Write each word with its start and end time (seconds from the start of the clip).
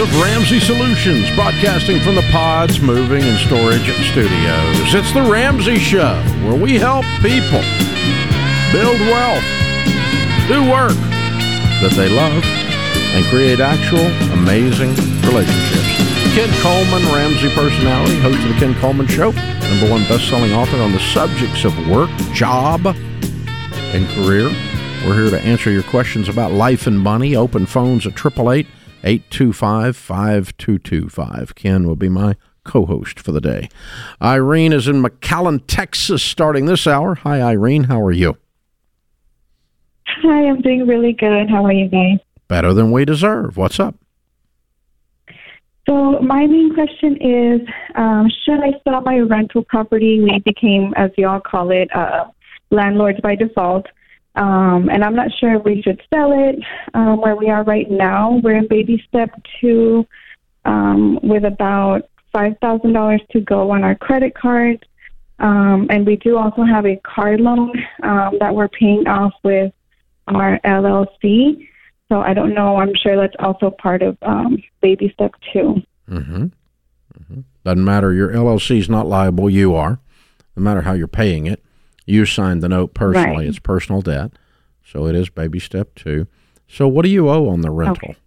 of 0.00 0.22
Ramsey 0.22 0.58
Solutions, 0.58 1.28
broadcasting 1.34 2.00
from 2.00 2.14
the 2.14 2.26
Pods 2.30 2.80
Moving 2.80 3.22
and 3.22 3.38
Storage 3.38 3.84
Studios. 4.10 4.94
It's 4.94 5.12
the 5.12 5.22
Ramsey 5.22 5.76
Show, 5.76 6.14
where 6.44 6.56
we 6.56 6.78
help 6.78 7.04
people 7.20 7.60
build 8.72 8.98
wealth, 9.12 9.44
do 10.48 10.64
work 10.70 10.96
that 11.82 11.92
they 11.94 12.08
love, 12.08 12.42
and 13.12 13.24
create 13.26 13.60
actual 13.60 14.06
amazing 14.32 14.94
relationships. 15.28 15.92
Ken 16.32 16.48
Coleman, 16.62 17.02
Ramsey 17.12 17.50
personality, 17.54 18.18
host 18.20 18.40
of 18.44 18.48
the 18.48 18.58
Ken 18.58 18.74
Coleman 18.80 19.06
Show, 19.06 19.32
number 19.32 19.90
one 19.90 20.08
best-selling 20.08 20.52
author 20.52 20.80
on 20.80 20.92
the 20.92 21.00
subjects 21.00 21.64
of 21.64 21.76
work, 21.88 22.10
job, 22.32 22.86
and 22.86 24.08
career. 24.16 24.48
We're 25.04 25.20
here 25.20 25.30
to 25.30 25.40
answer 25.40 25.70
your 25.70 25.82
questions 25.82 26.28
about 26.28 26.52
life 26.52 26.86
and 26.86 26.98
money. 26.98 27.36
Open 27.36 27.66
phones 27.66 28.06
at 28.06 28.12
888 28.12 28.66
825 29.04 29.96
5225. 29.96 31.54
Ken 31.54 31.86
will 31.86 31.96
be 31.96 32.08
my 32.08 32.36
co 32.64 32.86
host 32.86 33.20
for 33.20 33.32
the 33.32 33.40
day. 33.40 33.68
Irene 34.20 34.72
is 34.72 34.88
in 34.88 35.02
McAllen, 35.02 35.62
Texas, 35.66 36.22
starting 36.22 36.66
this 36.66 36.86
hour. 36.86 37.16
Hi, 37.16 37.40
Irene. 37.40 37.84
How 37.84 38.00
are 38.02 38.12
you? 38.12 38.36
Hi, 40.06 40.46
I'm 40.46 40.60
doing 40.60 40.86
really 40.86 41.12
good. 41.12 41.50
How 41.50 41.64
are 41.64 41.72
you 41.72 41.88
guys? 41.88 42.18
Better 42.48 42.72
than 42.74 42.92
we 42.92 43.04
deserve. 43.04 43.56
What's 43.56 43.80
up? 43.80 43.96
So, 45.88 46.20
my 46.20 46.46
main 46.46 46.72
question 46.74 47.16
is 47.16 47.60
um, 47.96 48.30
Should 48.44 48.60
I 48.60 48.72
sell 48.84 49.00
my 49.00 49.18
rental 49.18 49.64
property? 49.64 50.20
We 50.20 50.38
became, 50.44 50.94
as 50.96 51.10
y'all 51.16 51.40
call 51.40 51.70
it, 51.70 51.88
uh, 51.94 52.26
landlords 52.70 53.20
by 53.20 53.34
default. 53.34 53.86
Um, 54.34 54.88
and 54.88 55.04
I'm 55.04 55.14
not 55.14 55.28
sure 55.38 55.54
if 55.56 55.64
we 55.64 55.82
should 55.82 56.00
sell 56.12 56.32
it 56.32 56.56
um, 56.94 57.20
where 57.20 57.36
we 57.36 57.50
are 57.50 57.64
right 57.64 57.90
now. 57.90 58.40
We're 58.42 58.56
in 58.56 58.66
baby 58.66 59.02
step 59.06 59.30
two 59.60 60.06
um, 60.64 61.18
with 61.22 61.44
about 61.44 62.08
$5,000 62.34 63.28
to 63.28 63.40
go 63.40 63.70
on 63.70 63.84
our 63.84 63.94
credit 63.94 64.34
card. 64.34 64.86
Um, 65.38 65.86
and 65.90 66.06
we 66.06 66.16
do 66.16 66.38
also 66.38 66.62
have 66.62 66.86
a 66.86 66.96
car 67.04 67.36
loan 67.36 67.72
um, 68.02 68.38
that 68.38 68.54
we're 68.54 68.68
paying 68.68 69.06
off 69.06 69.32
with 69.42 69.72
our 70.28 70.58
LLC. 70.64 71.68
So 72.10 72.20
I 72.20 72.32
don't 72.32 72.54
know. 72.54 72.76
I'm 72.76 72.92
sure 73.02 73.16
that's 73.16 73.34
also 73.38 73.70
part 73.70 74.02
of 74.02 74.16
um, 74.22 74.62
baby 74.80 75.10
step 75.14 75.32
2 75.52 75.82
Mm-hmm. 76.10 76.44
mm-hmm. 76.44 77.40
Doesn't 77.64 77.84
matter. 77.84 78.12
Your 78.12 78.30
LLC 78.30 78.78
is 78.78 78.88
not 78.88 79.06
liable. 79.06 79.48
You 79.48 79.74
are. 79.74 80.00
No 80.56 80.62
matter 80.62 80.82
how 80.82 80.92
you're 80.92 81.08
paying 81.08 81.46
it. 81.46 81.62
You 82.06 82.26
signed 82.26 82.62
the 82.62 82.68
note 82.68 82.94
personally. 82.94 83.44
Right. 83.44 83.46
It's 83.46 83.58
personal 83.58 84.02
debt. 84.02 84.32
So 84.84 85.06
it 85.06 85.14
is 85.14 85.28
baby 85.28 85.60
step 85.60 85.94
two. 85.94 86.26
So 86.68 86.88
what 86.88 87.04
do 87.04 87.10
you 87.10 87.28
owe 87.28 87.48
on 87.48 87.60
the 87.60 87.70
rental? 87.70 88.10
Okay. 88.10 88.18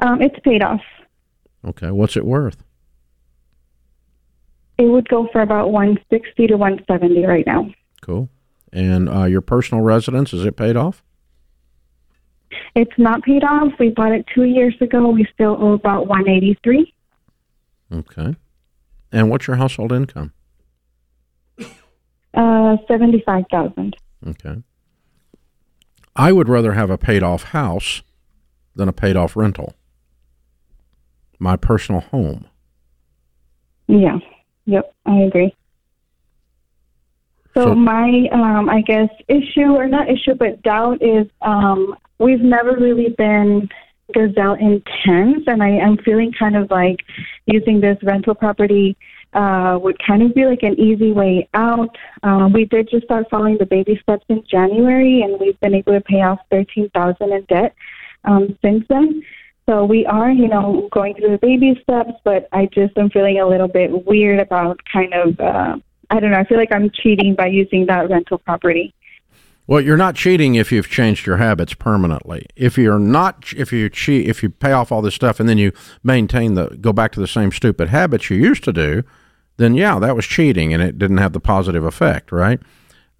Um, 0.00 0.20
it's 0.20 0.38
paid 0.40 0.62
off. 0.62 0.80
Okay. 1.64 1.90
What's 1.90 2.16
it 2.16 2.24
worth? 2.24 2.62
It 4.78 4.84
would 4.84 5.08
go 5.08 5.28
for 5.32 5.40
about 5.40 5.70
160 5.70 6.46
to 6.48 6.56
170 6.56 7.24
right 7.24 7.46
now. 7.46 7.70
Cool. 8.02 8.28
And 8.72 9.08
uh, 9.08 9.24
your 9.24 9.40
personal 9.40 9.82
residence, 9.82 10.34
is 10.34 10.44
it 10.44 10.56
paid 10.56 10.76
off? 10.76 11.02
It's 12.74 12.92
not 12.98 13.22
paid 13.22 13.42
off. 13.42 13.72
We 13.78 13.90
bought 13.90 14.12
it 14.12 14.26
two 14.34 14.44
years 14.44 14.74
ago. 14.80 15.08
We 15.08 15.26
still 15.32 15.56
owe 15.58 15.72
about 15.72 16.06
183. 16.08 16.92
Okay. 17.92 18.36
And 19.12 19.30
what's 19.30 19.46
your 19.46 19.56
household 19.56 19.92
income? 19.92 20.32
Uh, 22.36 22.76
seventy-five 22.86 23.44
thousand. 23.50 23.96
Okay. 24.26 24.62
I 26.14 26.32
would 26.32 26.48
rather 26.48 26.72
have 26.74 26.90
a 26.90 26.98
paid-off 26.98 27.44
house 27.44 28.02
than 28.74 28.88
a 28.88 28.92
paid-off 28.92 29.36
rental. 29.36 29.74
My 31.38 31.56
personal 31.56 32.02
home. 32.02 32.46
Yeah. 33.86 34.18
Yep. 34.66 34.94
I 35.06 35.16
agree. 35.20 35.54
So, 37.54 37.68
so 37.68 37.74
my, 37.74 38.28
um, 38.32 38.68
I 38.68 38.82
guess, 38.82 39.08
issue 39.28 39.72
or 39.74 39.88
not 39.88 40.10
issue, 40.10 40.34
but 40.34 40.62
doubt 40.62 41.02
is 41.02 41.26
um, 41.40 41.94
we've 42.18 42.40
never 42.40 42.76
really 42.76 43.14
been 43.16 43.68
gazelle 44.12 44.54
intense, 44.54 45.44
and 45.46 45.62
I 45.62 45.70
am 45.70 45.96
feeling 46.04 46.32
kind 46.38 46.56
of 46.56 46.70
like 46.70 46.98
using 47.46 47.80
this 47.80 47.98
rental 48.02 48.34
property 48.34 48.96
uh, 49.32 49.78
would 49.82 49.98
kind 49.98 50.22
of 50.22 50.34
be 50.34 50.46
like 50.46 50.62
an 50.62 50.78
easy 50.80 51.12
way 51.12 51.48
out. 51.54 51.96
Um, 52.22 52.52
we 52.52 52.64
did 52.64 52.88
just 52.90 53.04
start 53.04 53.26
following 53.30 53.58
the 53.58 53.66
baby 53.66 53.98
steps 54.02 54.24
in 54.28 54.44
January, 54.48 55.22
and 55.22 55.38
we've 55.38 55.58
been 55.60 55.74
able 55.74 55.92
to 55.92 56.00
pay 56.00 56.22
off 56.22 56.40
thirteen 56.50 56.88
thousand 56.90 57.32
in 57.32 57.42
debt 57.44 57.74
um, 58.24 58.58
since 58.62 58.84
then. 58.88 59.22
So 59.68 59.84
we 59.84 60.06
are, 60.06 60.30
you 60.30 60.46
know, 60.46 60.88
going 60.92 61.14
through 61.16 61.32
the 61.32 61.38
baby 61.38 61.78
steps, 61.82 62.12
but 62.22 62.48
I 62.52 62.66
just 62.66 62.96
am 62.96 63.10
feeling 63.10 63.40
a 63.40 63.48
little 63.48 63.66
bit 63.66 64.06
weird 64.06 64.38
about 64.38 64.80
kind 64.92 65.12
of, 65.12 65.40
uh, 65.40 65.76
I 66.08 66.20
don't 66.20 66.30
know, 66.30 66.38
I 66.38 66.44
feel 66.44 66.56
like 66.56 66.72
I'm 66.72 66.88
cheating 66.88 67.34
by 67.34 67.48
using 67.48 67.84
that 67.86 68.08
rental 68.08 68.38
property. 68.38 68.94
Well, 69.66 69.80
you're 69.80 69.96
not 69.96 70.14
cheating 70.14 70.54
if 70.54 70.70
you've 70.70 70.88
changed 70.88 71.26
your 71.26 71.38
habits 71.38 71.74
permanently. 71.74 72.46
If 72.54 72.78
you're 72.78 73.00
not, 73.00 73.52
if 73.56 73.72
you 73.72 73.88
cheat, 73.90 74.28
if 74.28 74.42
you 74.42 74.50
pay 74.50 74.72
off 74.72 74.92
all 74.92 75.02
this 75.02 75.14
stuff 75.14 75.40
and 75.40 75.48
then 75.48 75.58
you 75.58 75.72
maintain 76.04 76.54
the, 76.54 76.68
go 76.80 76.92
back 76.92 77.10
to 77.12 77.20
the 77.20 77.26
same 77.26 77.50
stupid 77.50 77.88
habits 77.88 78.30
you 78.30 78.36
used 78.36 78.62
to 78.64 78.72
do, 78.72 79.02
then 79.56 79.74
yeah, 79.74 79.98
that 79.98 80.14
was 80.14 80.24
cheating 80.24 80.72
and 80.72 80.82
it 80.82 80.98
didn't 80.98 81.18
have 81.18 81.32
the 81.32 81.40
positive 81.40 81.84
effect, 81.84 82.30
right? 82.30 82.60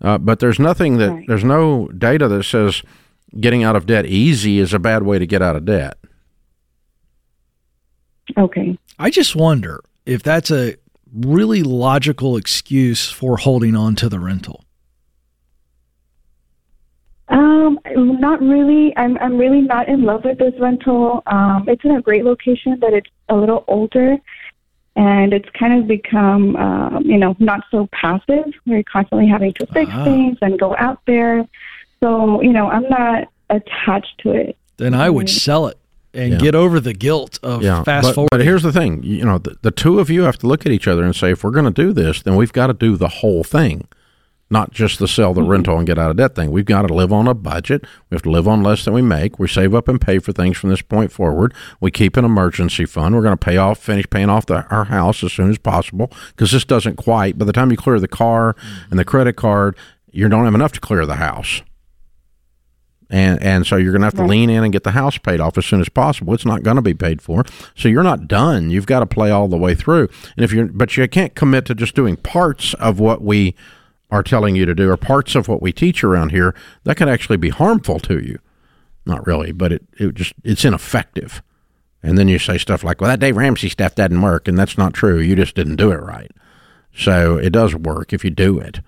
Uh, 0.01 0.19
but 0.19 0.39
there's 0.39 0.59
nothing 0.59 0.99
that, 0.99 1.11
right. 1.11 1.25
there's 1.27 1.45
no 1.45 1.89
data 1.89 2.29
that 2.29 2.45
says 2.45 2.83
getting 3.41 3.65
out 3.65 3.75
of 3.75 3.87
debt 3.87 4.07
easy 4.07 4.59
is 4.59 4.73
a 4.73 4.79
bad 4.79 5.03
way 5.03 5.19
to 5.19 5.27
get 5.27 5.43
out 5.43 5.57
of 5.57 5.65
debt. 5.65 5.99
Okay. 8.37 8.79
I 8.99 9.11
just 9.11 9.35
wonder 9.35 9.83
if 10.05 10.23
that's 10.23 10.51
a 10.51 10.77
really 11.13 11.63
logical 11.63 12.37
excuse 12.37 13.11
for 13.11 13.37
holding 13.37 13.75
on 13.75 13.95
to 13.97 14.09
the 14.09 14.21
rental. 14.21 14.65
Um, 17.29 17.79
not 18.05 18.41
really. 18.41 18.97
I'm 18.97 19.17
I'm 19.19 19.39
really 19.39 19.63
not 19.63 19.89
in 19.89 20.03
love 20.03 20.25
with 20.25 20.39
this 20.39 20.55
rental. 20.59 21.23
Um, 21.27 21.65
it's 21.69 21.85
in 21.85 21.93
a 21.93 22.03
great 22.03 22.25
location, 22.25 22.79
but 22.79 22.93
it's 22.93 23.11
a 23.29 23.37
little 23.37 23.65
older, 23.69 24.17
and 24.97 25.33
it's 25.33 25.49
kind 25.59 25.81
of 25.81 25.87
become, 25.87 26.57
um, 26.57 27.05
you 27.05 27.19
know, 27.19 27.37
not 27.39 27.65
so 27.71 27.89
passive. 27.93 28.53
We're 28.67 28.83
constantly 28.83 29.29
having 29.29 29.53
to 29.55 29.67
fix 29.67 29.91
uh-huh. 29.91 30.05
things 30.05 30.39
and 30.41 30.59
go 30.59 30.75
out 30.77 31.01
there. 31.07 31.47
So, 32.03 32.43
you 32.43 32.53
know, 32.53 32.69
I'm 32.69 32.89
not 32.89 33.29
attached 33.51 34.19
to 34.21 34.33
it. 34.33 34.57
Then 34.77 34.95
I 34.95 35.09
would 35.11 35.31
sell 35.31 35.67
it 35.67 35.79
and 36.13 36.33
yeah. 36.33 36.39
get 36.39 36.55
over 36.55 36.81
the 36.81 36.93
guilt 36.93 37.39
of 37.43 37.63
yeah. 37.63 37.83
fast 37.83 38.15
forward. 38.15 38.29
But 38.31 38.43
here's 38.43 38.63
the 38.63 38.73
thing, 38.73 39.03
you 39.03 39.25
know, 39.25 39.39
the, 39.39 39.57
the 39.63 39.71
two 39.71 39.99
of 39.99 40.11
you 40.11 40.23
have 40.23 40.39
to 40.39 40.47
look 40.47 40.67
at 40.67 40.73
each 40.73 40.89
other 40.89 41.05
and 41.05 41.15
say, 41.15 41.33
if 41.33 41.45
we're 41.45 41.51
going 41.51 41.67
to 41.67 41.71
do 41.71 41.93
this, 41.93 42.23
then 42.23 42.37
we've 42.37 42.53
got 42.53 42.69
to 42.69 42.75
do 42.75 42.97
the 42.97 43.09
whole 43.09 43.45
thing 43.45 43.87
not 44.49 44.71
just 44.73 44.99
the 44.99 45.09
sell 45.09 45.35
the 45.35 45.41
mm-hmm. 45.41 45.51
rental 45.51 45.79
and 45.79 45.87
get 45.87 45.99
out 45.99 46.11
of 46.11 46.17
debt 46.17 46.35
thing. 46.35 46.51
We've 46.53 46.65
got 46.65 46.83
to 46.83 46.95
live 46.95 47.13
on 47.13 47.27
a 47.27 47.35
budget. 47.35 47.85
We 48.09 48.15
have 48.15 48.23
to 48.23 48.31
live 48.31 48.47
on 48.47 48.63
less 48.63 48.85
than 48.85 48.95
we 48.95 49.03
make. 49.03 49.39
We 49.39 49.49
save 49.49 49.75
up 49.75 49.89
and 49.89 50.01
pay 50.01 50.19
for 50.19 50.33
things 50.33 50.57
from 50.57 50.71
this 50.71 50.83
point 50.83 51.11
forward. 51.11 51.53
We 51.81 51.91
keep 51.91 52.17
an 52.17 52.25
emergency 52.25 52.85
fund. 52.85 53.15
We're 53.15 53.23
going 53.23 53.37
to 53.37 53.45
pay 53.45 53.57
off, 53.57 53.79
finish 53.79 54.09
paying 54.09 54.31
off 54.31 54.47
the, 54.47 54.67
our 54.69 54.85
house 54.85 55.25
as 55.25 55.33
soon 55.33 55.51
as 55.51 55.59
possible 55.59 56.13
because 56.29 56.53
this 56.53 56.65
doesn't 56.65 56.97
quite. 56.97 57.39
By 57.39 57.45
the 57.45 57.53
time 57.53 57.71
you 57.71 57.77
clear 57.77 57.99
the 57.99 58.09
car 58.09 58.55
mm-hmm. 58.55 58.91
and 58.91 58.99
the 58.99 59.05
credit 59.05 59.35
card, 59.35 59.77
you 60.13 60.29
don't 60.29 60.45
have 60.45 60.55
enough 60.55 60.73
to 60.73 60.81
clear 60.81 61.05
the 61.07 61.17
house. 61.17 61.63
And 63.09 63.41
and 63.41 63.65
so 63.65 63.77
you're 63.77 63.93
going 63.93 64.01
to 64.01 64.07
have 64.07 64.15
to 64.15 64.23
right. 64.23 64.31
lean 64.31 64.51
in 64.51 64.65
and 64.65 64.73
get 64.73 64.83
the 64.83 64.91
house 64.91 65.17
paid 65.17 65.39
off 65.39 65.57
as 65.57 65.65
soon 65.65 65.81
as 65.81 65.89
possible. 65.89 66.35
It's 66.35 66.45
not 66.45 66.65
going 66.65 66.75
to 66.75 66.83
be 66.83 66.95
paid 66.95 67.23
for, 67.23 67.45
so 67.77 67.89
you're 67.89 68.03
not 68.03 68.27
done. 68.27 68.71
You've 68.71 68.87
got 68.87 69.01
to 69.01 69.07
play 69.07 69.31
all 69.31 69.47
the 69.47 69.57
way 69.57 69.77
through. 69.77 70.09
And 70.37 70.45
if 70.45 70.53
you're, 70.53 70.67
but 70.67 70.97
you 70.97 71.07
can't 71.07 71.35
commit 71.37 71.67
to 71.67 71.75
just 71.77 71.95
doing 71.95 72.17
parts 72.17 72.75
of 72.75 72.99
what 72.99 73.23
we 73.23 73.55
are 74.11 74.23
telling 74.23 74.55
you 74.55 74.67
to 74.67 74.75
do 74.75 74.91
or 74.91 74.97
parts 74.97 75.35
of 75.35 75.49
what 75.49 75.63
we 75.63 75.73
teach 75.73 76.05
around 76.05 76.31
here 76.31 76.55
that 76.85 76.97
can 76.97 77.09
actually 77.09 77.37
be 77.37 77.49
harmful 77.49 77.99
to 78.01 78.21
you. 78.21 78.39
Not 79.05 79.27
really 79.27 79.53
but 79.53 79.73
it, 79.73 79.85
it 79.99 80.15
just 80.15 80.35
it's 80.45 80.65
ineffective. 80.65 81.43
And 82.03 82.17
then 82.17 82.29
you 82.29 82.39
say 82.39 82.59
stuff 82.59 82.85
like 82.85 83.01
well 83.01 83.11
that 83.11 83.21
dave 83.21 83.37
ramsey 83.37 83.69
stuff 83.69 83.95
doesn't 83.95 84.23
work 84.23 84.49
and 84.49 84.59
that's 84.59 84.79
not 84.79 84.95
true. 84.95 85.19
You 85.19 85.37
just 85.37 85.55
didn't 85.55 85.77
do 85.77 85.91
it 85.91 85.97
right. 85.97 86.31
So 86.95 87.37
it 87.37 87.51
does 87.51 87.75
work 87.75 88.13
if 88.13 88.25
you 88.25 88.31
do 88.31 88.59
it. 88.59 88.81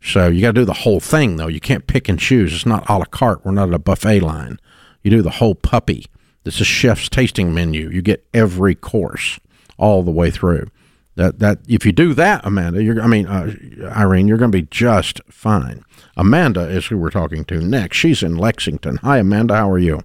So 0.00 0.28
you 0.28 0.40
got 0.40 0.48
to 0.48 0.60
do 0.60 0.64
the 0.64 0.72
whole 0.72 1.00
thing 1.00 1.36
though. 1.36 1.48
You 1.48 1.60
can't 1.60 1.86
pick 1.86 2.08
and 2.08 2.18
choose. 2.18 2.54
It's 2.54 2.66
not 2.66 2.88
a 2.88 2.98
la 2.98 3.04
carte. 3.06 3.44
We're 3.44 3.52
not 3.52 3.68
at 3.68 3.74
a 3.74 3.78
buffet 3.78 4.20
line. 4.20 4.60
You 5.02 5.10
do 5.10 5.22
the 5.22 5.30
whole 5.30 5.54
puppy. 5.54 6.06
This 6.44 6.60
is 6.60 6.66
chef's 6.66 7.08
tasting 7.08 7.52
menu. 7.52 7.90
You 7.90 8.02
get 8.02 8.26
every 8.32 8.74
course 8.74 9.40
all 9.78 10.02
the 10.02 10.12
way 10.12 10.30
through 10.30 10.70
that 11.16 11.38
that 11.40 11.58
if 11.66 11.84
you 11.84 11.92
do 11.92 12.14
that, 12.14 12.44
Amanda, 12.44 12.82
you're 12.82 13.02
I 13.02 13.06
mean 13.06 13.26
uh, 13.26 13.54
Irene, 13.96 14.28
you're 14.28 14.38
going 14.38 14.52
to 14.52 14.58
be 14.58 14.68
just 14.70 15.20
fine. 15.28 15.84
Amanda 16.16 16.68
is 16.68 16.86
who 16.86 16.96
we're 16.96 17.10
talking 17.10 17.44
to 17.46 17.60
next. 17.60 17.96
She's 17.96 18.22
in 18.22 18.36
Lexington. 18.36 18.96
Hi, 18.98 19.18
Amanda. 19.18 19.56
How 19.56 19.70
are 19.70 19.78
you? 19.78 20.02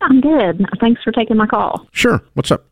I'm 0.00 0.20
good. 0.20 0.64
Thanks 0.80 1.02
for 1.02 1.12
taking 1.12 1.36
my 1.36 1.46
call. 1.46 1.86
Sure. 1.92 2.22
What's 2.34 2.50
up? 2.50 2.66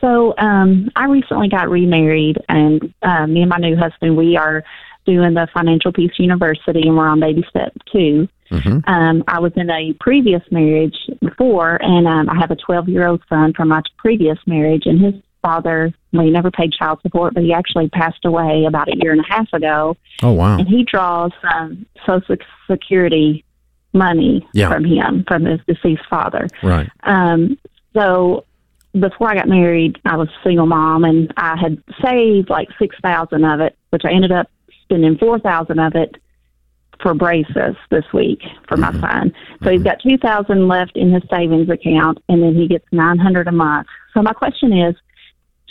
So, 0.00 0.34
um, 0.38 0.90
I 0.94 1.06
recently 1.06 1.48
got 1.48 1.68
remarried, 1.68 2.38
and 2.48 2.94
uh, 3.02 3.26
me 3.26 3.40
and 3.42 3.50
my 3.50 3.58
new 3.58 3.76
husband, 3.76 4.16
we 4.16 4.36
are 4.36 4.62
doing 5.04 5.34
the 5.34 5.48
Financial 5.52 5.92
Peace 5.92 6.12
University, 6.18 6.82
and 6.82 6.96
we're 6.96 7.08
on 7.08 7.18
baby 7.18 7.44
step 7.50 7.72
two. 7.90 8.28
Mm-hmm. 8.50 8.88
Um, 8.88 9.24
I 9.26 9.40
was 9.40 9.52
in 9.56 9.68
a 9.70 9.92
previous 10.00 10.42
marriage 10.50 10.96
before, 11.20 11.82
and 11.82 12.06
um, 12.06 12.30
I 12.30 12.38
have 12.38 12.50
a 12.50 12.56
12 12.56 12.88
year 12.88 13.06
old 13.08 13.22
son 13.28 13.52
from 13.54 13.68
my 13.68 13.82
previous 13.96 14.38
marriage, 14.46 14.86
and 14.86 15.00
his 15.00 15.14
father, 15.42 15.92
well, 16.12 16.24
he 16.24 16.30
never 16.30 16.50
paid 16.50 16.72
child 16.72 17.00
support, 17.02 17.34
but 17.34 17.42
he 17.42 17.52
actually 17.52 17.88
passed 17.88 18.24
away 18.24 18.64
about 18.66 18.88
a 18.88 18.96
year 18.96 19.12
and 19.12 19.20
a 19.20 19.28
half 19.28 19.52
ago. 19.52 19.96
Oh, 20.22 20.32
wow. 20.32 20.58
And 20.58 20.66
he 20.68 20.84
draws 20.84 21.32
um, 21.54 21.86
Social 22.06 22.36
Security 22.70 23.44
money 23.92 24.46
Yeah. 24.52 24.68
from 24.70 24.84
him, 24.84 25.24
from 25.26 25.44
his 25.44 25.60
deceased 25.66 26.06
father. 26.10 26.48
Right. 26.62 26.88
Um, 27.02 27.58
so 27.94 28.44
before 28.98 29.30
I 29.30 29.34
got 29.34 29.48
married, 29.48 29.98
I 30.04 30.16
was 30.16 30.28
a 30.28 30.42
single 30.44 30.66
mom, 30.66 31.04
and 31.04 31.32
I 31.36 31.56
had 31.56 31.82
saved 32.04 32.50
like 32.50 32.68
six 32.78 32.96
thousand 33.02 33.44
of 33.44 33.60
it, 33.60 33.76
which 33.90 34.02
I 34.04 34.10
ended 34.12 34.32
up 34.32 34.50
spending 34.82 35.16
four 35.18 35.38
thousand 35.38 35.78
of 35.78 35.94
it 35.94 36.16
for 37.02 37.14
braces 37.14 37.76
this 37.90 38.04
week 38.12 38.40
for 38.66 38.76
my 38.76 38.90
son. 39.00 39.32
So 39.62 39.70
he's 39.70 39.82
got 39.84 40.00
two 40.02 40.18
thousand 40.18 40.66
left 40.68 40.96
in 40.96 41.12
his 41.12 41.22
savings 41.30 41.68
account, 41.70 42.18
and 42.28 42.42
then 42.42 42.54
he 42.54 42.66
gets 42.66 42.86
nine 42.90 43.18
hundred 43.18 43.46
a 43.46 43.52
month. 43.52 43.86
So 44.14 44.22
my 44.22 44.32
question 44.32 44.72
is, 44.76 44.96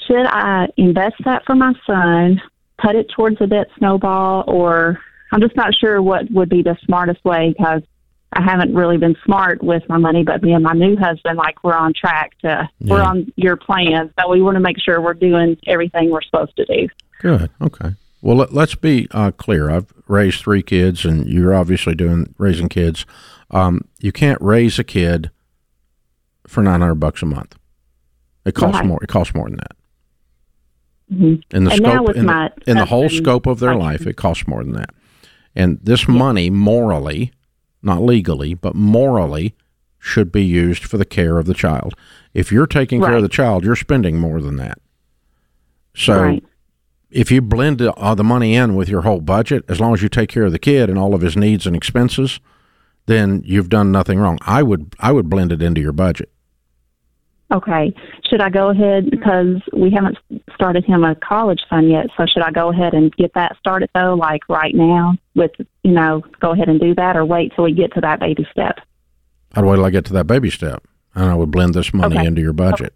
should 0.07 0.25
I 0.25 0.67
invest 0.77 1.15
that 1.25 1.43
for 1.45 1.55
my 1.55 1.73
son, 1.85 2.41
put 2.81 2.95
it 2.95 3.09
towards 3.15 3.39
a 3.41 3.47
debt 3.47 3.67
snowball, 3.77 4.43
or 4.47 4.99
I'm 5.31 5.41
just 5.41 5.55
not 5.55 5.75
sure 5.75 6.01
what 6.01 6.31
would 6.31 6.49
be 6.49 6.63
the 6.63 6.77
smartest 6.85 7.23
way 7.25 7.53
because 7.55 7.81
I 8.33 8.41
haven't 8.41 8.73
really 8.73 8.97
been 8.97 9.15
smart 9.25 9.63
with 9.63 9.83
my 9.89 9.97
money, 9.97 10.23
but 10.23 10.43
me 10.43 10.53
and 10.53 10.63
my 10.63 10.73
new 10.73 10.95
husband, 10.97 11.37
like 11.37 11.63
we're 11.63 11.75
on 11.75 11.93
track 11.93 12.37
to, 12.41 12.69
we're 12.81 13.01
on 13.01 13.31
your 13.35 13.55
plan. 13.55 14.13
So 14.19 14.29
we 14.29 14.41
want 14.41 14.55
to 14.55 14.59
make 14.59 14.79
sure 14.79 15.01
we're 15.01 15.13
doing 15.13 15.57
everything 15.65 16.09
we're 16.09 16.21
supposed 16.21 16.55
to 16.57 16.65
do. 16.65 16.87
Good. 17.19 17.49
Okay. 17.61 17.95
Well, 18.21 18.37
let, 18.37 18.53
let's 18.53 18.75
be 18.75 19.07
uh, 19.11 19.31
clear. 19.31 19.69
I've 19.69 19.93
raised 20.07 20.41
three 20.41 20.61
kids, 20.61 21.05
and 21.05 21.27
you're 21.27 21.53
obviously 21.53 21.95
doing 21.95 22.33
raising 22.37 22.69
kids. 22.69 23.05
Um, 23.51 23.87
you 23.99 24.11
can't 24.11 24.41
raise 24.41 24.77
a 24.77 24.83
kid 24.83 25.31
for 26.45 26.61
nine 26.61 26.81
hundred 26.81 26.95
bucks 26.95 27.21
a 27.21 27.25
month. 27.25 27.55
It 28.45 28.55
costs 28.55 28.83
more. 28.83 28.99
It 29.01 29.07
costs 29.07 29.33
more 29.33 29.49
than 29.49 29.57
that. 29.57 29.75
Mhm. 31.11 31.41
In 31.51 31.63
the 31.63 31.71
And 31.71 31.85
scope, 31.85 32.15
in, 32.15 32.25
the, 32.25 32.51
in 32.67 32.77
the 32.77 32.85
whole 32.85 33.09
scope 33.09 33.45
of 33.45 33.59
their 33.59 33.75
life, 33.75 34.05
it 34.05 34.17
costs 34.17 34.47
more 34.47 34.63
than 34.63 34.73
that. 34.73 34.89
And 35.55 35.79
this 35.81 36.07
money, 36.07 36.49
morally, 36.49 37.31
not 37.81 38.01
legally, 38.01 38.53
but 38.53 38.75
morally, 38.75 39.55
should 39.99 40.31
be 40.31 40.43
used 40.43 40.83
for 40.83 40.97
the 40.97 41.05
care 41.05 41.37
of 41.37 41.45
the 41.45 41.53
child. 41.53 41.93
If 42.33 42.51
you're 42.51 42.67
taking 42.67 43.01
care 43.01 43.15
of 43.15 43.21
the 43.23 43.29
child, 43.29 43.63
you're 43.63 43.75
spending 43.75 44.19
more 44.19 44.41
than 44.41 44.57
that. 44.57 44.79
So 45.95 46.21
Right. 46.21 46.43
if 47.09 47.31
you 47.31 47.41
blend 47.41 47.79
the, 47.79 47.93
uh, 47.93 48.13
the 48.13 48.23
money 48.23 48.53
in 48.55 48.75
with 48.75 48.89
your 48.89 49.01
whole 49.01 49.21
budget, 49.21 49.63
as 49.67 49.79
long 49.79 49.93
as 49.93 50.01
you 50.03 50.09
take 50.09 50.29
care 50.29 50.43
of 50.43 50.51
the 50.51 50.59
kid 50.59 50.89
and 50.89 50.99
all 50.99 51.15
of 51.15 51.21
his 51.21 51.35
needs 51.35 51.65
and 51.65 51.75
expenses, 51.75 52.39
then 53.07 53.41
you've 53.45 53.69
done 53.69 53.91
nothing 53.91 54.19
wrong. 54.19 54.37
I 54.41 54.61
would 54.61 54.93
I 54.99 55.11
would 55.13 55.29
blend 55.29 55.51
it 55.53 55.61
into 55.61 55.79
your 55.81 55.93
budget. 55.93 56.29
Okay. 57.53 57.93
Should 58.29 58.41
I 58.41 58.49
go 58.49 58.69
ahead 58.69 59.09
because 59.09 59.55
we 59.71 59.89
haven't 59.89 60.17
started 60.53 60.83
him 60.83 61.03
a 61.05 61.15
college 61.15 61.61
fund 61.69 61.89
yet? 61.89 62.07
So 62.17 62.25
should 62.25 62.43
I 62.43 62.51
go 62.51 62.69
ahead 62.71 62.93
and 62.93 63.15
get 63.15 63.33
that 63.35 63.55
started 63.57 63.89
though, 63.95 64.15
like 64.15 64.41
right 64.49 64.75
now? 64.75 65.15
With 65.33 65.51
you 65.83 65.91
know, 65.91 66.23
go 66.41 66.51
ahead 66.51 66.67
and 66.67 66.79
do 66.79 66.93
that, 66.95 67.15
or 67.15 67.23
wait 67.25 67.53
till 67.55 67.63
we 67.63 67.73
get 67.73 67.93
to 67.93 68.01
that 68.01 68.19
baby 68.19 68.45
step? 68.51 68.79
I'd 69.55 69.63
wait 69.63 69.75
till 69.77 69.85
I 69.85 69.89
get 69.91 70.03
to 70.05 70.13
that 70.13 70.27
baby 70.27 70.49
step, 70.49 70.83
and 71.15 71.25
I 71.25 71.35
would 71.35 71.51
blend 71.51 71.73
this 71.73 71.93
money 71.93 72.17
Okay. 72.17 72.25
into 72.27 72.41
your 72.41 72.53
budget. 72.53 72.93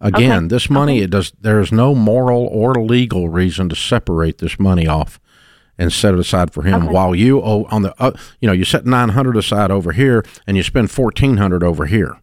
Again, 0.00 0.44
Okay. 0.44 0.46
this 0.48 0.70
money 0.70 1.00
it 1.00 1.10
does. 1.10 1.32
There 1.40 1.60
is 1.60 1.70
no 1.70 1.94
moral 1.94 2.48
or 2.50 2.74
legal 2.74 3.28
reason 3.28 3.68
to 3.68 3.76
separate 3.76 4.38
this 4.38 4.58
money 4.58 4.86
off 4.86 5.20
and 5.78 5.92
set 5.92 6.14
it 6.14 6.20
aside 6.20 6.52
for 6.52 6.62
him. 6.62 6.84
Okay. 6.84 6.92
While 6.92 7.14
you 7.14 7.40
owe 7.42 7.66
on 7.70 7.82
the, 7.82 7.94
uh, 8.02 8.12
you 8.40 8.46
know, 8.46 8.52
you 8.52 8.64
set 8.64 8.86
nine 8.86 9.10
hundred 9.10 9.36
aside 9.36 9.70
over 9.70 9.92
here, 9.92 10.24
and 10.46 10.56
you 10.56 10.62
spend 10.62 10.90
fourteen 10.90 11.36
hundred 11.36 11.62
over 11.62 11.84
here. 11.86 12.16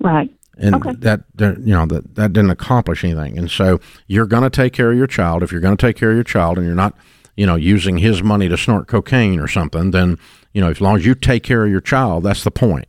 Right. 0.00 0.30
and 0.58 0.74
Okay. 0.76 0.92
that 1.00 1.24
you 1.38 1.72
know 1.72 1.86
that 1.86 2.14
that 2.16 2.32
didn't 2.32 2.50
accomplish 2.50 3.04
anything. 3.04 3.38
And 3.38 3.50
so 3.50 3.80
you're 4.06 4.26
going 4.26 4.42
to 4.42 4.50
take 4.50 4.72
care 4.72 4.90
of 4.90 4.98
your 4.98 5.06
child. 5.06 5.42
If 5.42 5.52
you're 5.52 5.60
going 5.60 5.76
to 5.76 5.86
take 5.86 5.96
care 5.96 6.10
of 6.10 6.16
your 6.16 6.24
child 6.24 6.58
and 6.58 6.66
you're 6.66 6.74
not 6.74 6.94
you 7.36 7.46
know 7.46 7.54
using 7.56 7.98
his 7.98 8.22
money 8.22 8.48
to 8.48 8.56
snort 8.56 8.88
cocaine 8.88 9.38
or 9.38 9.46
something 9.46 9.92
then 9.92 10.18
you 10.52 10.60
know 10.60 10.70
as 10.70 10.80
long 10.80 10.96
as 10.96 11.06
you 11.06 11.14
take 11.14 11.44
care 11.44 11.64
of 11.64 11.70
your 11.70 11.80
child 11.80 12.24
that's 12.24 12.42
the 12.44 12.50
point. 12.50 12.88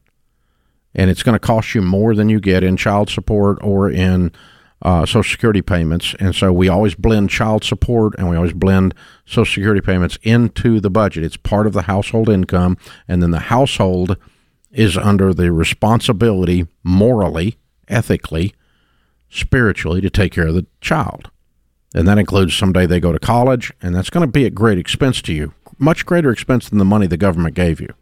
And 0.96 1.12
it's 1.12 1.22
going 1.22 1.36
to 1.36 1.40
cost 1.40 1.76
you 1.76 1.84
more 1.84 2.16
than 2.16 2.30
you 2.30 2.40
get 2.40 2.64
in 2.64 2.76
child 2.76 3.12
support 3.12 3.60
or 3.62 3.92
in 3.92 4.32
uh, 4.82 5.06
social 5.06 5.30
security 5.30 5.62
payments. 5.62 6.16
And 6.20 6.34
so 6.36 6.52
we 6.52 6.68
always 6.68 6.96
blend 6.96 7.30
child 7.30 7.64
support 7.64 8.16
and 8.18 8.28
we 8.30 8.36
always 8.36 8.54
blend 8.54 8.96
social 9.26 9.54
security 9.54 9.82
payments 9.82 10.18
into 10.24 10.80
the 10.80 10.90
budget. 10.90 11.24
It's 11.24 11.38
part 11.38 11.68
of 11.68 11.74
the 11.74 11.84
household 11.84 12.28
income. 12.28 12.78
And 13.08 13.22
then 13.22 13.30
the 13.32 13.40
household 13.40 14.18
is 14.72 14.98
under 14.98 15.34
the 15.34 15.52
responsibility 15.52 16.68
morally, 16.84 17.58
ethically, 17.88 18.54
spiritually 19.30 20.02
to 20.02 20.10
take 20.10 20.34
care 20.34 20.48
of 20.48 20.56
the 20.56 20.66
child. 20.82 21.30
And 21.94 22.08
that 22.08 22.20
includes 22.20 22.56
someday 22.56 22.86
they 22.86 23.00
go 23.00 23.12
to 23.12 23.20
college, 23.20 23.74
and 23.82 23.96
that's 23.96 24.12
going 24.12 24.26
to 24.26 24.32
be 24.32 24.46
at 24.46 24.54
great 24.54 24.78
expense 24.78 25.22
to 25.24 25.34
you, 25.34 25.54
much 25.80 26.06
greater 26.06 26.30
expense 26.30 26.70
than 26.70 26.78
the 26.78 26.86
money 26.86 27.08
the 27.08 27.18
government 27.18 27.56
gave 27.56 27.82
you, 27.82 27.94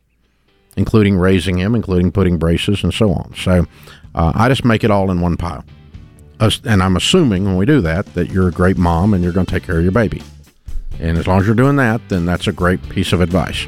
including 0.75 1.17
raising 1.17 1.57
him, 1.57 1.73
including 1.73 2.11
putting 2.11 2.37
braces 2.37 2.83
and 2.83 2.93
so 2.93 3.13
on. 3.13 3.33
So 3.35 3.65
uh, 4.13 4.33
I 4.35 4.49
just 4.49 4.65
make 4.65 4.83
it 4.83 4.91
all 4.91 5.09
in 5.09 5.21
one 5.21 5.37
pile. 5.37 5.63
And 6.39 6.83
I'm 6.83 6.95
assuming 6.95 7.45
when 7.45 7.55
we 7.55 7.65
do 7.65 7.81
that, 7.81 8.13
that 8.13 8.29
you're 8.29 8.47
a 8.47 8.51
great 8.51 8.77
mom 8.77 9.13
and 9.13 9.23
you're 9.23 9.33
going 9.33 9.45
to 9.45 9.51
take 9.51 9.63
care 9.63 9.77
of 9.77 9.83
your 9.83 9.91
baby. 9.91 10.21
And 10.99 11.17
as 11.17 11.25
long 11.25 11.39
as 11.39 11.45
you're 11.45 11.55
doing 11.55 11.77
that, 11.77 12.01
then 12.09 12.25
that's 12.25 12.47
a 12.47 12.51
great 12.51 12.87
piece 12.89 13.13
of 13.13 13.21
advice. 13.21 13.65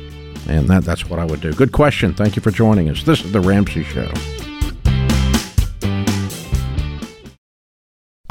And 0.49 0.67
that, 0.67 0.83
that's 0.83 1.07
what 1.07 1.19
I 1.19 1.25
would 1.25 1.41
do. 1.41 1.53
Good 1.53 1.71
question. 1.71 2.13
Thank 2.13 2.35
you 2.35 2.41
for 2.41 2.49
joining 2.49 2.89
us. 2.89 3.03
This 3.03 3.23
is 3.23 3.31
The 3.31 3.39
Ramsey 3.39 3.83
Show. 3.83 4.11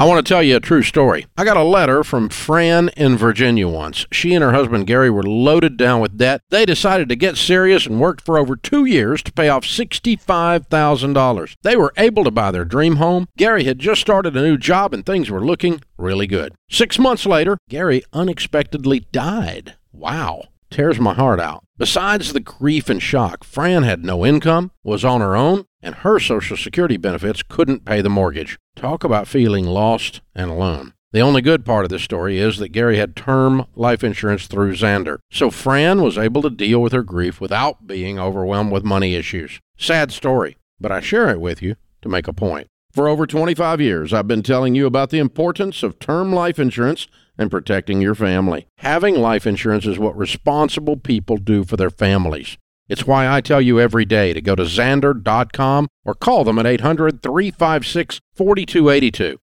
I 0.01 0.05
want 0.05 0.25
to 0.25 0.29
tell 0.29 0.41
you 0.41 0.55
a 0.55 0.61
true 0.61 0.81
story. 0.81 1.27
I 1.37 1.43
got 1.43 1.57
a 1.57 1.63
letter 1.63 2.05
from 2.05 2.29
Fran 2.29 2.87
in 2.95 3.17
Virginia 3.17 3.67
once. 3.67 4.05
She 4.13 4.33
and 4.33 4.41
her 4.41 4.53
husband 4.53 4.87
Gary 4.87 5.09
were 5.09 5.23
loaded 5.23 5.75
down 5.75 5.99
with 5.99 6.17
debt. 6.17 6.41
They 6.49 6.65
decided 6.65 7.09
to 7.09 7.17
get 7.17 7.35
serious 7.35 7.85
and 7.85 7.99
worked 7.99 8.21
for 8.21 8.37
over 8.37 8.55
two 8.55 8.85
years 8.85 9.21
to 9.23 9.33
pay 9.33 9.49
off 9.49 9.63
$65,000. 9.63 11.55
They 11.63 11.75
were 11.75 11.93
able 11.97 12.23
to 12.23 12.31
buy 12.31 12.51
their 12.51 12.63
dream 12.63 12.95
home. 12.97 13.27
Gary 13.37 13.65
had 13.65 13.79
just 13.79 13.99
started 13.99 14.37
a 14.37 14.41
new 14.41 14.57
job 14.57 14.93
and 14.93 15.05
things 15.05 15.29
were 15.29 15.45
looking 15.45 15.81
really 15.97 16.27
good. 16.27 16.53
Six 16.69 16.97
months 16.97 17.25
later, 17.25 17.57
Gary 17.69 18.03
unexpectedly 18.13 19.01
died. 19.11 19.75
Wow. 19.91 20.48
Tears 20.69 20.99
my 20.99 21.13
heart 21.13 21.39
out. 21.39 21.63
Besides 21.77 22.31
the 22.31 22.39
grief 22.39 22.89
and 22.89 23.01
shock, 23.01 23.43
Fran 23.43 23.83
had 23.83 24.05
no 24.05 24.25
income, 24.25 24.71
was 24.83 25.03
on 25.03 25.19
her 25.19 25.35
own, 25.35 25.65
and 25.81 25.95
her 25.95 26.19
Social 26.19 26.55
Security 26.55 26.97
benefits 26.97 27.41
couldn't 27.41 27.85
pay 27.85 28.01
the 28.01 28.09
mortgage. 28.09 28.59
Talk 28.75 29.03
about 29.03 29.27
feeling 29.27 29.65
lost 29.65 30.21
and 30.35 30.51
alone. 30.51 30.93
The 31.11 31.21
only 31.21 31.41
good 31.41 31.65
part 31.65 31.85
of 31.85 31.89
this 31.89 32.03
story 32.03 32.37
is 32.37 32.57
that 32.57 32.69
Gary 32.69 32.97
had 32.97 33.15
term 33.15 33.65
life 33.75 34.03
insurance 34.03 34.45
through 34.45 34.75
Zander, 34.75 35.17
so 35.31 35.49
Fran 35.49 36.03
was 36.03 36.19
able 36.19 36.43
to 36.43 36.51
deal 36.51 36.79
with 36.83 36.93
her 36.93 37.01
grief 37.01 37.41
without 37.41 37.87
being 37.87 38.19
overwhelmed 38.19 38.71
with 38.71 38.83
money 38.83 39.15
issues. 39.15 39.59
Sad 39.75 40.11
story, 40.11 40.57
but 40.79 40.91
I 40.91 40.99
share 40.99 41.29
it 41.31 41.41
with 41.41 41.63
you 41.63 41.77
to 42.03 42.09
make 42.09 42.27
a 42.27 42.33
point. 42.33 42.67
For 42.91 43.07
over 43.07 43.25
25 43.25 43.81
years, 43.81 44.13
I've 44.13 44.27
been 44.27 44.43
telling 44.43 44.75
you 44.75 44.85
about 44.85 45.09
the 45.09 45.19
importance 45.19 45.81
of 45.81 45.97
term 45.97 46.31
life 46.31 46.59
insurance 46.59 47.07
and 47.39 47.49
protecting 47.49 48.01
your 48.01 48.13
family. 48.13 48.67
Having 48.79 49.15
life 49.15 49.47
insurance 49.47 49.87
is 49.87 49.97
what 49.97 50.15
responsible 50.15 50.97
people 50.97 51.37
do 51.37 51.63
for 51.63 51.77
their 51.77 51.89
families. 51.89 52.57
It's 52.89 53.07
why 53.07 53.27
I 53.27 53.39
tell 53.41 53.61
you 53.61 53.79
every 53.79 54.05
day 54.05 54.33
to 54.33 54.41
go 54.41 54.55
to 54.55 54.63
Zander.com 54.63 55.87
or 56.05 56.13
call 56.13 56.43
them 56.43 56.59
at 56.59 56.67
800 56.67 57.23
356 57.23 58.19
4282. 58.35 59.39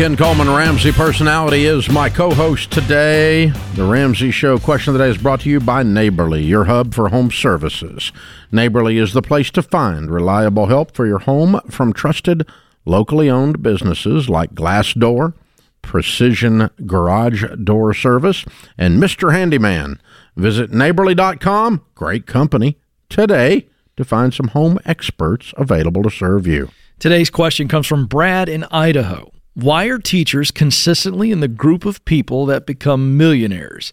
Ken 0.00 0.16
Coleman, 0.16 0.48
Ramsey 0.48 0.92
Personality, 0.92 1.66
is 1.66 1.90
my 1.90 2.08
co 2.08 2.30
host 2.30 2.72
today. 2.72 3.52
The 3.74 3.84
Ramsey 3.84 4.30
Show 4.30 4.58
question 4.58 4.94
of 4.94 4.98
the 4.98 5.04
day 5.04 5.10
is 5.10 5.18
brought 5.18 5.42
to 5.42 5.50
you 5.50 5.60
by 5.60 5.82
Neighborly, 5.82 6.42
your 6.42 6.64
hub 6.64 6.94
for 6.94 7.10
home 7.10 7.30
services. 7.30 8.10
Neighborly 8.50 8.96
is 8.96 9.12
the 9.12 9.20
place 9.20 9.50
to 9.50 9.62
find 9.62 10.10
reliable 10.10 10.68
help 10.68 10.94
for 10.94 11.06
your 11.06 11.18
home 11.18 11.60
from 11.68 11.92
trusted, 11.92 12.48
locally 12.84 13.28
owned 13.30 13.62
businesses 13.62 14.28
like 14.28 14.54
Glass 14.54 14.94
Doctor, 14.94 15.34
Precision 15.82 16.70
Garage 16.86 17.44
Door 17.64 17.94
Service, 17.94 18.44
and 18.76 19.02
Mr. 19.02 19.32
Handyman. 19.32 20.00
Visit 20.36 20.72
neighborly.com, 20.72 21.84
great 21.94 22.26
company, 22.26 22.78
today 23.08 23.68
to 23.96 24.04
find 24.04 24.32
some 24.32 24.48
home 24.48 24.78
experts 24.84 25.52
available 25.56 26.02
to 26.02 26.10
serve 26.10 26.46
you. 26.46 26.70
Today's 26.98 27.30
question 27.30 27.68
comes 27.68 27.86
from 27.86 28.06
Brad 28.06 28.48
in 28.48 28.64
Idaho. 28.70 29.32
Why 29.54 29.86
are 29.86 29.98
teachers 29.98 30.50
consistently 30.50 31.30
in 31.32 31.40
the 31.40 31.48
group 31.48 31.84
of 31.84 32.04
people 32.04 32.46
that 32.46 32.66
become 32.66 33.16
millionaires? 33.16 33.92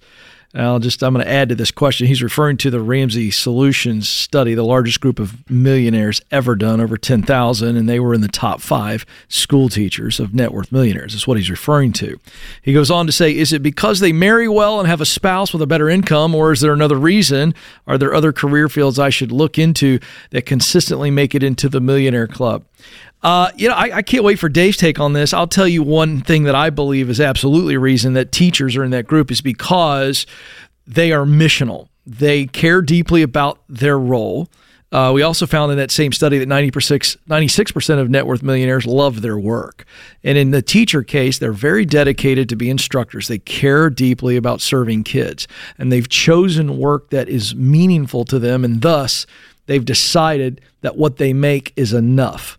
I'll 0.55 0.79
just 0.79 1.03
I'm 1.03 1.13
going 1.13 1.25
to 1.25 1.31
add 1.31 1.49
to 1.49 1.55
this 1.55 1.71
question. 1.71 2.07
He's 2.07 2.23
referring 2.23 2.57
to 2.57 2.69
the 2.69 2.79
Ramsey 2.79 3.31
Solutions 3.31 4.07
study, 4.07 4.53
the 4.53 4.63
largest 4.63 5.01
group 5.01 5.19
of 5.19 5.49
millionaires 5.49 6.21
ever 6.31 6.55
done, 6.55 6.79
over 6.79 6.97
10,000, 6.97 7.75
and 7.75 7.87
they 7.87 7.99
were 7.99 8.13
in 8.13 8.21
the 8.21 8.27
top 8.27 8.61
five 8.61 9.05
school 9.27 9.67
teachers 9.67 10.19
of 10.19 10.33
net 10.33 10.53
worth 10.53 10.71
millionaires. 10.71 11.13
That's 11.13 11.27
what 11.27 11.37
he's 11.37 11.51
referring 11.51 11.91
to. 11.93 12.17
He 12.61 12.73
goes 12.73 12.89
on 12.89 13.05
to 13.07 13.11
say, 13.11 13.35
is 13.35 13.51
it 13.51 13.61
because 13.61 13.99
they 13.99 14.13
marry 14.13 14.47
well 14.47 14.79
and 14.79 14.87
have 14.87 15.01
a 15.01 15.05
spouse 15.05 15.51
with 15.51 15.61
a 15.61 15.67
better 15.67 15.89
income, 15.89 16.33
or 16.33 16.53
is 16.53 16.61
there 16.61 16.73
another 16.73 16.97
reason? 16.97 17.53
Are 17.85 17.97
there 17.97 18.13
other 18.13 18.31
career 18.31 18.69
fields 18.69 18.97
I 18.97 19.09
should 19.09 19.31
look 19.31 19.59
into 19.59 19.99
that 20.31 20.45
consistently 20.45 21.11
make 21.11 21.35
it 21.35 21.43
into 21.43 21.67
the 21.67 21.81
millionaire 21.81 22.27
club? 22.27 22.63
Uh, 23.23 23.51
you 23.55 23.67
know, 23.67 23.73
I, 23.73 23.97
I, 23.97 24.01
can't 24.03 24.23
wait 24.23 24.37
for 24.37 24.47
Dave's 24.47 24.77
take 24.77 24.99
on 24.99 25.13
this. 25.13 25.33
I'll 25.33 25.47
tell 25.47 25.67
you 25.67 25.81
one 25.81 26.21
thing 26.21 26.43
that 26.43 26.53
I 26.53 26.69
believe 26.69 27.09
is 27.09 27.19
absolutely 27.19 27.73
a 27.73 27.79
reason 27.79 28.13
that 28.13 28.31
teachers 28.31 28.75
are 28.75 28.83
in 28.83 28.91
that 28.91 29.07
group 29.07 29.31
is 29.31 29.41
because 29.41 30.27
they 30.85 31.11
are 31.11 31.25
missional. 31.25 31.87
They 32.05 32.45
care 32.45 32.81
deeply 32.81 33.23
about 33.23 33.59
their 33.67 33.97
role. 33.97 34.49
Uh, 34.91 35.11
we 35.13 35.21
also 35.21 35.45
found 35.45 35.71
in 35.71 35.77
that 35.77 35.91
same 35.91 36.13
study 36.13 36.37
that 36.37 36.45
96, 36.45 37.17
96% 37.27 37.99
of 37.99 38.09
net 38.09 38.25
worth 38.25 38.41
millionaires 38.41 38.85
love 38.85 39.21
their 39.21 39.37
work. 39.37 39.83
And 40.23 40.37
in 40.37 40.51
the 40.51 40.61
teacher 40.61 41.03
case, 41.03 41.39
they're 41.39 41.51
very 41.51 41.85
dedicated 41.85 42.47
to 42.49 42.55
be 42.55 42.69
instructors. 42.69 43.27
They 43.27 43.39
care 43.39 43.89
deeply 43.89 44.37
about 44.37 44.61
serving 44.61 45.03
kids. 45.03 45.47
And 45.77 45.91
they've 45.91 46.07
chosen 46.07 46.77
work 46.77 47.09
that 47.09 47.27
is 47.27 47.53
meaningful 47.53 48.23
to 48.25 48.39
them. 48.39 48.63
And 48.63 48.81
thus, 48.81 49.25
they've 49.65 49.83
decided 49.83 50.61
that 50.81 50.95
what 50.95 51.17
they 51.17 51.33
make 51.33 51.73
is 51.75 51.91
enough 51.91 52.57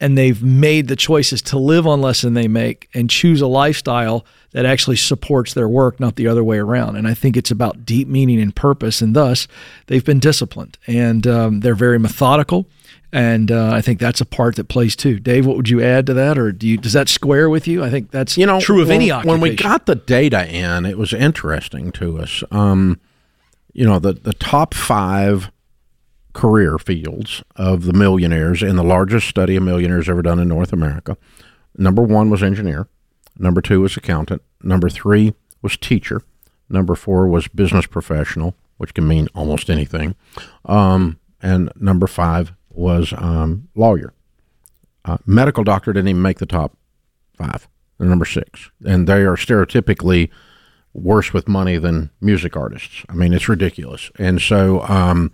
and 0.00 0.16
they've 0.16 0.42
made 0.42 0.88
the 0.88 0.96
choices 0.96 1.42
to 1.42 1.58
live 1.58 1.86
on 1.86 2.00
less 2.00 2.22
than 2.22 2.34
they 2.34 2.48
make 2.48 2.88
and 2.94 3.10
choose 3.10 3.40
a 3.40 3.46
lifestyle 3.46 4.24
that 4.52 4.64
actually 4.64 4.96
supports 4.96 5.54
their 5.54 5.68
work, 5.68 6.00
not 6.00 6.16
the 6.16 6.26
other 6.26 6.42
way 6.42 6.58
around. 6.58 6.96
And 6.96 7.06
I 7.06 7.14
think 7.14 7.36
it's 7.36 7.50
about 7.50 7.84
deep 7.84 8.08
meaning 8.08 8.40
and 8.40 8.56
purpose, 8.56 9.00
and 9.00 9.14
thus 9.14 9.46
they've 9.86 10.04
been 10.04 10.18
disciplined 10.18 10.78
and 10.86 11.26
um, 11.26 11.60
they're 11.60 11.74
very 11.74 11.98
methodical. 11.98 12.66
And 13.12 13.50
uh, 13.50 13.72
I 13.72 13.80
think 13.80 13.98
that's 13.98 14.20
a 14.20 14.24
part 14.24 14.56
that 14.56 14.68
plays 14.68 14.94
too. 14.94 15.18
Dave, 15.18 15.44
what 15.44 15.56
would 15.56 15.68
you 15.68 15.82
add 15.82 16.06
to 16.06 16.14
that, 16.14 16.38
or 16.38 16.52
do 16.52 16.66
you 16.66 16.76
does 16.76 16.92
that 16.92 17.08
square 17.08 17.50
with 17.50 17.66
you? 17.66 17.82
I 17.82 17.90
think 17.90 18.12
that's 18.12 18.38
you 18.38 18.46
know 18.46 18.60
true 18.60 18.80
of 18.82 18.90
any 18.90 19.10
occupation. 19.10 19.40
When 19.40 19.50
we 19.50 19.56
got 19.56 19.86
the 19.86 19.96
data 19.96 20.48
in, 20.48 20.86
it 20.86 20.96
was 20.96 21.12
interesting 21.12 21.90
to 21.92 22.20
us. 22.20 22.44
Um, 22.52 23.00
you 23.72 23.84
know, 23.84 23.98
the 23.98 24.12
the 24.12 24.32
top 24.34 24.74
five 24.74 25.50
career 26.32 26.78
fields 26.78 27.42
of 27.56 27.84
the 27.84 27.92
millionaires 27.92 28.62
in 28.62 28.76
the 28.76 28.84
largest 28.84 29.28
study 29.28 29.56
of 29.56 29.62
millionaires 29.62 30.08
ever 30.08 30.22
done 30.22 30.38
in 30.38 30.48
North 30.48 30.72
America. 30.72 31.16
Number 31.76 32.02
one 32.02 32.30
was 32.30 32.42
engineer. 32.42 32.88
Number 33.38 33.60
two 33.60 33.80
was 33.80 33.96
accountant. 33.96 34.42
Number 34.62 34.88
three 34.88 35.34
was 35.62 35.76
teacher. 35.76 36.22
Number 36.68 36.94
four 36.94 37.26
was 37.26 37.48
business 37.48 37.86
professional, 37.86 38.54
which 38.76 38.94
can 38.94 39.06
mean 39.08 39.28
almost 39.34 39.70
anything. 39.70 40.14
Um, 40.64 41.18
and 41.42 41.72
number 41.76 42.06
five 42.06 42.52
was 42.70 43.12
um, 43.16 43.68
lawyer. 43.74 44.12
Uh, 45.04 45.18
medical 45.26 45.64
doctor 45.64 45.92
didn't 45.92 46.08
even 46.08 46.22
make 46.22 46.38
the 46.38 46.46
top 46.46 46.76
five. 47.36 47.66
They're 47.98 48.08
number 48.08 48.24
six. 48.24 48.70
And 48.84 49.06
they 49.06 49.22
are 49.22 49.36
stereotypically 49.36 50.30
worse 50.92 51.32
with 51.32 51.48
money 51.48 51.78
than 51.78 52.10
music 52.20 52.56
artists. 52.56 53.04
I 53.08 53.14
mean, 53.14 53.32
it's 53.32 53.48
ridiculous. 53.48 54.10
And 54.18 54.40
so, 54.40 54.82
um, 54.82 55.32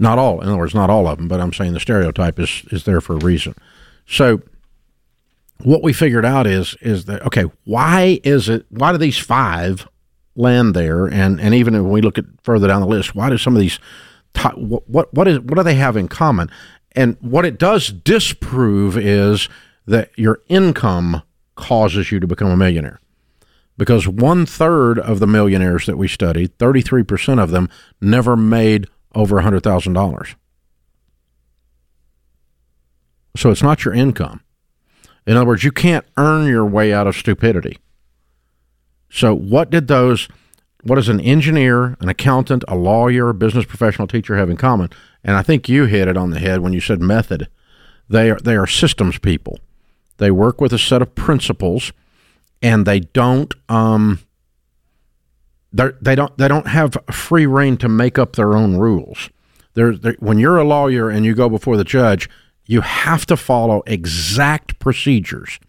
not 0.00 0.18
all, 0.18 0.40
in 0.40 0.48
other 0.48 0.56
words, 0.56 0.74
not 0.74 0.90
all 0.90 1.06
of 1.06 1.18
them, 1.18 1.28
but 1.28 1.40
I'm 1.40 1.52
saying 1.52 1.74
the 1.74 1.80
stereotype 1.80 2.40
is 2.40 2.64
is 2.72 2.84
there 2.84 3.00
for 3.00 3.14
a 3.14 3.18
reason. 3.18 3.54
So 4.06 4.42
what 5.62 5.82
we 5.82 5.92
figured 5.92 6.24
out 6.24 6.46
is 6.46 6.74
is 6.80 7.04
that 7.04 7.22
okay, 7.26 7.44
why 7.64 8.18
is 8.24 8.48
it? 8.48 8.64
Why 8.70 8.92
do 8.92 8.98
these 8.98 9.18
five 9.18 9.86
land 10.34 10.74
there? 10.74 11.06
And 11.06 11.38
and 11.38 11.54
even 11.54 11.74
when 11.74 11.92
we 11.92 12.00
look 12.00 12.16
at 12.16 12.24
further 12.42 12.66
down 12.66 12.80
the 12.80 12.86
list, 12.86 13.14
why 13.14 13.28
do 13.28 13.36
some 13.36 13.54
of 13.54 13.60
these 13.60 13.78
what 14.54 14.88
what 14.88 15.12
what 15.12 15.28
is 15.28 15.38
what 15.40 15.56
do 15.56 15.62
they 15.62 15.74
have 15.74 15.98
in 15.98 16.08
common? 16.08 16.50
And 16.92 17.18
what 17.20 17.44
it 17.44 17.58
does 17.58 17.88
disprove 17.88 18.96
is 18.96 19.48
that 19.86 20.10
your 20.16 20.40
income 20.48 21.22
causes 21.56 22.10
you 22.10 22.20
to 22.20 22.26
become 22.26 22.50
a 22.50 22.56
millionaire. 22.56 23.00
Because 23.76 24.08
one 24.08 24.46
third 24.46 24.98
of 24.98 25.20
the 25.20 25.26
millionaires 25.26 25.86
that 25.86 25.96
we 25.96 26.08
studied, 26.08 26.58
33% 26.58 27.42
of 27.42 27.50
them, 27.50 27.68
never 28.00 28.36
made 28.36 28.88
over 29.14 29.36
$100,000. 29.36 30.34
So 33.36 33.50
it's 33.50 33.62
not 33.62 33.84
your 33.84 33.94
income. 33.94 34.42
In 35.26 35.36
other 35.36 35.46
words, 35.46 35.64
you 35.64 35.72
can't 35.72 36.04
earn 36.16 36.46
your 36.46 36.64
way 36.64 36.92
out 36.92 37.06
of 37.06 37.16
stupidity. 37.16 37.78
So, 39.10 39.34
what 39.34 39.70
did 39.70 39.88
those, 39.88 40.28
what 40.82 40.96
does 40.96 41.08
an 41.08 41.20
engineer, 41.20 41.96
an 42.00 42.08
accountant, 42.08 42.64
a 42.68 42.76
lawyer, 42.76 43.28
a 43.28 43.34
business 43.34 43.64
professional, 43.64 44.08
teacher 44.08 44.36
have 44.36 44.50
in 44.50 44.56
common? 44.56 44.88
And 45.22 45.36
I 45.36 45.42
think 45.42 45.68
you 45.68 45.84
hit 45.84 46.08
it 46.08 46.16
on 46.16 46.30
the 46.30 46.38
head 46.38 46.60
when 46.60 46.72
you 46.72 46.80
said 46.80 47.00
method. 47.00 47.48
They 48.08 48.30
are, 48.30 48.38
they 48.38 48.56
are 48.56 48.66
systems 48.66 49.18
people. 49.18 49.58
They 50.18 50.30
work 50.30 50.60
with 50.60 50.72
a 50.72 50.78
set 50.78 51.02
of 51.02 51.14
principles 51.14 51.92
and 52.62 52.86
they 52.86 53.00
don't, 53.00 53.54
um, 53.68 54.20
they're, 55.72 55.96
they 56.00 56.14
don't 56.14 56.36
they 56.36 56.48
don't 56.48 56.66
have 56.66 56.96
free 57.10 57.46
reign 57.46 57.76
to 57.78 57.88
make 57.88 58.18
up 58.18 58.36
their 58.36 58.54
own 58.54 58.76
rules. 58.76 59.30
There, 59.74 59.92
when 60.18 60.38
you're 60.38 60.58
a 60.58 60.64
lawyer 60.64 61.08
and 61.08 61.24
you 61.24 61.34
go 61.34 61.48
before 61.48 61.76
the 61.76 61.84
judge, 61.84 62.28
you 62.66 62.80
have 62.80 63.24
to 63.26 63.36
follow 63.36 63.82
exact 63.86 64.78
procedures, 64.78 65.60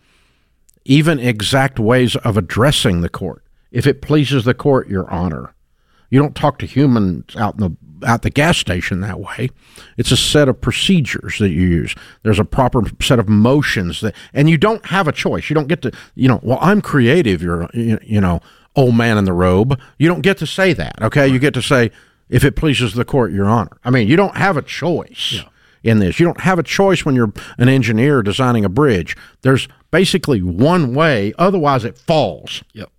even 0.85 1.19
exact 1.19 1.79
ways 1.79 2.15
of 2.17 2.35
addressing 2.37 3.01
the 3.01 3.09
court. 3.09 3.43
If 3.71 3.85
it 3.87 4.01
pleases 4.01 4.43
the 4.43 4.53
court, 4.53 4.89
Your 4.89 5.09
Honor, 5.09 5.53
you 6.09 6.19
don't 6.19 6.35
talk 6.35 6.57
to 6.59 6.65
humans 6.65 7.35
out 7.35 7.55
in 7.55 7.59
the 7.61 7.77
at 8.03 8.23
the 8.23 8.29
gas 8.29 8.57
station 8.57 9.01
that 9.01 9.19
way. 9.19 9.49
It's 9.97 10.11
a 10.11 10.17
set 10.17 10.49
of 10.49 10.59
procedures 10.59 11.37
that 11.39 11.49
you 11.49 11.67
use. 11.67 11.95
There's 12.23 12.39
a 12.39 12.45
proper 12.45 12.81
set 13.01 13.19
of 13.19 13.29
motions 13.29 14.01
that, 14.01 14.15
and 14.33 14.49
you 14.49 14.57
don't 14.57 14.85
have 14.87 15.07
a 15.07 15.11
choice. 15.11 15.49
You 15.49 15.53
don't 15.53 15.67
get 15.67 15.81
to, 15.83 15.91
you 16.15 16.27
know, 16.27 16.39
well, 16.41 16.57
I'm 16.61 16.81
creative. 16.81 17.41
You're, 17.41 17.69
you 17.73 18.21
know, 18.21 18.41
old 18.75 18.95
man 18.95 19.17
in 19.17 19.25
the 19.25 19.33
robe. 19.33 19.79
You 19.97 20.07
don't 20.07 20.21
get 20.21 20.37
to 20.39 20.47
say 20.47 20.73
that. 20.73 21.01
Okay, 21.01 21.21
right. 21.21 21.31
you 21.31 21.39
get 21.39 21.53
to 21.55 21.61
say 21.61 21.91
if 22.29 22.43
it 22.43 22.55
pleases 22.55 22.93
the 22.93 23.05
court, 23.05 23.31
Your 23.31 23.45
Honor. 23.45 23.77
I 23.83 23.89
mean, 23.89 24.07
you 24.07 24.15
don't 24.15 24.37
have 24.37 24.57
a 24.57 24.61
choice. 24.61 25.33
Yeah. 25.33 25.43
In 25.83 25.97
this, 25.97 26.19
you 26.19 26.27
don't 26.27 26.41
have 26.41 26.59
a 26.59 26.63
choice 26.63 27.05
when 27.05 27.15
you're 27.15 27.33
an 27.57 27.67
engineer 27.67 28.21
designing 28.21 28.63
a 28.63 28.69
bridge. 28.69 29.17
There's 29.41 29.67
basically 29.89 30.39
one 30.43 30.93
way, 30.93 31.33
otherwise 31.39 31.83
it 31.83 31.97
falls. 31.97 32.63
Yep. 32.73 32.91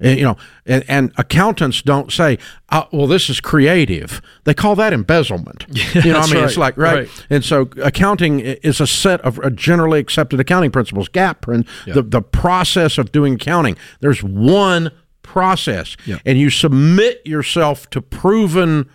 And, 0.00 0.18
you 0.18 0.24
know, 0.24 0.36
and, 0.66 0.84
and, 0.88 1.12
accountants 1.16 1.80
don't 1.80 2.10
say, 2.10 2.38
oh, 2.72 2.88
"Well, 2.92 3.06
this 3.06 3.30
is 3.30 3.40
creative." 3.40 4.20
They 4.42 4.52
call 4.52 4.74
that 4.76 4.92
embezzlement. 4.92 5.66
Yeah, 5.74 6.04
you 6.04 6.12
know, 6.12 6.20
I 6.20 6.26
mean, 6.26 6.36
right. 6.36 6.44
it's 6.44 6.56
like 6.56 6.76
right? 6.76 6.98
right? 7.00 7.26
And 7.30 7.44
so, 7.44 7.68
accounting 7.82 8.40
is 8.40 8.80
a 8.80 8.86
set 8.86 9.20
of 9.20 9.38
uh, 9.40 9.50
generally 9.50 10.00
accepted 10.00 10.40
accounting 10.40 10.70
principles. 10.70 11.08
GAAP 11.08 11.52
and 11.52 11.64
yep. 11.86 11.94
the 11.94 12.02
the 12.02 12.22
process 12.22 12.98
of 12.98 13.12
doing 13.12 13.34
accounting. 13.34 13.76
There's 14.00 14.22
one 14.22 14.90
process, 15.22 15.96
yep. 16.06 16.20
and 16.26 16.38
you 16.38 16.50
submit 16.50 17.24
yourself 17.24 17.88
to 17.90 18.02
proven 18.02 18.88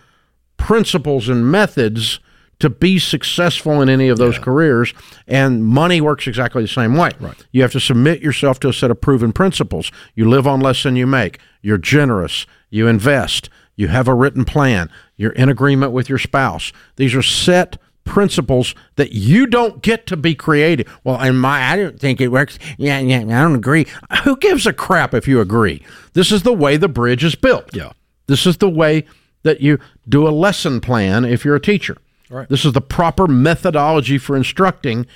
principles 0.58 1.28
and 1.28 1.50
methods 1.50 2.20
to 2.60 2.70
be 2.70 2.98
successful 2.98 3.82
in 3.82 3.88
any 3.88 4.08
of 4.08 4.18
those 4.18 4.36
yeah. 4.36 4.42
careers. 4.42 4.94
And 5.26 5.64
money 5.64 6.00
works 6.00 6.26
exactly 6.26 6.62
the 6.62 6.68
same 6.68 6.94
way. 6.96 7.10
Right. 7.18 7.46
You 7.52 7.62
have 7.62 7.72
to 7.72 7.80
submit 7.80 8.22
yourself 8.22 8.60
to 8.60 8.68
a 8.68 8.72
set 8.72 8.90
of 8.90 9.00
proven 9.00 9.32
principles. 9.32 9.90
You 10.14 10.28
live 10.28 10.46
on 10.46 10.60
less 10.60 10.82
than 10.82 10.96
you 10.96 11.06
make. 11.06 11.38
You're 11.62 11.78
generous. 11.78 12.46
You 12.70 12.86
invest. 12.86 13.50
You 13.76 13.88
have 13.88 14.08
a 14.08 14.14
written 14.14 14.44
plan. 14.44 14.90
You're 15.16 15.32
in 15.32 15.48
agreement 15.48 15.92
with 15.92 16.08
your 16.08 16.18
spouse. 16.18 16.72
These 16.96 17.14
are 17.14 17.22
set 17.22 17.78
principles 18.04 18.74
that 18.96 19.12
you 19.12 19.46
don't 19.46 19.82
get 19.82 20.06
to 20.06 20.16
be 20.16 20.34
creative. 20.34 21.00
Well, 21.04 21.20
in 21.22 21.36
my, 21.36 21.62
I 21.62 21.76
don't 21.76 21.98
think 21.98 22.20
it 22.20 22.28
works. 22.28 22.58
Yeah, 22.76 22.98
yeah, 22.98 23.18
I 23.20 23.42
don't 23.42 23.54
agree. 23.54 23.86
Who 24.24 24.36
gives 24.36 24.66
a 24.66 24.72
crap 24.72 25.14
if 25.14 25.28
you 25.28 25.40
agree? 25.40 25.82
This 26.12 26.32
is 26.32 26.42
the 26.42 26.52
way 26.52 26.76
the 26.76 26.88
bridge 26.88 27.24
is 27.24 27.34
built. 27.34 27.74
Yeah. 27.74 27.92
This 28.26 28.46
is 28.46 28.58
the 28.58 28.68
way 28.68 29.04
that 29.42 29.60
you 29.60 29.78
do 30.08 30.26
a 30.26 30.30
lesson 30.30 30.80
plan 30.80 31.24
if 31.24 31.44
you're 31.44 31.56
a 31.56 31.60
teacher. 31.60 31.96
Right. 32.30 32.48
This 32.48 32.64
is 32.64 32.72
the 32.72 32.80
proper 32.80 33.26
methodology 33.26 34.16
for 34.16 34.36
instructing. 34.36 35.06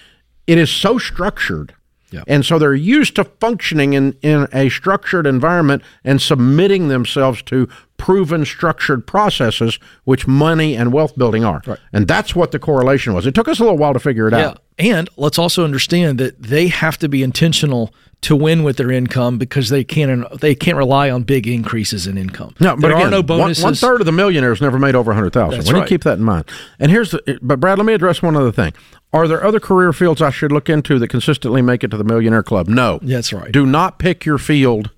It 0.47 0.59
is 0.59 0.71
so 0.71 0.99
structured. 0.99 1.75
Yeah. 2.11 2.23
And 2.26 2.44
so 2.44 2.59
they're 2.59 2.75
used 2.75 3.16
to 3.16 3.25
functioning 3.25 3.94
in, 3.94 4.16
in 4.23 4.47
a 4.52 4.68
structured 4.68 5.26
environment 5.26 5.83
and 6.04 6.21
submitting 6.21 6.88
themselves 6.88 7.42
to 7.42 7.68
proven 8.04 8.44
structured 8.44 9.06
processes, 9.06 9.78
which 10.04 10.26
money 10.26 10.76
and 10.76 10.92
wealth 10.92 11.16
building 11.16 11.42
are. 11.42 11.62
Right. 11.66 11.78
And 11.90 12.06
that's 12.06 12.37
what 12.37 12.52
the 12.52 12.58
correlation 12.58 13.14
was. 13.14 13.25
It 13.25 13.34
took 13.34 13.49
us 13.49 13.61
a 13.61 13.62
little 13.62 13.78
while 13.78 13.94
to 13.94 13.99
figure 13.99 14.28
it 14.28 14.34
yeah. 14.34 14.49
out. 14.49 14.62
And 14.78 15.08
let's 15.16 15.38
also 15.38 15.64
understand 15.64 16.18
that 16.18 16.42
they 16.42 16.68
have 16.68 16.99
to 16.99 17.08
be 17.08 17.23
intentional 17.23 17.94
to 18.20 18.37
win 18.37 18.62
with 18.62 18.76
their 18.76 18.90
income 18.90 19.38
because 19.38 19.70
they 19.70 19.84
can't 19.84 20.30
they 20.38 20.54
can't 20.54 20.76
rely 20.76 21.08
on 21.08 21.23
big 21.23 21.46
increases 21.46 22.06
in 22.06 22.18
income. 22.18 22.54
No, 22.61 22.75
but 22.75 22.82
there 22.82 22.90
again, 22.90 23.06
are 23.06 23.11
no 23.11 23.23
bonuses. 23.23 23.64
One, 23.64 23.70
one 23.70 23.75
third 23.75 24.02
of 24.02 24.04
the 24.04 24.12
millionaires 24.12 24.61
never 24.61 24.78
made 24.78 24.94
over 24.94 25.12
a 25.12 25.14
hundred 25.14 25.32
thousand. 25.32 25.64
We 25.64 25.73
right. 25.73 25.78
need 25.78 25.82
to 25.84 25.88
keep 25.88 26.04
that 26.04 26.18
in 26.18 26.25
mind. 26.25 26.44
And 26.78 26.90
here's 26.90 27.11
the 27.12 27.38
but 27.40 27.58
Brad, 27.58 27.78
let 27.78 27.87
me 27.87 27.94
address 27.94 28.20
one 28.20 28.37
other 28.37 28.52
thing. 28.52 28.75
Are 29.14 29.26
there 29.26 29.42
other 29.42 29.61
career 29.61 29.94
fields 29.94 30.20
I 30.20 30.28
should 30.28 30.52
look 30.52 30.68
into 30.68 30.99
that 30.99 31.08
consistently 31.08 31.62
make 31.62 31.82
it 31.82 31.90
to 31.92 31.96
the 31.96 32.04
millionaire 32.04 32.42
club? 32.42 32.68
No. 32.68 32.99
That's 33.00 33.32
right. 33.32 33.50
Do 33.50 33.64
not 33.64 33.99
pick 33.99 34.26
your 34.26 34.38
field 34.38 34.90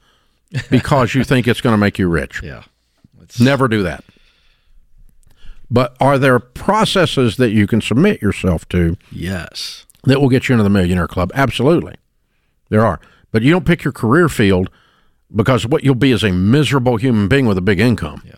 because 0.70 1.14
you 1.14 1.22
think 1.30 1.46
it's 1.46 1.60
going 1.60 1.74
to 1.74 1.78
make 1.78 2.00
you 2.00 2.08
rich. 2.08 2.42
Yeah. 2.42 2.64
It's 3.28 3.40
Never 3.40 3.68
do 3.68 3.82
that. 3.82 4.04
But 5.70 5.96
are 6.00 6.18
there 6.18 6.38
processes 6.38 7.36
that 7.38 7.50
you 7.50 7.66
can 7.66 7.80
submit 7.80 8.22
yourself 8.22 8.68
to 8.68 8.96
yes. 9.10 9.84
that 10.04 10.20
will 10.20 10.28
get 10.28 10.48
you 10.48 10.52
into 10.52 10.62
the 10.62 10.70
millionaire 10.70 11.08
club? 11.08 11.32
Absolutely. 11.34 11.96
There 12.68 12.84
are. 12.84 13.00
But 13.32 13.42
you 13.42 13.50
don't 13.50 13.66
pick 13.66 13.82
your 13.84 13.92
career 13.92 14.28
field 14.28 14.70
because 15.34 15.66
what 15.66 15.82
you'll 15.82 15.96
be 15.96 16.12
is 16.12 16.22
a 16.22 16.32
miserable 16.32 16.96
human 16.96 17.26
being 17.28 17.46
with 17.46 17.58
a 17.58 17.62
big 17.62 17.80
income. 17.80 18.22
Yeah. 18.24 18.34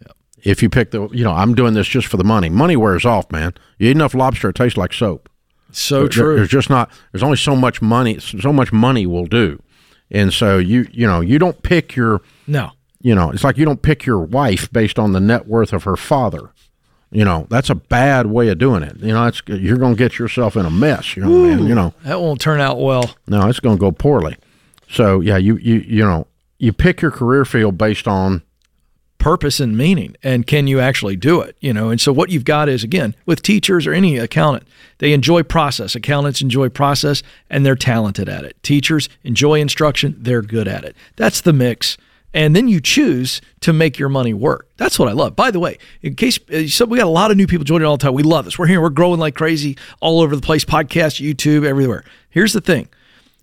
Yeah. 0.00 0.12
If 0.42 0.62
you 0.62 0.70
pick 0.70 0.90
the, 0.90 1.08
you 1.10 1.22
know, 1.22 1.32
I'm 1.32 1.54
doing 1.54 1.74
this 1.74 1.86
just 1.86 2.06
for 2.06 2.16
the 2.16 2.24
money. 2.24 2.48
Money 2.48 2.76
wears 2.76 3.04
off, 3.04 3.30
man. 3.30 3.52
You 3.78 3.88
eat 3.88 3.92
enough 3.92 4.14
lobster, 4.14 4.48
it 4.48 4.56
tastes 4.56 4.78
like 4.78 4.94
soap. 4.94 5.28
So 5.70 6.00
There- 6.00 6.08
true. 6.08 6.36
There's 6.36 6.48
just 6.48 6.70
not. 6.70 6.90
There's 7.12 7.22
only 7.22 7.36
so 7.36 7.54
much 7.56 7.82
money. 7.82 8.18
So 8.18 8.52
much 8.52 8.72
money 8.72 9.06
will 9.06 9.24
do, 9.26 9.62
and 10.10 10.30
so 10.30 10.58
you 10.58 10.86
you 10.92 11.06
know 11.06 11.22
you 11.22 11.38
don't 11.38 11.62
pick 11.62 11.96
your 11.96 12.20
no. 12.46 12.72
You 13.02 13.14
know 13.14 13.30
it's 13.30 13.44
like 13.44 13.58
you 13.58 13.64
don't 13.64 13.82
pick 13.82 14.06
your 14.06 14.18
wife 14.20 14.72
based 14.72 14.98
on 14.98 15.12
the 15.12 15.20
net 15.20 15.46
worth 15.46 15.72
of 15.72 15.84
her 15.84 15.96
father. 15.96 16.50
You 17.10 17.24
know 17.24 17.46
that's 17.50 17.68
a 17.68 17.74
bad 17.74 18.26
way 18.26 18.48
of 18.48 18.58
doing 18.58 18.82
it. 18.82 18.96
You 18.96 19.12
know 19.12 19.26
it's 19.26 19.42
you're 19.46 19.76
going 19.76 19.94
to 19.94 19.98
get 19.98 20.18
yourself 20.18 20.56
in 20.56 20.64
a 20.64 20.70
mess. 20.70 21.14
You 21.16 21.24
know 21.24 21.28
man. 21.28 21.66
You 21.66 21.74
know 21.74 21.92
That 22.04 22.20
won't 22.20 22.40
turn 22.40 22.60
out 22.60 22.80
well. 22.80 23.14
no, 23.26 23.48
it's 23.48 23.60
going 23.60 23.76
to 23.76 23.80
go 23.80 23.92
poorly. 23.92 24.36
So 24.88 25.20
yeah, 25.20 25.36
you 25.36 25.56
you 25.56 25.76
you 25.86 26.04
know 26.04 26.26
you 26.58 26.72
pick 26.72 27.02
your 27.02 27.10
career 27.10 27.44
field 27.44 27.76
based 27.76 28.08
on 28.08 28.42
purpose 29.18 29.60
and 29.60 29.76
meaning 29.78 30.16
and 30.24 30.48
can 30.48 30.66
you 30.66 30.80
actually 30.80 31.14
do 31.14 31.40
it 31.40 31.56
you 31.60 31.72
know 31.72 31.90
and 31.90 32.00
so 32.00 32.12
what 32.12 32.28
you've 32.28 32.44
got 32.44 32.68
is 32.68 32.82
again 32.82 33.14
with 33.24 33.40
teachers 33.40 33.86
or 33.86 33.92
any 33.92 34.16
accountant 34.18 34.66
they 34.98 35.12
enjoy 35.12 35.44
process 35.44 35.94
accountants 35.94 36.42
enjoy 36.42 36.68
process 36.68 37.22
and 37.48 37.64
they're 37.64 37.76
talented 37.76 38.28
at 38.28 38.44
it 38.44 38.60
teachers 38.64 39.08
enjoy 39.22 39.60
instruction 39.60 40.16
they're 40.18 40.42
good 40.42 40.66
at 40.66 40.84
it 40.84 40.96
that's 41.14 41.40
the 41.40 41.52
mix 41.52 41.96
and 42.34 42.56
then 42.56 42.68
you 42.68 42.80
choose 42.80 43.40
to 43.60 43.72
make 43.72 43.98
your 43.98 44.08
money 44.08 44.34
work. 44.34 44.68
That's 44.76 44.98
what 44.98 45.08
i 45.08 45.12
love. 45.12 45.36
By 45.36 45.50
the 45.50 45.60
way 45.60 45.78
in 46.02 46.14
case 46.14 46.38
uh, 46.52 46.66
so 46.66 46.84
we 46.84 46.98
got 46.98 47.06
a 47.06 47.10
lot 47.10 47.30
of 47.30 47.36
new 47.36 47.46
people 47.46 47.64
joining 47.64 47.86
all 47.86 47.96
the 47.96 48.02
time. 48.02 48.14
We 48.14 48.22
love 48.22 48.44
this. 48.44 48.58
We're 48.58 48.66
here. 48.66 48.80
We're 48.80 48.90
growing 48.90 49.20
like 49.20 49.34
crazy 49.34 49.76
all 50.00 50.20
over 50.20 50.34
the 50.34 50.42
place. 50.42 50.64
Podcast 50.64 51.20
youtube 51.20 51.64
everywhere. 51.64 52.04
Here's 52.30 52.52
the 52.52 52.60
thing. 52.60 52.88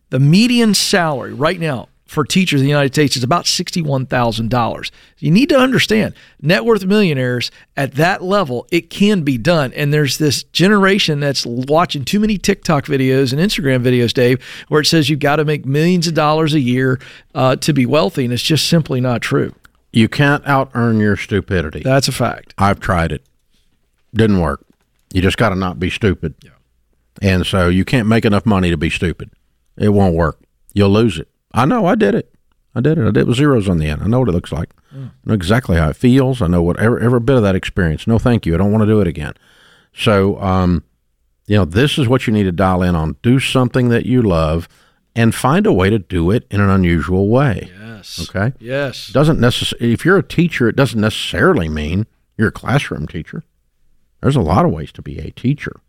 The 0.09 0.19
median 0.19 0.73
salary 0.73 1.33
right 1.33 1.59
now 1.59 1.89
for 2.09 2.25
teachers 2.25 2.59
in 2.59 2.65
the 2.65 2.71
United 2.71 2.93
States 2.93 3.15
is 3.15 3.23
about 3.23 3.45
$61,000. 3.45 4.91
You 5.19 5.31
need 5.31 5.49
to 5.49 5.57
understand 5.57 6.15
net 6.41 6.65
worth 6.65 6.83
millionaires 6.83 7.51
at 7.77 7.93
that 7.95 8.23
level, 8.23 8.67
it 8.71 8.89
can 8.89 9.21
be 9.21 9.37
done. 9.37 9.71
And 9.73 9.93
there's 9.93 10.17
this 10.17 10.43
generation 10.43 11.19
that's 11.19 11.45
watching 11.45 12.03
too 12.03 12.19
many 12.19 12.37
TikTok 12.37 12.85
videos 12.85 13.31
and 13.31 13.39
Instagram 13.39 13.83
videos, 13.83 14.11
Dave, 14.13 14.43
where 14.69 14.81
it 14.81 14.85
says 14.85 15.09
you've 15.09 15.19
got 15.19 15.35
to 15.35 15.45
make 15.45 15.65
millions 15.65 16.07
of 16.07 16.15
dollars 16.15 16.53
a 16.53 16.59
year 16.59 16.99
uh, 17.35 17.55
to 17.57 17.73
be 17.73 17.85
wealthy. 17.85 18.25
And 18.25 18.33
it's 18.33 18.43
just 18.43 18.67
simply 18.67 18.99
not 18.99 19.21
true. 19.21 19.53
you 19.93 20.09
can't 20.09 20.45
out 20.47 20.71
earn 20.73 20.99
your 20.99 21.15
stupidity. 21.15 21.81
That's 21.83 22.07
a 22.07 22.11
fact. 22.11 22.53
I've 22.57 22.79
tried 22.79 23.11
it. 23.11 23.23
Didn't 24.13 24.39
work. 24.39 24.65
You 25.13 25.21
just 25.21 25.37
got 25.37 25.49
to 25.49 25.55
not 25.55 25.79
be 25.79 25.89
stupid. 25.89 26.33
Yeah. 26.43 26.51
And 27.21 27.45
so 27.45 27.69
you 27.69 27.85
can't 27.85 28.07
make 28.07 28.25
enough 28.25 28.45
money 28.45 28.69
to 28.71 28.77
be 28.77 28.89
stupid. 28.89 29.29
It 29.77 29.89
won't 29.89 30.15
work. 30.15 30.39
You'll 30.73 30.89
lose 30.91 31.17
it. 31.19 31.27
I 31.53 31.65
know. 31.65 31.85
I 31.85 31.95
did 31.95 32.15
it. 32.15 32.33
I 32.75 32.81
did 32.81 32.97
it. 32.97 33.01
I 33.01 33.11
did 33.11 33.17
it 33.17 33.27
with 33.27 33.37
zeros 33.37 33.67
on 33.67 33.79
the 33.79 33.87
end. 33.87 34.03
I 34.03 34.07
know 34.07 34.19
what 34.19 34.29
it 34.29 34.33
looks 34.33 34.51
like. 34.51 34.69
I 34.93 35.09
know 35.25 35.33
exactly 35.33 35.77
how 35.77 35.89
it 35.89 35.95
feels. 35.95 36.41
I 36.41 36.47
know 36.47 36.61
what 36.61 36.79
every, 36.79 37.03
every 37.03 37.19
bit 37.19 37.35
of 37.35 37.43
that 37.43 37.55
experience. 37.55 38.05
No, 38.07 38.19
thank 38.19 38.45
you. 38.45 38.53
I 38.53 38.57
don't 38.57 38.71
want 38.71 38.81
to 38.83 38.87
do 38.87 39.01
it 39.01 39.07
again. 39.07 39.33
So, 39.93 40.39
um, 40.39 40.83
you 41.47 41.55
know, 41.57 41.65
this 41.65 41.97
is 41.97 42.07
what 42.07 42.27
you 42.27 42.33
need 42.33 42.43
to 42.43 42.51
dial 42.51 42.83
in 42.83 42.95
on. 42.95 43.15
Do 43.23 43.39
something 43.39 43.89
that 43.89 44.05
you 44.05 44.21
love 44.21 44.67
and 45.15 45.33
find 45.33 45.65
a 45.65 45.73
way 45.73 45.89
to 45.89 45.97
do 45.99 46.29
it 46.31 46.45
in 46.51 46.61
an 46.61 46.69
unusual 46.69 47.27
way. 47.27 47.71
Yes. 47.79 48.29
Okay 48.29 48.53
Yes. 48.59 49.07
doesn't 49.09 49.39
necessarily 49.41 49.91
if 49.93 50.05
you're 50.05 50.17
a 50.17 50.23
teacher 50.23 50.69
it 50.69 50.75
doesn't 50.77 51.01
necessarily 51.01 51.67
mean 51.67 52.05
you're 52.37 52.47
a 52.47 52.51
classroom 52.51 53.07
teacher 53.07 53.43
there's 54.21 54.37
a 54.37 54.41
lot 54.41 54.63
of 54.63 54.71
ways 54.71 54.89
to 54.93 55.01
be 55.01 55.19
a 55.19 55.31
teacher 55.31 55.81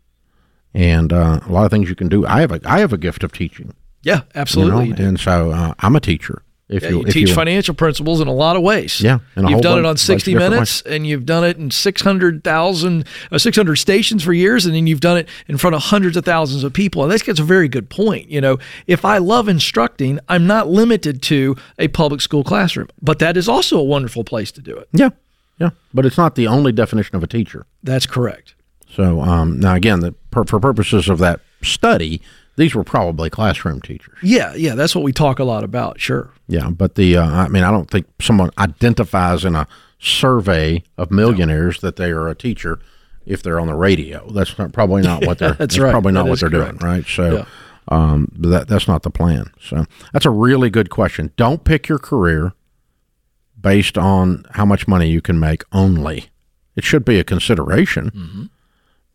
and 0.73 1.13
uh, 1.13 1.39
a 1.47 1.49
lot 1.51 1.63
of 1.63 1.71
things 1.71 1.87
you 1.87 1.95
can 1.95 2.09
do 2.09 2.25
i 2.27 2.41
have 2.41 2.51
a 2.51 2.59
i 2.65 2.79
have 2.79 2.91
a 2.91 2.97
gift 2.97 3.23
of 3.23 3.31
teaching 3.31 3.73
Yeah, 4.03 4.17
you 4.17 4.21
absolutely. 4.35 4.89
know? 4.89 5.05
and 5.07 5.19
so 5.19 5.51
uh, 5.51 5.73
i'm 5.79 5.95
a 5.95 5.99
teacher 5.99 6.41
if 6.71 6.83
Yeah, 6.83 6.89
you, 6.89 6.95
you 6.99 7.03
if 7.05 7.13
teach 7.13 7.29
you 7.29 7.35
financial 7.35 7.75
principles 7.75 8.21
in 8.21 8.29
a 8.29 8.33
lot 8.33 8.55
of 8.55 8.61
ways. 8.61 9.01
Yeah, 9.01 9.19
you've 9.35 9.59
done 9.61 9.79
it 9.79 9.85
on 9.85 9.97
60 9.97 10.31
different 10.31 10.53
Minutes, 10.53 10.81
and 10.83 11.05
you've 11.05 11.25
done 11.25 11.43
it 11.43 11.57
in 11.57 11.69
600,000, 11.69 13.05
uh, 13.29 13.37
600 13.37 13.75
stations 13.75 14.23
for 14.23 14.31
years, 14.31 14.65
and 14.65 14.73
then 14.73 14.87
you've 14.87 15.01
done 15.01 15.17
it 15.17 15.27
in 15.49 15.57
front 15.57 15.75
of 15.75 15.81
hundreds 15.83 16.15
of 16.15 16.23
thousands 16.23 16.63
of 16.63 16.71
people. 16.71 17.03
And 17.03 17.11
that's 17.11 17.27
a 17.39 17.43
very 17.43 17.67
good 17.67 17.89
point. 17.89 18.29
You 18.29 18.39
know, 18.39 18.57
if 18.87 19.03
I 19.03 19.17
love 19.17 19.49
instructing, 19.49 20.19
I'm 20.29 20.47
not 20.47 20.69
limited 20.69 21.21
to 21.23 21.57
a 21.77 21.89
public 21.89 22.21
school 22.21 22.45
classroom, 22.45 22.87
but 23.01 23.19
that 23.19 23.35
is 23.35 23.49
also 23.49 23.77
a 23.77 23.83
wonderful 23.83 24.23
place 24.23 24.51
to 24.53 24.61
do 24.61 24.77
it. 24.77 24.87
yeah 24.93 25.09
yeah 25.59 25.71
but 25.93 26.05
it's 26.05 26.17
not 26.17 26.35
the 26.35 26.47
only 26.47 26.71
definition 26.71 27.15
of 27.15 27.23
a 27.23 27.27
teacher 27.27 27.65
That's 27.83 28.05
correct. 28.05 28.55
so 28.89 29.21
um, 29.21 29.59
now 29.59 29.75
again 29.75 29.99
the, 29.99 30.15
for 30.31 30.59
purposes 30.59 31.09
of 31.09 31.19
that 31.19 31.41
study 31.61 32.21
these 32.61 32.75
were 32.75 32.83
probably 32.83 33.29
classroom 33.29 33.81
teachers 33.81 34.17
Yeah, 34.21 34.53
yeah, 34.55 34.75
that's 34.75 34.93
what 34.95 35.03
we 35.03 35.11
talk 35.11 35.39
a 35.39 35.43
lot 35.43 35.63
about. 35.63 35.99
Sure. 35.99 36.31
Yeah, 36.47 36.69
but 36.69 36.95
the 36.95 37.17
uh, 37.17 37.25
I 37.25 37.47
mean, 37.47 37.63
I 37.63 37.71
don't 37.71 37.89
think 37.89 38.05
someone 38.21 38.51
identifies 38.57 39.43
in 39.45 39.55
a 39.55 39.67
survey 39.99 40.83
of 40.97 41.11
millionaires 41.11 41.79
that 41.81 41.95
they 41.95 42.11
are 42.11 42.27
a 42.27 42.35
teacher 42.35 42.79
if 43.25 43.41
they're 43.43 43.59
on 43.59 43.67
the 43.67 43.75
radio. 43.75 44.27
That's 44.31 44.57
not, 44.57 44.73
probably 44.73 45.01
not 45.01 45.25
what 45.25 45.37
they're. 45.39 45.53
That's 45.53 45.77
right. 45.79 45.91
Probably 45.91 46.11
not 46.11 46.23
That 46.25 46.29
what 46.29 46.39
they're 46.39 46.49
correct. 46.49 46.79
doing, 46.79 46.91
right? 46.91 47.05
So, 47.05 47.37
Yeah. 47.37 47.45
um, 47.89 48.31
that 48.39 48.67
that's 48.67 48.87
not 48.87 49.03
the 49.03 49.09
plan. 49.11 49.51
So 49.61 49.85
that's 50.13 50.25
a 50.25 50.29
really 50.31 50.69
good 50.69 50.89
question. 50.89 51.31
Don't 51.37 51.63
pick 51.63 51.87
your 51.87 51.99
career 51.99 52.53
based 53.59 53.97
on 53.97 54.45
how 54.51 54.65
much 54.65 54.87
money 54.87 55.07
you 55.09 55.21
can 55.21 55.39
make 55.39 55.63
only. 55.71 56.29
It 56.75 56.83
should 56.83 57.05
be 57.05 57.19
a 57.19 57.23
consideration. 57.23 58.11
Mm-hmm. 58.11 58.43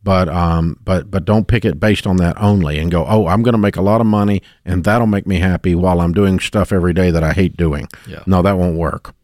But 0.06 0.28
um, 0.28 0.78
but 0.84 1.10
but 1.10 1.24
don't 1.24 1.48
pick 1.48 1.64
it 1.64 1.80
based 1.80 2.06
on 2.06 2.18
that 2.18 2.40
only, 2.40 2.78
and 2.78 2.92
go. 2.92 3.04
Oh, 3.08 3.26
I'm 3.26 3.42
going 3.42 3.54
to 3.54 3.58
make 3.58 3.74
a 3.74 3.82
lot 3.82 4.00
of 4.00 4.06
money, 4.06 4.40
and 4.64 4.84
that'll 4.84 5.08
make 5.08 5.26
me 5.26 5.40
happy 5.40 5.74
while 5.74 6.00
I'm 6.00 6.12
doing 6.12 6.38
stuff 6.38 6.72
every 6.72 6.92
day 6.92 7.10
that 7.10 7.24
I 7.24 7.32
hate 7.32 7.56
doing. 7.56 7.88
Yeah. 8.06 8.22
No, 8.24 8.40
that 8.40 8.56
won't 8.56 8.76
work. 8.76 9.16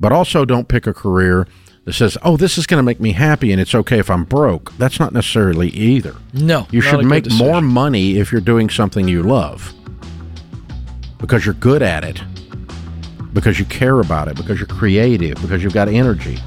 But 0.00 0.10
also, 0.10 0.44
don't 0.44 0.66
pick 0.66 0.88
a 0.88 0.92
career 0.92 1.46
that 1.84 1.92
says, 1.92 2.18
"Oh, 2.24 2.36
this 2.36 2.58
is 2.58 2.66
going 2.66 2.80
to 2.80 2.82
make 2.82 2.98
me 2.98 3.12
happy, 3.12 3.52
and 3.52 3.60
it's 3.60 3.76
okay 3.76 4.00
if 4.00 4.10
I'm 4.10 4.24
broke." 4.24 4.76
That's 4.76 4.98
not 4.98 5.12
necessarily 5.12 5.68
either. 5.68 6.16
No, 6.34 6.66
You 6.72 6.80
should 6.80 7.04
make 7.04 7.30
more 7.34 7.60
money 7.60 8.16
if 8.18 8.32
you're 8.32 8.40
doing 8.40 8.70
something 8.70 9.06
you 9.06 9.22
love 9.22 9.72
because 11.18 11.46
you're 11.46 11.54
good 11.54 11.80
at 11.80 12.02
it, 12.02 12.20
because 13.32 13.60
you 13.60 13.64
care 13.66 14.00
about 14.00 14.26
it, 14.26 14.34
because 14.34 14.58
you're 14.58 14.66
creative, 14.66 15.40
because 15.40 15.62
you've 15.62 15.74
got 15.74 15.86
energy. 15.86 16.38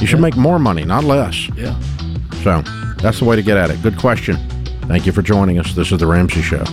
You 0.00 0.08
should 0.08 0.20
make 0.20 0.36
more 0.36 0.58
money, 0.58 0.84
not 0.84 1.04
less. 1.04 1.48
Yeah. 1.50 1.78
So 2.48 2.62
that's 3.02 3.18
the 3.18 3.26
way 3.26 3.36
to 3.36 3.42
get 3.42 3.58
at 3.58 3.68
it. 3.68 3.82
Good 3.82 3.98
question. 3.98 4.38
Thank 4.86 5.04
you 5.04 5.12
for 5.12 5.20
joining 5.20 5.58
us. 5.58 5.74
This 5.74 5.92
is 5.92 5.98
The 5.98 6.06
Ramsey 6.06 6.40
Show. 6.40 6.64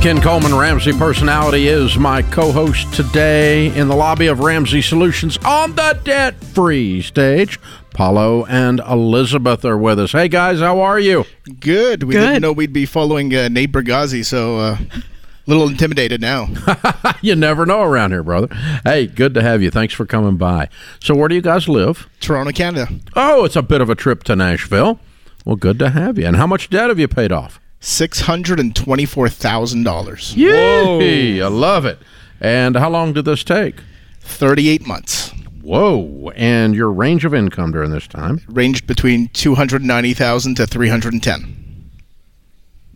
Ken 0.00 0.20
Coleman, 0.20 0.54
Ramsey 0.54 0.92
Personality, 0.92 1.66
is 1.66 1.98
my 1.98 2.22
co 2.22 2.52
host 2.52 2.94
today 2.94 3.76
in 3.76 3.88
the 3.88 3.96
lobby 3.96 4.28
of 4.28 4.38
Ramsey 4.38 4.80
Solutions 4.80 5.36
on 5.38 5.74
the 5.74 6.00
debt 6.04 6.36
free 6.36 7.02
stage. 7.02 7.58
Paulo 7.92 8.44
and 8.44 8.78
Elizabeth 8.88 9.64
are 9.64 9.76
with 9.76 9.98
us. 9.98 10.12
Hey, 10.12 10.28
guys, 10.28 10.60
how 10.60 10.78
are 10.82 11.00
you? 11.00 11.24
Good. 11.58 12.04
We 12.04 12.14
Good. 12.14 12.20
didn't 12.20 12.42
know 12.42 12.52
we'd 12.52 12.72
be 12.72 12.86
following 12.86 13.34
uh, 13.34 13.48
Nate 13.48 13.72
Bargatze, 13.72 14.24
so 14.24 14.58
uh, 14.58 14.78
a 14.78 15.17
little 15.48 15.68
intimidated 15.68 16.20
now. 16.20 16.48
you 17.22 17.34
never 17.34 17.66
know 17.66 17.82
around 17.82 18.10
here, 18.12 18.22
brother. 18.22 18.54
Hey, 18.84 19.06
good 19.06 19.34
to 19.34 19.42
have 19.42 19.62
you. 19.62 19.70
Thanks 19.70 19.94
for 19.94 20.06
coming 20.06 20.36
by. 20.36 20.68
So, 21.00 21.14
where 21.14 21.28
do 21.28 21.34
you 21.34 21.40
guys 21.40 21.68
live? 21.68 22.08
Toronto, 22.20 22.52
Canada. 22.52 22.88
Oh, 23.16 23.44
it's 23.44 23.56
a 23.56 23.62
bit 23.62 23.80
of 23.80 23.90
a 23.90 23.94
trip 23.94 24.22
to 24.24 24.36
Nashville. 24.36 25.00
Well, 25.44 25.56
good 25.56 25.78
to 25.78 25.90
have 25.90 26.18
you. 26.18 26.26
And 26.26 26.36
how 26.36 26.46
much 26.46 26.68
debt 26.68 26.90
have 26.90 26.98
you 26.98 27.08
paid 27.08 27.32
off? 27.32 27.58
Six 27.80 28.20
hundred 28.22 28.60
and 28.60 28.74
twenty-four 28.76 29.28
thousand 29.28 29.84
dollars. 29.84 30.36
Yay! 30.36 31.40
I 31.40 31.46
love 31.46 31.86
it. 31.86 31.98
And 32.40 32.76
how 32.76 32.90
long 32.90 33.12
did 33.12 33.24
this 33.24 33.44
take? 33.44 33.76
Thirty-eight 34.20 34.86
months. 34.86 35.30
Whoa! 35.62 36.30
And 36.34 36.74
your 36.74 36.90
range 36.90 37.24
of 37.24 37.34
income 37.34 37.72
during 37.72 37.90
this 37.90 38.06
time? 38.08 38.40
Ranged 38.48 38.86
between 38.86 39.28
two 39.28 39.54
hundred 39.54 39.82
ninety 39.84 40.12
thousand 40.12 40.56
to 40.56 40.66
three 40.66 40.88
hundred 40.88 41.12
and 41.12 41.22
ten. 41.22 41.67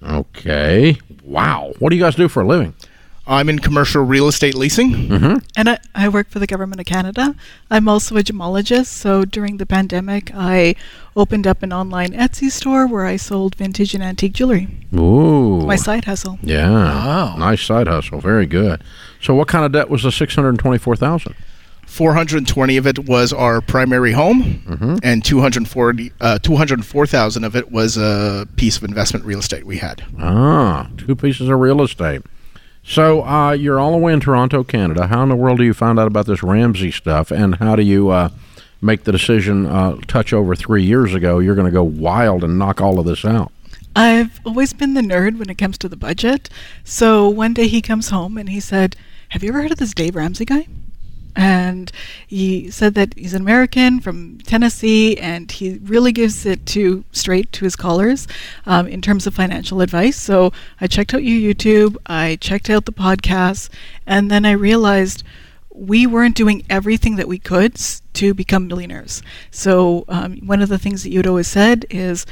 Okay. 0.02 0.98
Wow. 1.24 1.72
What 1.78 1.90
do 1.90 1.96
you 1.96 2.02
guys 2.02 2.14
do 2.14 2.28
for 2.28 2.42
a 2.42 2.46
living? 2.46 2.74
I'm 3.24 3.48
in 3.48 3.60
commercial 3.60 4.02
real 4.02 4.26
estate 4.26 4.56
leasing. 4.56 4.90
Mm-hmm. 4.90 5.36
And 5.56 5.68
I, 5.68 5.78
I 5.94 6.08
work 6.08 6.28
for 6.28 6.40
the 6.40 6.46
government 6.46 6.80
of 6.80 6.86
Canada. 6.86 7.36
I'm 7.70 7.88
also 7.88 8.16
a 8.16 8.22
gemologist. 8.22 8.86
So 8.86 9.24
during 9.24 9.58
the 9.58 9.66
pandemic, 9.66 10.32
I 10.34 10.74
opened 11.14 11.46
up 11.46 11.62
an 11.62 11.72
online 11.72 12.10
Etsy 12.10 12.50
store 12.50 12.86
where 12.86 13.06
I 13.06 13.14
sold 13.16 13.54
vintage 13.54 13.94
and 13.94 14.02
antique 14.02 14.32
jewelry. 14.32 14.68
Ooh. 14.92 15.60
My 15.60 15.76
side 15.76 16.06
hustle. 16.06 16.38
Yeah. 16.42 16.68
Wow. 16.68 17.36
Nice 17.36 17.62
side 17.62 17.86
hustle. 17.86 18.20
Very 18.20 18.46
good. 18.46 18.82
So, 19.20 19.34
what 19.34 19.46
kind 19.46 19.64
of 19.64 19.70
debt 19.70 19.88
was 19.88 20.02
the 20.02 20.10
six 20.10 20.34
hundred 21.98 22.07
twenty-four 22.07 22.07
thousand? 22.07 22.07
Four 22.07 22.14
hundred 22.14 22.38
and 22.38 22.48
twenty 22.48 22.76
of 22.76 22.87
it 22.87 22.98
was 23.09 23.33
our 23.33 23.61
primary 23.61 24.12
home, 24.12 25.00
and 25.02 25.24
two 25.24 25.40
hundred 25.40 25.68
forty, 25.68 26.12
uh, 26.20 26.38
two 26.38 26.57
hundred 26.57 26.85
four 26.85 27.07
thousand 27.07 27.44
of 27.44 27.55
it 27.57 27.70
was 27.70 27.96
a 27.96 28.46
piece 28.57 28.76
of 28.76 28.85
investment 28.85 29.24
real 29.24 29.40
estate 29.40 29.64
we 29.66 29.78
had. 29.78 30.05
Ah, 30.18 30.88
two 30.96 31.14
pieces 31.14 31.48
of 31.48 31.59
real 31.59 31.83
estate. 31.83 32.22
So 32.85 33.22
uh, 33.24 33.52
you're 33.52 33.78
all 33.78 33.92
the 33.92 33.98
way 33.98 34.12
in 34.12 34.20
Toronto, 34.20 34.64
Canada. 34.64 35.07
How 35.07 35.22
in 35.22 35.28
the 35.28 35.37
world 35.37 35.59
do 35.59 35.64
you 35.64 35.74
find 35.74 35.98
out 36.00 36.07
about 36.09 36.26
this 36.26 36.42
Ramsey 36.42 36.90
stuff, 36.90 37.31
and 37.31 37.55
how 37.57 37.76
do 37.76 37.83
you 37.83 38.11
uh, 38.11 38.31
make 38.81 39.05
the 39.05 39.12
decision? 39.12 39.66
Uh, 39.66 39.96
touch 40.09 40.33
over 40.33 40.57
three 40.57 40.83
years 40.83 41.14
ago, 41.14 41.38
you're 41.38 41.55
going 41.55 41.66
to 41.66 41.72
go 41.72 41.85
wild 41.85 42.42
and 42.42 42.59
knock 42.59 42.81
all 42.81 42.98
of 42.98 43.07
this 43.07 43.24
out. 43.24 43.52
I've 43.94 44.40
always 44.44 44.72
been 44.72 44.94
the 44.94 45.00
nerd 45.02 45.38
when 45.38 45.50
it 45.50 45.59
comes 45.59 45.78
to 45.78 45.88
the 45.88 45.96
budget. 45.96 46.48
So 46.83 47.28
one 47.28 47.52
day 47.55 47.68
he 47.68 47.83
comes 47.83 48.09
home 48.09 48.38
and 48.38 48.48
he 48.48 48.59
said, 48.59 48.96
Have 49.28 49.42
you 49.42 49.50
ever 49.50 49.62
heard 49.62 49.72
of 49.72 49.78
this 49.78 49.94
Dave 49.94 50.16
Ramsey 50.16 50.44
guy? 50.46 50.66
And 51.35 51.90
he 52.27 52.71
said 52.71 52.95
that 52.95 53.14
he's 53.16 53.35
an 53.35 53.42
American 53.42 54.01
from 54.01 54.38
Tennessee 54.38 55.16
and 55.16 55.51
he 55.51 55.79
really 55.83 56.12
gives 56.12 56.45
it 56.45 56.66
to 56.66 57.05
straight 57.12 57.51
to 57.53 57.64
his 57.64 57.77
callers 57.77 58.29
um, 58.66 58.87
in 58.87 59.01
terms 59.01 59.27
of 59.27 59.35
financial 59.35 59.81
advice. 59.81 60.16
So 60.16 60.53
I 60.81 60.87
checked 60.87 61.14
out 61.14 61.25
your 61.25 61.55
YouTube, 61.55 61.97
I 62.07 62.37
checked 62.37 62.68
out 62.68 62.85
the 62.85 62.92
podcast, 62.92 63.71
and 64.07 64.31
then 64.31 64.45
I 64.45 64.53
realized 64.53 65.23
we 65.75 66.07
weren't 66.07 66.37
doing 66.37 66.64
everything 66.68 67.16
that 67.16 67.29
we 67.29 67.38
could 67.38 67.77
to 68.14 68.35
become 68.35 68.66
millionaires. 68.66 69.23
So 69.51 70.05
um, 70.09 70.37
one 70.47 70.61
of 70.61 70.68
the 70.68 70.79
things 70.79 71.03
that 71.03 71.11
you'd 71.11 71.27
always 71.27 71.49
said 71.49 71.87
is 71.88 72.27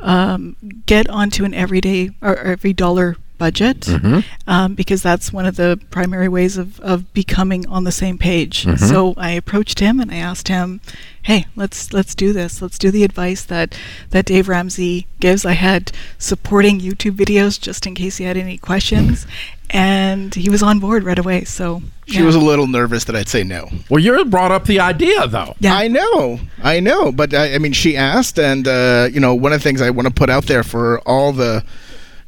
um, 0.00 0.56
get 0.86 1.08
onto 1.10 1.44
an 1.44 1.54
everyday 1.54 2.10
or 2.22 2.36
EveryDollar 2.36 3.16
budget 3.38 3.80
Mhm. 3.82 4.24
um, 4.46 4.74
because 4.74 5.00
that's 5.02 5.32
one 5.32 5.46
of 5.46 5.56
the 5.56 5.78
primary 5.90 6.28
ways 6.28 6.56
of, 6.56 6.78
of 6.80 7.12
becoming 7.14 7.66
on 7.68 7.84
the 7.84 7.92
same 7.92 8.18
page. 8.18 8.64
Mhm. 8.64 8.78
So 8.78 9.14
I 9.16 9.30
approached 9.30 9.80
him 9.80 10.00
and 10.00 10.10
I 10.10 10.16
asked 10.16 10.48
him, 10.48 10.80
"Hey, 11.22 11.46
let's 11.56 11.92
let's 11.92 12.14
do 12.14 12.32
this. 12.32 12.60
Let's 12.60 12.78
do 12.78 12.90
the 12.90 13.04
advice 13.04 13.42
that 13.44 13.74
that 14.10 14.24
Dave 14.26 14.48
Ramsey 14.48 15.06
gives." 15.20 15.44
I 15.46 15.52
had 15.52 15.92
supporting 16.18 16.80
YouTube 16.80 17.16
videos 17.16 17.60
just 17.60 17.86
in 17.86 17.94
case 17.94 18.16
he 18.18 18.24
had 18.24 18.36
any 18.36 18.58
questions, 18.58 19.26
and 19.70 20.34
he 20.34 20.48
was 20.50 20.62
on 20.62 20.78
board 20.78 21.04
right 21.04 21.18
away. 21.18 21.44
So 21.44 21.82
She 22.06 22.18
yeah. 22.20 22.24
was 22.24 22.34
a 22.34 22.40
little 22.40 22.66
nervous 22.66 23.04
that 23.04 23.14
I'd 23.14 23.28
say 23.28 23.44
no. 23.44 23.68
Well, 23.90 24.00
you 24.02 24.24
brought 24.24 24.50
up 24.50 24.64
the 24.66 24.80
idea, 24.80 25.26
though. 25.28 25.54
Yeah. 25.60 25.74
I 25.76 25.88
know, 25.88 26.40
I 26.62 26.80
know, 26.80 27.12
but 27.12 27.34
I, 27.34 27.54
I 27.54 27.58
mean, 27.58 27.72
she 27.74 27.96
asked, 27.96 28.38
and 28.38 28.66
uh, 28.66 29.08
you 29.12 29.20
know, 29.20 29.34
one 29.34 29.52
of 29.52 29.60
the 29.60 29.62
things 29.62 29.80
I 29.82 29.90
want 29.90 30.08
to 30.08 30.14
put 30.14 30.30
out 30.30 30.46
there 30.46 30.62
for 30.62 31.00
all 31.00 31.32
the 31.32 31.62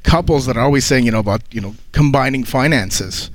couples 0.02 0.46
that 0.46 0.56
are 0.56 0.64
always 0.64 0.84
saying, 0.84 1.04
you 1.04 1.10
know, 1.10 1.18
about 1.20 1.42
you 1.50 1.60
know 1.60 1.74
combining 1.92 2.44
finances. 2.44 3.30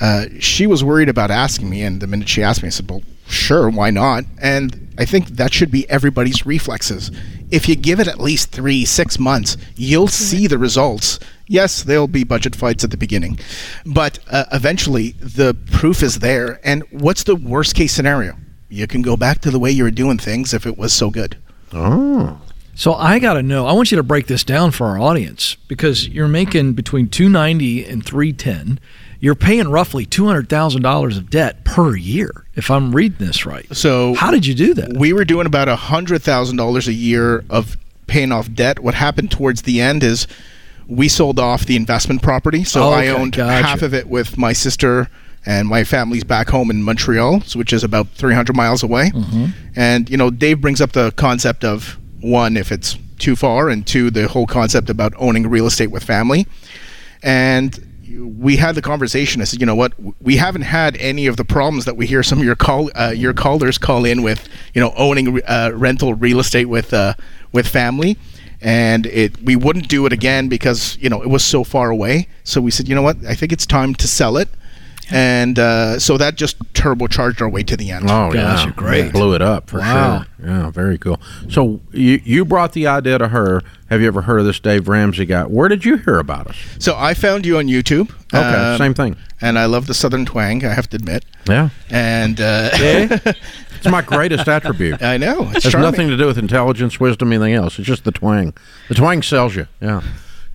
Uh, 0.00 0.26
she 0.38 0.66
was 0.66 0.84
worried 0.84 1.08
about 1.08 1.30
asking 1.30 1.68
me, 1.68 1.82
and 1.82 2.00
the 2.00 2.06
minute 2.06 2.28
she 2.28 2.42
asked 2.42 2.62
me, 2.62 2.68
I 2.68 2.70
said, 2.70 2.88
"Well, 2.88 3.02
sure, 3.26 3.68
why 3.68 3.90
not?" 3.90 4.24
And 4.40 4.88
I 4.98 5.04
think 5.04 5.28
that 5.28 5.52
should 5.52 5.70
be 5.70 5.88
everybody's 5.90 6.46
reflexes. 6.46 7.10
If 7.50 7.68
you 7.68 7.76
give 7.76 7.98
it 7.98 8.08
at 8.08 8.20
least 8.20 8.50
three, 8.50 8.84
six 8.84 9.18
months, 9.18 9.56
you'll 9.74 10.08
see 10.08 10.46
the 10.46 10.58
results. 10.58 11.18
Yes, 11.46 11.82
there'll 11.82 12.08
be 12.08 12.24
budget 12.24 12.54
fights 12.54 12.84
at 12.84 12.90
the 12.90 12.96
beginning, 12.96 13.38
but 13.86 14.18
uh, 14.30 14.44
eventually 14.52 15.12
the 15.12 15.56
proof 15.72 16.02
is 16.02 16.18
there. 16.18 16.60
And 16.62 16.82
what's 16.90 17.24
the 17.24 17.36
worst 17.36 17.74
case 17.74 17.92
scenario? 17.92 18.36
You 18.68 18.86
can 18.86 19.00
go 19.00 19.16
back 19.16 19.40
to 19.40 19.50
the 19.50 19.58
way 19.58 19.70
you 19.70 19.84
were 19.84 19.90
doing 19.90 20.18
things 20.18 20.52
if 20.52 20.66
it 20.66 20.76
was 20.76 20.92
so 20.92 21.10
good. 21.10 21.38
Oh, 21.72 22.40
So 22.78 22.94
I 22.94 23.18
got 23.18 23.34
to 23.34 23.42
know. 23.42 23.66
I 23.66 23.72
want 23.72 23.90
you 23.90 23.96
to 23.96 24.04
break 24.04 24.28
this 24.28 24.44
down 24.44 24.70
for 24.70 24.86
our 24.86 25.00
audience 25.00 25.56
because 25.66 26.06
you're 26.08 26.28
making 26.28 26.74
between 26.74 27.08
290 27.08 27.84
and 27.84 28.06
310. 28.06 28.78
You're 29.18 29.34
paying 29.34 29.68
roughly 29.68 30.06
$200,000 30.06 31.16
of 31.16 31.28
debt 31.28 31.64
per 31.64 31.96
year 31.96 32.46
if 32.54 32.70
I'm 32.70 32.94
reading 32.94 33.18
this 33.18 33.44
right. 33.44 33.66
So 33.74 34.14
How 34.14 34.30
did 34.30 34.46
you 34.46 34.54
do 34.54 34.74
that? 34.74 34.96
we 34.96 35.12
were 35.12 35.24
doing 35.24 35.44
about 35.46 35.66
a 35.68 35.74
hundred 35.74 36.22
thousand 36.22 36.56
dollars 36.56 36.86
a 36.86 36.92
year 36.92 37.44
of 37.50 37.76
paying 38.06 38.30
off 38.30 38.48
debt. 38.54 38.78
What 38.78 38.94
happened 38.94 39.32
towards 39.32 39.62
the 39.62 39.80
end 39.80 40.04
is 40.04 40.28
we 40.86 41.08
sold 41.08 41.40
off 41.40 41.66
the 41.66 41.74
investment 41.74 42.22
property, 42.22 42.62
so 42.62 42.84
Oh, 42.84 42.90
I 42.90 43.08
owned 43.08 43.32
gotcha. 43.32 43.60
half 43.66 43.82
of 43.82 43.92
it 43.92 44.06
with 44.06 44.38
my 44.38 44.52
sister 44.52 45.08
and 45.44 45.66
my 45.66 45.82
family's 45.82 46.22
back 46.22 46.48
home 46.48 46.70
in 46.70 46.84
Montreal, 46.84 47.40
which 47.56 47.72
is 47.72 47.82
about 47.82 48.06
300 48.10 48.54
miles 48.54 48.84
away. 48.84 49.10
Mm-hmm. 49.10 49.46
And 49.74 50.08
you 50.08 50.16
know, 50.16 50.30
Dave 50.30 50.60
brings 50.60 50.80
up 50.80 50.92
the 50.92 51.10
concept 51.16 51.64
of 51.64 51.98
one, 52.20 52.56
if 52.56 52.72
it's 52.72 52.96
too 53.18 53.36
far, 53.36 53.68
and 53.68 53.86
two, 53.86 54.10
the 54.10 54.28
whole 54.28 54.46
concept 54.46 54.90
about 54.90 55.12
owning 55.16 55.48
real 55.48 55.66
estate 55.66 55.90
with 55.90 56.04
family. 56.04 56.46
And 57.22 57.88
we 58.38 58.56
had 58.56 58.74
the 58.74 58.82
conversation. 58.82 59.40
I 59.40 59.44
said, 59.44 59.60
you 59.60 59.66
know 59.66 59.74
what? 59.74 59.92
We 60.20 60.36
haven't 60.36 60.62
had 60.62 60.96
any 60.96 61.26
of 61.26 61.36
the 61.36 61.44
problems 61.44 61.84
that 61.84 61.96
we 61.96 62.06
hear 62.06 62.22
some 62.22 62.38
of 62.38 62.44
your 62.44 62.56
call 62.56 62.90
uh, 62.94 63.12
your 63.14 63.32
callers 63.32 63.78
call 63.78 64.04
in 64.04 64.22
with, 64.22 64.48
you 64.74 64.80
know, 64.80 64.92
owning 64.96 65.42
uh, 65.42 65.72
rental 65.74 66.14
real 66.14 66.40
estate 66.40 66.66
with 66.66 66.92
uh, 66.94 67.14
with 67.52 67.66
family. 67.66 68.16
And 68.60 69.06
it 69.06 69.40
we 69.42 69.56
wouldn't 69.56 69.88
do 69.88 70.06
it 70.06 70.12
again 70.12 70.48
because 70.48 70.96
you 71.00 71.08
know 71.08 71.22
it 71.22 71.28
was 71.28 71.44
so 71.44 71.64
far 71.64 71.90
away. 71.90 72.28
So 72.44 72.60
we 72.60 72.70
said, 72.70 72.88
you 72.88 72.94
know 72.94 73.02
what? 73.02 73.16
I 73.26 73.34
think 73.34 73.52
it's 73.52 73.66
time 73.66 73.94
to 73.96 74.08
sell 74.08 74.36
it. 74.36 74.48
And 75.10 75.58
uh, 75.58 75.98
so 75.98 76.18
that 76.18 76.34
just 76.34 76.58
turbocharged 76.74 77.40
our 77.40 77.48
way 77.48 77.62
to 77.62 77.76
the 77.76 77.90
end. 77.90 78.04
oh, 78.10 78.30
Gotcha, 78.32 78.68
yeah, 78.68 78.72
great. 78.76 79.12
Blew 79.12 79.34
it 79.34 79.40
up 79.42 79.70
for 79.70 79.78
Wow. 79.78 80.24
sure. 80.38 80.46
Yeah, 80.48 80.70
very 80.70 80.98
cool. 80.98 81.18
So 81.48 81.80
you 81.92 82.20
you 82.24 82.44
brought 82.44 82.72
the 82.74 82.86
idea 82.86 83.18
to 83.18 83.28
her. 83.28 83.62
Have 83.90 84.02
you 84.02 84.06
ever 84.06 84.20
heard 84.22 84.38
of 84.40 84.44
this 84.46 84.60
Dave 84.60 84.86
Ramsey 84.86 85.24
guy? 85.24 85.44
Where 85.44 85.68
did 85.68 85.84
you 85.84 85.96
hear 85.96 86.18
about 86.18 86.46
us? 86.48 86.56
So 86.78 86.94
I 86.96 87.14
found 87.14 87.46
you 87.46 87.56
on 87.56 87.66
YouTube. 87.68 88.10
Okay, 88.34 88.38
um, 88.72 88.76
same 88.76 88.92
thing. 88.92 89.16
And 89.40 89.58
I 89.58 89.64
love 89.64 89.86
the 89.86 89.94
Southern 89.94 90.26
twang. 90.26 90.62
I 90.64 90.74
have 90.74 90.90
to 90.90 90.96
admit. 90.96 91.24
Yeah, 91.48 91.70
And 91.88 92.38
uh, 92.40 92.68
it's 92.72 93.88
my 93.88 94.02
greatest 94.02 94.46
attribute. 94.46 95.02
I 95.02 95.16
know 95.16 95.44
it's 95.54 95.64
has 95.64 95.72
charming. 95.72 95.90
nothing 95.90 96.08
to 96.08 96.16
do 96.18 96.26
with 96.26 96.36
intelligence, 96.36 97.00
wisdom, 97.00 97.32
anything 97.32 97.54
else. 97.54 97.78
It's 97.78 97.88
just 97.88 98.04
the 98.04 98.12
twang. 98.12 98.52
The 98.88 98.94
twang 98.94 99.22
sells 99.22 99.56
you. 99.56 99.66
Yeah. 99.80 100.02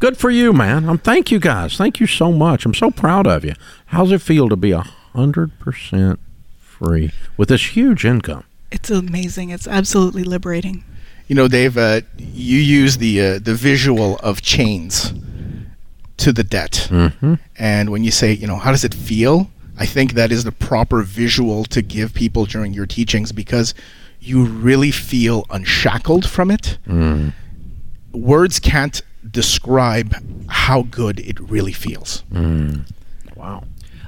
Good 0.03 0.17
for 0.17 0.29
you, 0.29 0.51
man. 0.51 0.89
Um, 0.89 0.97
thank 0.97 1.31
you 1.31 1.39
guys. 1.39 1.77
Thank 1.77 2.01
you 2.01 2.07
so 2.07 2.33
much. 2.33 2.65
I'm 2.65 2.73
so 2.73 2.91
proud 2.91 3.25
of 3.25 3.45
you. 3.45 3.53
How's 3.85 4.11
it 4.11 4.21
feel 4.21 4.49
to 4.49 4.57
be 4.57 4.71
a 4.71 4.81
hundred 4.81 5.57
percent 5.59 6.19
free 6.59 7.13
with 7.37 7.47
this 7.47 7.73
huge 7.73 8.03
income? 8.03 8.43
It's 8.69 8.89
amazing. 8.91 9.49
It's 9.51 9.65
absolutely 9.65 10.25
liberating. 10.25 10.83
You 11.29 11.35
know, 11.37 11.47
Dave, 11.47 11.77
uh, 11.77 12.01
you 12.17 12.57
use 12.57 12.97
the 12.97 13.21
uh, 13.21 13.39
the 13.39 13.53
visual 13.55 14.17
of 14.17 14.41
chains 14.41 15.13
to 16.17 16.33
the 16.33 16.43
debt, 16.43 16.89
Mm-hmm. 16.91 17.35
and 17.57 17.89
when 17.89 18.03
you 18.03 18.11
say, 18.11 18.33
you 18.33 18.45
know, 18.45 18.57
how 18.57 18.71
does 18.71 18.83
it 18.83 18.93
feel? 18.93 19.49
I 19.79 19.85
think 19.85 20.15
that 20.15 20.33
is 20.33 20.43
the 20.43 20.51
proper 20.51 21.01
visual 21.03 21.63
to 21.63 21.81
give 21.81 22.13
people 22.13 22.43
during 22.43 22.73
your 22.73 22.87
teachings 22.87 23.31
because 23.31 23.73
you 24.19 24.43
really 24.43 24.91
feel 24.91 25.45
unshackled 25.49 26.29
from 26.29 26.51
it. 26.51 26.77
Mm. 26.85 27.31
Words 28.11 28.59
can't 28.59 29.01
describe 29.33 30.15
how 30.47 30.83
good 30.83 31.19
it 31.19 31.39
really 31.39 31.73
feels. 31.73 32.23
Mm. 32.31 32.89
Wow. 33.35 33.63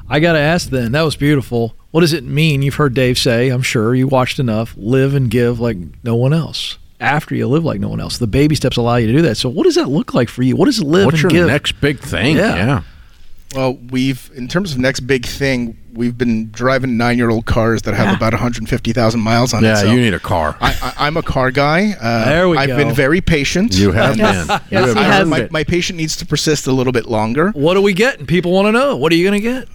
I 0.07 0.19
got 0.19 0.33
to 0.33 0.39
ask 0.39 0.69
then, 0.69 0.93
that 0.93 1.01
was 1.01 1.15
beautiful. 1.15 1.75
What 1.91 2.01
does 2.01 2.13
it 2.13 2.23
mean? 2.23 2.61
You've 2.61 2.75
heard 2.75 2.93
Dave 2.93 3.17
say, 3.17 3.49
I'm 3.49 3.61
sure 3.63 3.95
you 3.95 4.07
watched 4.07 4.39
enough, 4.39 4.73
live 4.77 5.15
and 5.15 5.29
give 5.29 5.59
like 5.59 5.77
no 6.03 6.15
one 6.15 6.31
else. 6.31 6.77
After 6.99 7.35
you 7.35 7.47
live 7.47 7.65
like 7.65 7.81
no 7.81 7.89
one 7.89 7.99
else, 7.99 8.19
the 8.19 8.27
baby 8.27 8.55
steps 8.55 8.77
allow 8.77 8.95
you 8.95 9.07
to 9.07 9.13
do 9.13 9.21
that. 9.23 9.35
So, 9.35 9.49
what 9.49 9.63
does 9.65 9.75
that 9.75 9.89
look 9.89 10.13
like 10.13 10.29
for 10.29 10.43
you? 10.43 10.55
What 10.55 10.65
does 10.65 10.81
live 10.81 11.07
What's 11.07 11.23
and 11.23 11.31
your 11.31 11.47
next 11.47 11.73
big 11.81 11.99
thing? 11.99 12.37
Yeah. 12.37 12.55
yeah. 12.55 12.81
Well, 13.55 13.75
we've 13.89 14.29
in 14.35 14.47
terms 14.47 14.73
of 14.73 14.77
next 14.79 15.01
big 15.01 15.25
thing, 15.25 15.77
we've 15.93 16.17
been 16.17 16.51
driving 16.51 16.97
nine-year-old 16.97 17.45
cars 17.45 17.83
that 17.83 17.93
have 17.93 18.07
Yeah. 18.07 18.15
about 18.17 18.33
150,000 18.33 19.19
miles 19.21 19.53
on 19.53 19.63
it. 19.63 19.67
Yeah, 19.69 19.75
so 19.75 19.91
you 19.93 20.01
need 20.01 20.13
a 20.13 20.19
car. 20.19 20.57
I, 20.59 20.71
I, 20.81 21.07
I'm 21.07 21.15
a 21.15 21.21
car 21.23 21.51
guy. 21.51 21.93
Uh, 22.01 22.25
There 22.25 22.49
we 22.49 22.57
I've 22.57 22.67
go. 22.67 22.75
been 22.77 22.93
very 22.93 23.21
patient. 23.21 23.73
You 23.75 23.91
have 23.93 24.17
Yes. 24.17 24.45
been. 24.47 24.59
Yes, 24.71 24.87
you 24.87 24.93
have 24.93 24.97
he 24.97 25.03
has. 25.03 25.27
my, 25.29 25.39
it. 25.39 25.51
my 25.51 25.63
patient 25.63 25.95
needs 25.97 26.17
to 26.17 26.25
persist 26.25 26.67
a 26.67 26.73
little 26.73 26.91
bit 26.91 27.05
longer. 27.05 27.51
What 27.51 27.77
are 27.77 27.81
we 27.81 27.93
getting? 27.93 28.25
People 28.25 28.51
want 28.51 28.67
to 28.67 28.71
know. 28.73 28.97
What 28.97 29.11
are 29.13 29.15
you 29.15 29.23
going 29.29 29.41
to 29.41 29.47
get? 29.49 29.67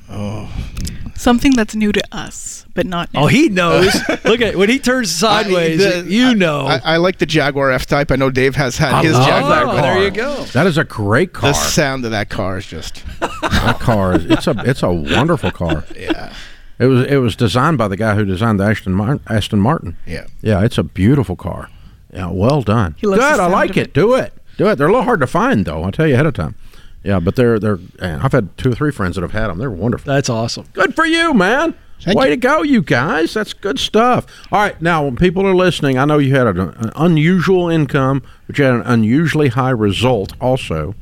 Something 1.21 1.53
that's 1.53 1.75
new 1.75 1.93
to 1.93 2.03
us, 2.13 2.65
but 2.73 2.87
not 2.87 3.11
oh, 3.15 3.21
new. 3.21 3.25
Oh, 3.25 3.29
he 3.29 3.49
knows. 3.51 3.95
Look 4.25 4.41
at 4.41 4.57
when 4.57 4.71
he 4.71 4.79
turns 4.79 5.15
sideways. 5.15 5.85
I- 5.85 6.01
the- 6.01 6.11
you 6.11 6.35
know. 6.35 6.67
I, 6.67 6.81
I 6.83 6.97
like 6.97 7.19
the 7.19 7.27
Jaguar 7.27 7.71
F 7.73 7.85
Type. 7.85 8.11
I 8.11 8.17
know 8.17 8.31
Dave 8.31 8.57
has 8.57 8.79
had 8.79 8.95
I 8.95 9.03
his 9.03 9.13
Jaguar. 9.19 9.65
oh, 9.65 9.67
car. 9.67 9.83
there 9.83 10.03
you 10.03 10.11
go. 10.11 10.45
That 10.55 10.67
is 10.67 10.79
a 10.79 10.85
great 10.85 11.35
car. 11.35 11.51
The 11.51 11.55
sound 11.55 12.07
of 12.07 12.13
that 12.13 12.31
car 12.31 12.57
is 12.57 12.65
just 12.67 13.05
that 13.43 13.77
car 13.81 14.15
is 14.15 14.25
it's 14.25 14.47
a 14.47 14.55
it's 14.65 14.83
a 14.83 14.91
wonderful 14.91 15.51
car. 15.51 15.85
yeah, 15.95 16.33
It 16.79 16.87
was 16.87 17.07
it 17.07 17.17
was 17.19 17.37
designed 17.37 17.77
by 17.77 17.89
the 17.89 17.99
guy 17.99 18.15
who 18.15 18.25
designed 18.25 18.59
the 18.59 18.65
Aston 18.65 18.95
Martin. 18.95 19.21
Aston 19.29 19.61
Martin. 19.61 19.99
yeah. 20.07 20.27
Yeah, 20.41 20.65
it's 20.65 20.79
a 20.79 20.83
beautiful 20.83 21.37
car. 21.37 21.69
Yeah, 22.15 22.31
well 22.31 22.63
done. 22.63 22.95
He 22.99 23.07
loves 23.07 23.21
Good, 23.21 23.41
I 23.41 23.47
like 23.47 23.77
it. 23.77 23.89
it. 23.89 23.93
Do 23.93 24.15
it. 24.15 24.33
Do 24.57 24.69
it. 24.69 24.77
They're 24.77 24.89
a 24.89 24.91
little 24.91 25.05
hard 25.05 25.21
to 25.21 25.27
find 25.27 25.67
though. 25.67 25.83
I'll 25.85 25.93
tell 25.93 26.07
you 26.07 26.15
ahead 26.15 26.25
of 26.25 26.33
time. 26.33 26.55
Yeah, 27.03 27.21
but 27.21 27.37
they're 27.37 27.59
they're. 27.59 27.79
Man, 28.01 28.21
I've 28.21 28.33
had 28.33 28.57
two 28.59 28.73
or 28.73 28.75
three 28.75 28.93
friends 28.93 29.17
that 29.17 29.23
have 29.23 29.33
had 29.33 29.49
them. 29.49 29.59
They're 29.59 29.71
wonderful. 29.71 30.13
That's 30.13 30.29
awesome. 30.29 30.67
Good 30.73 30.95
for 30.95 31.07
you, 31.07 31.33
man. 31.33 31.75
Thank 32.03 32.19
Way 32.19 32.27
you. 32.27 32.31
to 32.31 32.37
go, 32.37 32.63
you 32.63 32.83
guys. 32.83 33.35
That's 33.35 33.53
good 33.53 33.79
stuff. 33.79 34.27
All 34.51 34.59
right, 34.59 34.81
now 34.81 35.05
when 35.05 35.17
people 35.17 35.47
are 35.47 35.55
listening, 35.55 35.99
I 35.99 36.07
know 36.07 36.17
you 36.19 36.35
had 36.35 36.47
an, 36.47 36.59
an 36.59 36.93
unusual 36.97 37.69
income, 37.69 38.23
but 38.47 38.59
you 38.59 38.65
had 38.65 38.75
an 38.75 38.83
unusually 38.83 39.49
high 39.49 39.71
result 39.71 40.33
also. 40.41 40.95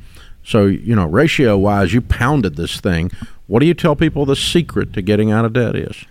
So 0.43 0.65
you 0.65 0.95
know, 0.95 1.05
ratio 1.05 1.57
wise, 1.57 1.93
you 1.93 2.01
pounded 2.01 2.55
this 2.55 2.79
thing. 2.81 3.11
What 3.47 3.59
do 3.59 3.65
you 3.65 3.73
tell 3.73 3.95
people 3.95 4.25
the 4.25 4.35
secret 4.35 4.93
to 4.93 5.01
getting 5.01 5.31
out 5.31 5.45
of 5.45 5.53
debt 5.53 5.75
is? 5.75 6.05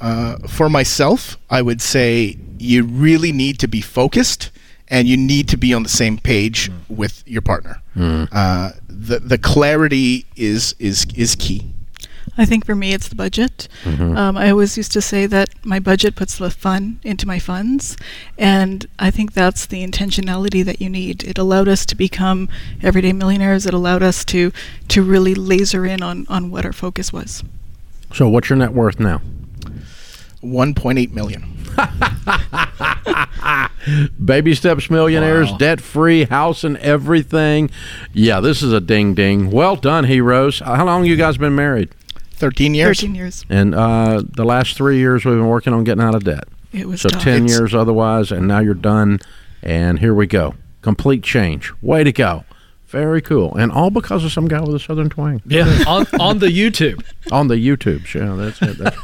Uh, 0.00 0.38
for 0.48 0.70
myself, 0.70 1.36
I 1.50 1.60
would 1.60 1.82
say 1.82 2.38
you 2.58 2.84
really 2.84 3.32
need 3.32 3.58
to 3.58 3.68
be 3.68 3.80
focused 3.80 4.50
and 4.90 5.08
you 5.08 5.16
need 5.16 5.48
to 5.48 5.56
be 5.56 5.72
on 5.72 5.82
the 5.82 5.88
same 5.88 6.18
page 6.18 6.70
with 6.88 7.22
your 7.26 7.42
partner. 7.42 7.80
Uh, 7.96 8.72
the 8.88 9.20
the 9.20 9.38
clarity 9.38 10.26
is 10.36 10.74
is 10.78 11.06
is 11.14 11.34
key. 11.36 11.72
I 12.38 12.44
think 12.44 12.64
for 12.64 12.74
me, 12.74 12.92
it's 12.94 13.08
the 13.08 13.16
budget. 13.16 13.68
Um, 13.84 14.36
I 14.36 14.50
always 14.50 14.76
used 14.76 14.92
to 14.92 15.02
say 15.02 15.26
that 15.26 15.48
my 15.64 15.78
budget 15.78 16.14
puts 16.14 16.38
the 16.38 16.50
fun 16.50 17.00
into 17.02 17.26
my 17.26 17.38
funds, 17.38 17.96
and 18.38 18.86
I 18.98 19.10
think 19.10 19.32
that's 19.32 19.66
the 19.66 19.84
intentionality 19.86 20.64
that 20.64 20.80
you 20.80 20.88
need. 20.88 21.24
It 21.24 21.38
allowed 21.38 21.68
us 21.68 21.84
to 21.86 21.96
become 21.96 22.48
everyday 22.82 23.12
millionaires. 23.12 23.66
It 23.66 23.74
allowed 23.74 24.02
us 24.02 24.24
to 24.26 24.52
to 24.88 25.02
really 25.02 25.34
laser 25.34 25.84
in 25.84 26.02
on 26.02 26.26
on 26.28 26.50
what 26.50 26.64
our 26.64 26.72
focus 26.72 27.12
was. 27.12 27.42
So, 28.14 28.28
what's 28.28 28.48
your 28.48 28.56
net 28.56 28.72
worth 28.72 28.98
now? 29.00 29.20
1.8 30.42 31.12
million. 31.12 31.44
Baby 34.24 34.54
steps 34.54 34.90
millionaires, 34.90 35.50
Wow. 35.50 35.56
debt 35.56 35.80
free, 35.80 36.24
house 36.24 36.64
and 36.64 36.76
everything. 36.78 37.70
Yeah, 38.12 38.40
this 38.40 38.62
is 38.62 38.72
a 38.72 38.80
ding 38.80 39.14
ding. 39.14 39.50
Well 39.50 39.76
done, 39.76 40.04
heroes. 40.04 40.60
Uh, 40.62 40.74
How 40.76 40.84
long 40.84 41.04
you 41.04 41.16
guys 41.16 41.36
been 41.38 41.54
married? 41.54 41.90
13 42.34 42.74
years. 42.74 43.00
Thirteen 43.00 43.14
years. 43.14 43.44
And 43.50 43.74
uh, 43.74 44.22
the 44.26 44.44
last 44.44 44.76
three 44.76 44.96
years 44.98 45.24
we've 45.26 45.36
been 45.36 45.48
working 45.48 45.72
on 45.74 45.84
getting 45.84 46.02
out 46.02 46.14
of 46.14 46.24
debt. 46.24 46.44
It 46.72 46.86
was 46.88 47.00
So 47.02 47.08
tough. 47.10 47.22
ten 47.22 47.44
It's- 47.44 47.58
years 47.58 47.74
otherwise, 47.74 48.32
and 48.32 48.48
now 48.48 48.60
you're 48.60 48.72
done. 48.74 49.18
And 49.62 49.98
here 49.98 50.14
we 50.14 50.26
go. 50.26 50.54
Complete 50.80 51.22
change. 51.22 51.70
Way 51.82 52.02
to 52.04 52.12
go. 52.12 52.44
Very 52.90 53.20
cool. 53.22 53.54
And 53.56 53.70
all 53.70 53.90
because 53.90 54.24
of 54.24 54.32
some 54.32 54.48
guy 54.48 54.60
with 54.60 54.74
a 54.74 54.80
southern 54.80 55.08
twang 55.10 55.40
Yeah, 55.46 55.84
on, 55.86 56.06
on 56.20 56.38
the 56.40 56.48
YouTube. 56.48 57.04
on 57.32 57.48
the 57.48 57.54
YouTube 57.54 58.04
show. 58.04 58.36
That's 58.36 58.60
it. 58.62 58.78
That's 58.78 58.96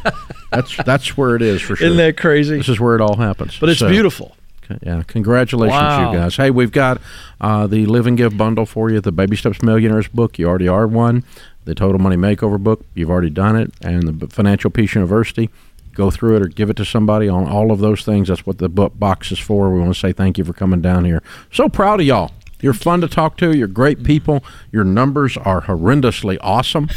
that's, 0.50 0.76
that's 0.84 1.16
where 1.16 1.36
it 1.36 1.42
is 1.42 1.60
for 1.62 1.76
sure. 1.76 1.86
Isn't 1.86 1.98
that 1.98 2.16
crazy? 2.16 2.56
this 2.56 2.68
is 2.68 2.80
where 2.80 2.94
it 2.96 3.00
all 3.00 3.16
happens. 3.16 3.58
But 3.58 3.68
it's 3.68 3.78
So, 3.80 3.88
beautiful. 3.88 4.36
Yeah, 4.82 5.04
congratulations, 5.06 5.72
Wow. 5.80 6.10
you 6.12 6.18
guys. 6.18 6.36
Hey, 6.36 6.50
we've 6.50 6.72
got 6.72 7.00
uh, 7.40 7.68
the 7.68 7.86
Live 7.86 8.08
and 8.08 8.16
Give 8.16 8.36
bundle 8.36 8.66
for 8.66 8.90
you. 8.90 9.00
The 9.00 9.12
Baby 9.12 9.36
Steps 9.36 9.62
Millionaires 9.62 10.08
book. 10.08 10.38
You 10.40 10.48
already 10.48 10.66
are 10.66 10.88
one. 10.88 11.22
The 11.66 11.74
Total 11.76 12.00
Money 12.00 12.16
Makeover 12.16 12.58
book. 12.58 12.84
You've 12.94 13.10
already 13.10 13.30
done 13.30 13.54
it. 13.54 13.72
And 13.80 14.18
the 14.20 14.26
Financial 14.26 14.68
Peace 14.70 14.96
University. 14.96 15.50
Go 15.94 16.10
through 16.10 16.36
it 16.36 16.42
or 16.42 16.48
give 16.48 16.68
it 16.68 16.76
to 16.78 16.84
somebody 16.84 17.28
on 17.28 17.46
all 17.46 17.70
of 17.70 17.78
those 17.78 18.04
things. 18.04 18.26
That's 18.28 18.44
what 18.44 18.58
the 18.58 18.68
book 18.68 18.98
box 18.98 19.30
is 19.30 19.38
for. 19.38 19.72
We 19.72 19.78
want 19.78 19.94
to 19.94 19.98
say 20.00 20.12
thank 20.12 20.36
you 20.36 20.44
for 20.44 20.52
coming 20.52 20.80
down 20.82 21.04
here. 21.04 21.22
So 21.52 21.68
proud 21.68 22.00
of 22.00 22.06
y'all. 22.06 22.32
You're 22.60 22.74
fun 22.74 23.00
to 23.02 23.08
talk 23.08 23.36
to. 23.38 23.56
You're 23.56 23.68
great 23.68 24.02
people. 24.02 24.44
Your 24.72 24.84
numbers 24.84 25.36
are 25.36 25.62
horrendously 25.62 26.38
awesome. 26.40 26.88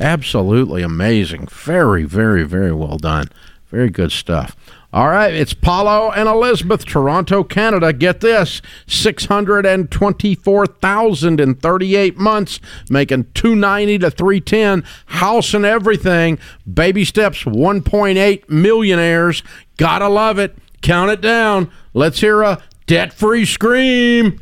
Absolutely 0.00 0.82
amazing. 0.82 1.48
Very, 1.48 2.04
very, 2.04 2.44
very 2.44 2.72
well 2.72 2.98
done. 2.98 3.28
Very 3.70 3.90
good 3.90 4.12
stuff. 4.12 4.56
All 4.90 5.08
right, 5.08 5.34
it's 5.34 5.52
Paulo 5.52 6.10
and 6.12 6.26
Elizabeth, 6.26 6.86
Toronto, 6.86 7.44
Canada. 7.44 7.92
Get 7.92 8.20
this: 8.20 8.62
six 8.86 9.26
hundred 9.26 9.66
and 9.66 9.90
twenty-four 9.90 10.66
thousand 10.66 11.40
in 11.40 11.56
thirty-eight 11.56 12.16
months, 12.16 12.58
making 12.88 13.26
two 13.34 13.54
ninety 13.54 13.98
to 13.98 14.10
three 14.10 14.40
ten, 14.40 14.84
house 15.04 15.52
and 15.52 15.66
everything. 15.66 16.38
Baby 16.72 17.04
steps, 17.04 17.44
one 17.44 17.82
point 17.82 18.16
eight 18.16 18.48
millionaires. 18.48 19.42
Gotta 19.76 20.08
love 20.08 20.38
it. 20.38 20.56
Count 20.80 21.10
it 21.10 21.20
down. 21.20 21.70
Let's 21.92 22.20
hear 22.20 22.40
a 22.40 22.62
debt-free 22.86 23.44
scream. 23.44 24.40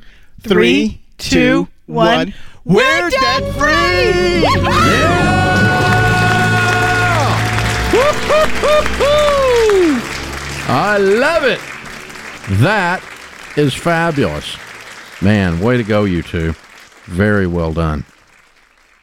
Three, 0.48 1.00
two, 1.18 1.68
one. 1.86 2.34
We're 2.64 3.10
debt 3.10 3.42
free. 3.54 4.42
yeah! 4.42 5.46
Woo-hoo-hoo-hoo! 7.92 10.00
I 10.72 10.98
love 10.98 11.44
it. 11.44 11.60
That 12.60 13.02
is 13.56 13.74
fabulous. 13.74 14.56
Man, 15.20 15.60
way 15.60 15.76
to 15.76 15.82
go, 15.82 16.04
you 16.04 16.22
two. 16.22 16.54
Very 17.04 17.46
well 17.46 17.72
done. 17.72 18.04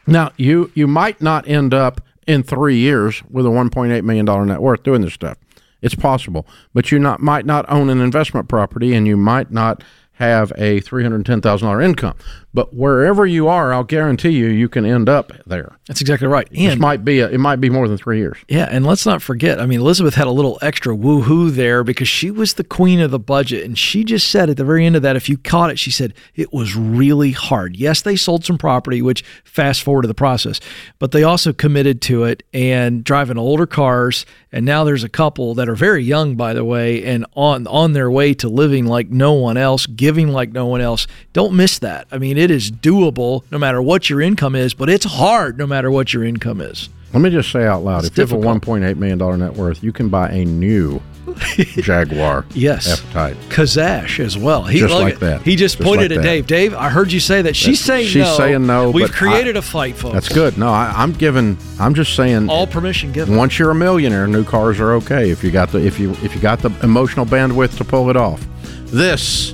Now, 0.06 0.32
you 0.36 0.70
you 0.74 0.86
might 0.86 1.20
not 1.20 1.46
end 1.48 1.74
up 1.74 2.00
in 2.26 2.42
three 2.42 2.76
years 2.76 3.22
with 3.30 3.44
a 3.46 3.50
$1.8 3.50 4.02
million 4.04 4.46
net 4.46 4.60
worth 4.62 4.82
doing 4.82 5.02
this 5.02 5.12
stuff. 5.14 5.36
It's 5.82 5.94
possible. 5.94 6.46
But 6.72 6.90
you 6.90 6.98
not 6.98 7.20
might 7.20 7.44
not 7.44 7.70
own 7.70 7.90
an 7.90 8.00
investment 8.00 8.48
property 8.48 8.94
and 8.94 9.06
you 9.06 9.16
might 9.18 9.50
not 9.50 9.82
have 10.14 10.52
a 10.56 10.80
$310,000 10.80 11.84
income. 11.84 12.16
But 12.54 12.72
wherever 12.72 13.26
you 13.26 13.48
are, 13.48 13.74
I'll 13.74 13.82
guarantee 13.82 14.30
you, 14.30 14.46
you 14.46 14.68
can 14.68 14.86
end 14.86 15.08
up 15.08 15.32
there. 15.44 15.76
That's 15.88 16.00
exactly 16.00 16.28
right. 16.28 16.48
And 16.56 16.80
might 16.80 17.04
be 17.04 17.18
a, 17.18 17.28
it 17.28 17.38
might 17.38 17.60
be 17.60 17.68
more 17.68 17.88
than 17.88 17.98
three 17.98 18.18
years. 18.18 18.38
Yeah, 18.48 18.68
and 18.70 18.86
let's 18.86 19.04
not 19.04 19.20
forget. 19.20 19.60
I 19.60 19.66
mean, 19.66 19.80
Elizabeth 19.80 20.14
had 20.14 20.28
a 20.28 20.30
little 20.30 20.58
extra 20.62 20.96
woohoo 20.96 21.50
there 21.50 21.82
because 21.82 22.08
she 22.08 22.30
was 22.30 22.54
the 22.54 22.62
queen 22.62 23.00
of 23.00 23.10
the 23.10 23.18
budget, 23.18 23.64
and 23.64 23.76
she 23.76 24.04
just 24.04 24.30
said 24.30 24.48
at 24.48 24.56
the 24.56 24.64
very 24.64 24.86
end 24.86 24.94
of 24.94 25.02
that, 25.02 25.16
if 25.16 25.28
you 25.28 25.36
caught 25.36 25.70
it, 25.70 25.78
she 25.78 25.90
said 25.90 26.14
it 26.36 26.52
was 26.52 26.76
really 26.76 27.32
hard. 27.32 27.76
Yes, 27.76 28.02
they 28.02 28.14
sold 28.14 28.44
some 28.44 28.56
property, 28.56 29.02
which 29.02 29.24
fast 29.44 29.82
forward 29.82 30.02
to 30.02 30.08
the 30.08 30.14
process, 30.14 30.60
but 31.00 31.10
they 31.10 31.24
also 31.24 31.52
committed 31.52 32.00
to 32.02 32.22
it 32.22 32.44
and 32.54 33.02
driving 33.02 33.36
older 33.36 33.66
cars. 33.66 34.24
And 34.52 34.64
now 34.64 34.84
there's 34.84 35.02
a 35.02 35.08
couple 35.08 35.54
that 35.54 35.68
are 35.68 35.74
very 35.74 36.04
young, 36.04 36.36
by 36.36 36.54
the 36.54 36.64
way, 36.64 37.04
and 37.04 37.26
on 37.34 37.66
on 37.66 37.92
their 37.92 38.08
way 38.08 38.34
to 38.34 38.48
living 38.48 38.86
like 38.86 39.10
no 39.10 39.32
one 39.32 39.56
else, 39.56 39.86
giving 39.86 40.28
like 40.28 40.52
no 40.52 40.66
one 40.66 40.80
else. 40.80 41.08
Don't 41.32 41.56
miss 41.56 41.80
that. 41.80 42.06
I 42.12 42.18
mean, 42.18 42.38
it 42.38 42.43
is 42.50 42.70
doable 42.70 43.42
no 43.50 43.58
matter 43.58 43.80
what 43.82 44.08
your 44.10 44.20
income 44.20 44.54
is, 44.54 44.74
but 44.74 44.88
it's 44.88 45.04
hard 45.04 45.58
no 45.58 45.66
matter 45.66 45.90
what 45.90 46.12
your 46.12 46.24
income 46.24 46.60
is. 46.60 46.88
Let 47.12 47.20
me 47.20 47.30
just 47.30 47.50
say 47.52 47.64
out 47.64 47.84
loud: 47.84 48.04
It's 48.04 48.18
if 48.18 48.30
you 48.30 48.36
have 48.36 48.44
a 48.44 48.46
1.8 48.60 48.96
million 48.96 49.18
dollar 49.18 49.36
net 49.36 49.54
worth, 49.54 49.82
you 49.84 49.92
can 49.92 50.08
buy 50.08 50.30
a 50.30 50.44
new 50.44 51.00
Jaguar. 51.56 52.44
Yes. 52.54 52.86
F-Type. 53.00 53.36
Kazash 53.48 54.18
as 54.18 54.36
well. 54.36 54.64
He, 54.64 54.80
Just 54.80 54.92
like 54.94 55.14
at- 55.14 55.20
that. 55.20 55.42
He 55.42 55.56
just, 55.56 55.78
Just 55.78 55.86
pointed 55.86 56.10
like 56.10 56.18
at 56.18 56.22
that. 56.22 56.28
Dave. 56.28 56.46
Dave, 56.46 56.74
I 56.74 56.88
heard 56.90 57.12
you 57.12 57.20
say 57.20 57.42
that. 57.42 57.54
She's 57.56 57.80
saying 57.80 58.08
she's 58.08 58.24
no. 58.24 58.36
saying 58.36 58.66
no, 58.66 58.90
We've 58.90 59.10
created 59.12 59.56
I- 59.56 59.60
a 59.60 59.62
fight, 59.62 59.96
folks. 59.96 60.12
That's 60.14 60.28
good. 60.28 60.58
No, 60.58 60.68
I, 60.68 60.92
I'm 60.96 61.12
giving. 61.12 61.56
I'm 61.78 61.94
just 61.94 62.14
saying. 62.16 62.50
All 62.50 62.66
permission 62.66 63.12
given. 63.12 63.36
once 63.36 63.58
you're 63.58 63.70
a 63.70 63.74
millionaire, 63.74 64.26
new 64.26 64.44
cars 64.44 64.80
are 64.80 64.92
okay 64.94 65.30
if 65.30 65.44
you 65.44 65.50
got 65.50 65.70
the 65.70 65.78
if 65.86 65.98
you 66.00 66.10
if 66.22 66.34
you 66.34 66.40
got 66.40 66.60
the 66.60 66.70
emotional 66.82 67.26
bandwidth 67.26 67.76
to 67.78 67.84
pull 67.84 68.10
it 68.10 68.16
off. 68.16 68.44
This 68.86 69.52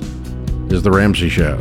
is 0.71 0.81
the 0.83 0.91
Ramsey 0.91 1.29
Show. 1.29 1.57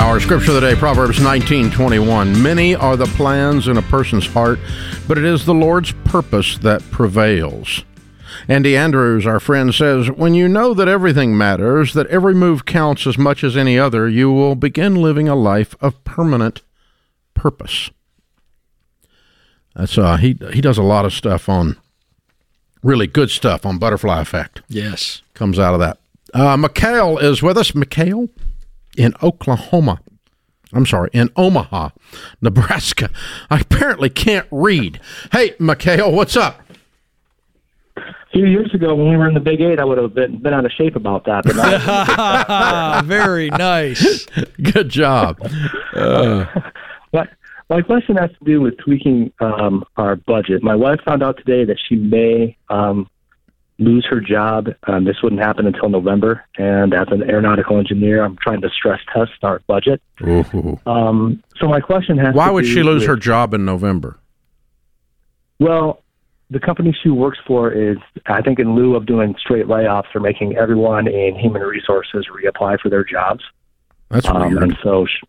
Our 0.00 0.18
scripture 0.18 0.50
of 0.52 0.54
the 0.54 0.60
day, 0.62 0.74
Proverbs 0.74 1.20
19:21. 1.20 2.42
Many 2.42 2.74
are 2.74 2.96
the 2.96 3.06
plans 3.06 3.68
in 3.68 3.76
a 3.76 3.82
person's 3.82 4.26
heart, 4.26 4.58
but 5.06 5.18
it 5.18 5.24
is 5.24 5.44
the 5.44 5.54
Lord's 5.54 5.92
purpose 6.04 6.58
that 6.58 6.82
prevails. 6.90 7.84
Andy 8.48 8.76
Andrews, 8.76 9.26
our 9.26 9.38
friend, 9.38 9.74
says, 9.74 10.10
When 10.10 10.34
you 10.34 10.48
know 10.48 10.72
that 10.74 10.88
everything 10.88 11.36
matters, 11.36 11.92
that 11.94 12.06
every 12.08 12.34
move 12.34 12.64
counts 12.64 13.06
as 13.06 13.18
much 13.18 13.44
as 13.44 13.56
any 13.56 13.78
other, 13.78 14.08
you 14.08 14.32
will 14.32 14.54
begin 14.54 14.96
living 14.96 15.28
a 15.28 15.36
life 15.36 15.76
of 15.80 16.02
permanent 16.04 16.62
purpose. 17.34 17.90
That's 19.76 19.96
uh 19.98 20.16
he 20.16 20.36
he 20.52 20.60
does 20.60 20.78
a 20.78 20.82
lot 20.82 21.04
of 21.04 21.12
stuff 21.12 21.48
on 21.48 21.76
really 22.82 23.06
good 23.06 23.30
stuff 23.30 23.64
on 23.66 23.78
butterfly 23.78 24.20
effect 24.20 24.62
Yes. 24.68 25.22
comes 25.34 25.58
out 25.58 25.74
of 25.74 25.80
that. 25.80 25.98
Uh, 26.34 26.56
Mikhail 26.56 27.18
is 27.18 27.42
with 27.42 27.56
us. 27.58 27.74
Mikhail 27.74 28.28
in 28.96 29.14
Oklahoma. 29.22 30.00
I'm 30.72 30.86
sorry, 30.86 31.10
in 31.12 31.30
Omaha, 31.36 31.90
Nebraska. 32.40 33.10
I 33.50 33.60
apparently 33.60 34.08
can't 34.10 34.46
read. 34.50 35.00
Hey, 35.32 35.54
Mikhail, 35.58 36.12
what's 36.12 36.36
up? 36.36 36.60
A 37.96 38.02
few 38.32 38.46
years 38.46 38.72
ago, 38.72 38.94
when 38.94 39.10
we 39.10 39.16
were 39.16 39.26
in 39.26 39.34
the 39.34 39.40
Big 39.40 39.60
Eight, 39.60 39.80
I 39.80 39.84
would 39.84 39.98
have 39.98 40.14
been, 40.14 40.40
been 40.40 40.54
out 40.54 40.64
of 40.64 40.70
shape 40.70 40.94
about 40.94 41.24
that. 41.24 41.42
But 41.44 41.56
now, 41.56 43.02
Very 43.04 43.50
nice. 43.50 44.26
Good 44.62 44.88
job. 44.88 45.40
my, 45.92 47.28
my 47.68 47.82
question 47.82 48.16
has 48.16 48.30
to 48.30 48.44
do 48.44 48.60
with 48.60 48.78
tweaking 48.78 49.32
um, 49.40 49.84
our 49.96 50.14
budget. 50.14 50.62
My 50.62 50.76
wife 50.76 51.00
found 51.04 51.24
out 51.24 51.38
today 51.38 51.64
that 51.64 51.78
she 51.88 51.96
may 51.96 52.56
um, 52.68 53.10
lose 53.80 54.06
her 54.08 54.20
job. 54.20 54.68
Um, 54.86 55.04
this 55.04 55.16
wouldn't 55.22 55.40
happen 55.42 55.66
until 55.66 55.88
November. 55.88 56.44
And 56.58 56.94
as 56.94 57.08
an 57.10 57.22
aeronautical 57.28 57.78
engineer, 57.78 58.22
I'm 58.22 58.36
trying 58.36 58.60
to 58.60 58.68
stress 58.70 59.00
test 59.12 59.32
our 59.42 59.60
budget. 59.66 60.00
Um, 60.86 61.42
so 61.58 61.66
my 61.66 61.80
question 61.80 62.18
has 62.18 62.34
Why 62.34 62.50
would 62.50 62.66
she 62.66 62.82
lose 62.82 63.00
with- 63.02 63.08
her 63.08 63.16
job 63.16 63.54
in 63.54 63.64
November? 63.64 64.18
Well, 65.58 66.02
the 66.50 66.60
company 66.60 66.96
she 67.02 67.10
works 67.10 67.38
for 67.46 67.70
is, 67.70 67.98
I 68.26 68.42
think, 68.42 68.58
in 68.58 68.74
lieu 68.74 68.96
of 68.96 69.06
doing 69.06 69.34
straight 69.38 69.66
layoffs, 69.66 70.04
they're 70.12 70.22
making 70.22 70.56
everyone 70.56 71.06
in 71.06 71.34
human 71.38 71.62
resources 71.62 72.26
reapply 72.28 72.80
for 72.80 72.88
their 72.88 73.04
jobs. 73.04 73.42
That's 74.10 74.26
Um, 74.28 74.50
weird. 74.50 74.62
and 74.62 74.76
so, 74.82 75.06
sh 75.06 75.20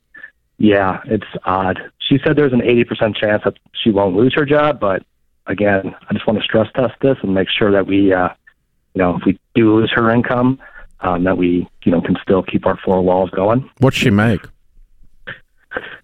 yeah, 0.58 1.02
it's 1.06 1.26
odd. 1.46 1.80
She 2.00 2.20
said 2.24 2.36
there's 2.36 2.54
an 2.54 2.62
80% 2.62 3.16
chance 3.16 3.44
that 3.46 3.58
she 3.74 3.90
won't 3.92 4.16
lose 4.16 4.34
her 4.36 4.46
job, 4.46 4.80
but 4.80 5.04
again, 5.48 5.96
I 6.10 6.14
just 6.14 6.26
want 6.28 6.40
to 6.40 6.44
stress 6.46 6.68
test 6.76 6.94
this 7.02 7.18
and 7.24 7.34
make 7.34 7.50
sure 7.50 7.72
that 7.72 7.88
we, 7.88 8.14
uh, 8.14 8.30
you 8.94 9.02
know, 9.02 9.18
if 9.18 9.26
we 9.26 9.40
do 9.56 9.76
lose 9.76 9.92
her 9.96 10.10
income, 10.10 10.60
um, 11.02 11.24
that 11.24 11.38
we, 11.38 11.68
you 11.84 11.92
know, 11.92 12.02
can 12.02 12.18
still 12.22 12.44
keep 12.44 12.66
our 12.66 12.78
four 12.78 13.02
walls 13.02 13.30
going. 13.32 13.70
What's 13.80 13.98
she 13.98 14.10
make? 14.10 14.42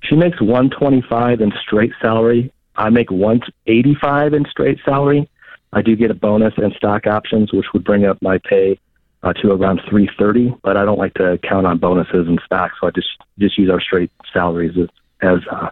She 0.04 0.16
makes 0.16 0.40
125 0.42 1.42
in 1.42 1.52
straight 1.62 1.92
salary. 2.02 2.52
I 2.76 2.90
make 2.90 3.12
185 3.12 4.34
in 4.34 4.46
straight 4.50 4.80
salary. 4.86 5.30
I 5.74 5.82
do 5.82 5.96
get 5.96 6.12
a 6.12 6.14
bonus 6.14 6.54
and 6.58 6.74
stock 6.74 7.08
options, 7.08 7.52
which 7.52 7.66
would 7.74 7.84
bring 7.84 8.06
up 8.06 8.22
my 8.22 8.38
pay 8.38 8.80
uh, 9.24 9.34
to 9.34 9.52
around 9.52 9.82
330. 9.90 10.56
But 10.64 10.78
I 10.78 10.86
don't 10.86 10.98
like 10.98 11.14
to 11.16 11.38
count 11.44 11.68
on 11.68 11.78
bonuses 11.78 12.28
and 12.28 12.42
stocks, 12.46 12.76
so 12.80 12.88
I 12.88 12.92
just 12.92 13.10
just 13.38 13.58
use 13.58 13.70
our 13.70 13.82
straight 13.82 14.12
salaries 14.32 14.78
as, 14.78 14.88
as 15.22 15.40
uh, 15.52 15.70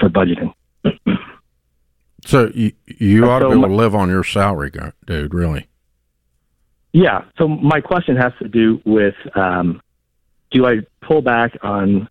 for 0.00 0.08
budgeting. 0.08 0.52
So 2.24 2.50
you 2.52 2.72
you 2.86 3.30
ought 3.30 3.38
to 3.38 3.46
be 3.46 3.52
able 3.52 3.62
my- 3.62 3.68
to 3.68 3.74
live 3.74 3.94
on 3.94 4.10
your 4.10 4.24
salary, 4.24 4.70
dude. 5.06 5.32
Really? 5.32 5.68
Yeah. 6.98 7.22
So 7.38 7.46
my 7.46 7.80
question 7.80 8.16
has 8.16 8.32
to 8.42 8.48
do 8.48 8.82
with 8.84 9.14
um, 9.36 9.80
do 10.50 10.66
I 10.66 10.80
pull 11.00 11.22
back 11.22 11.56
on 11.62 12.08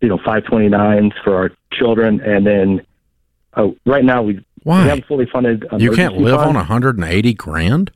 you 0.00 0.08
know 0.08 0.18
529s 0.18 1.12
for 1.22 1.36
our 1.36 1.50
children, 1.72 2.20
and 2.20 2.44
then 2.44 2.86
oh, 3.56 3.76
right 3.86 4.04
now 4.04 4.24
we 4.24 4.44
Why? 4.64 4.82
we 4.82 4.88
have 4.88 4.98
a 4.98 5.02
fully 5.02 5.26
funded. 5.32 5.66
You 5.78 5.92
can't 5.92 6.16
live 6.18 6.34
fund. 6.34 6.48
on 6.48 6.54
180 6.56 7.34
grand. 7.34 7.92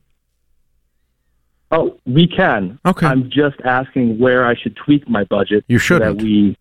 Oh, 1.73 1.97
we 2.05 2.25
can. 2.25 2.79
Okay. 2.85 3.07
I'm 3.07 3.29
just 3.29 3.59
asking 3.65 4.17
where 4.17 4.45
I 4.45 4.55
should 4.55 4.77
tweak 4.77 5.09
my 5.09 5.25
budget. 5.25 5.65
You 5.67 5.77
shouldn't. 5.77 6.19
that 6.19 6.23
we. 6.23 6.57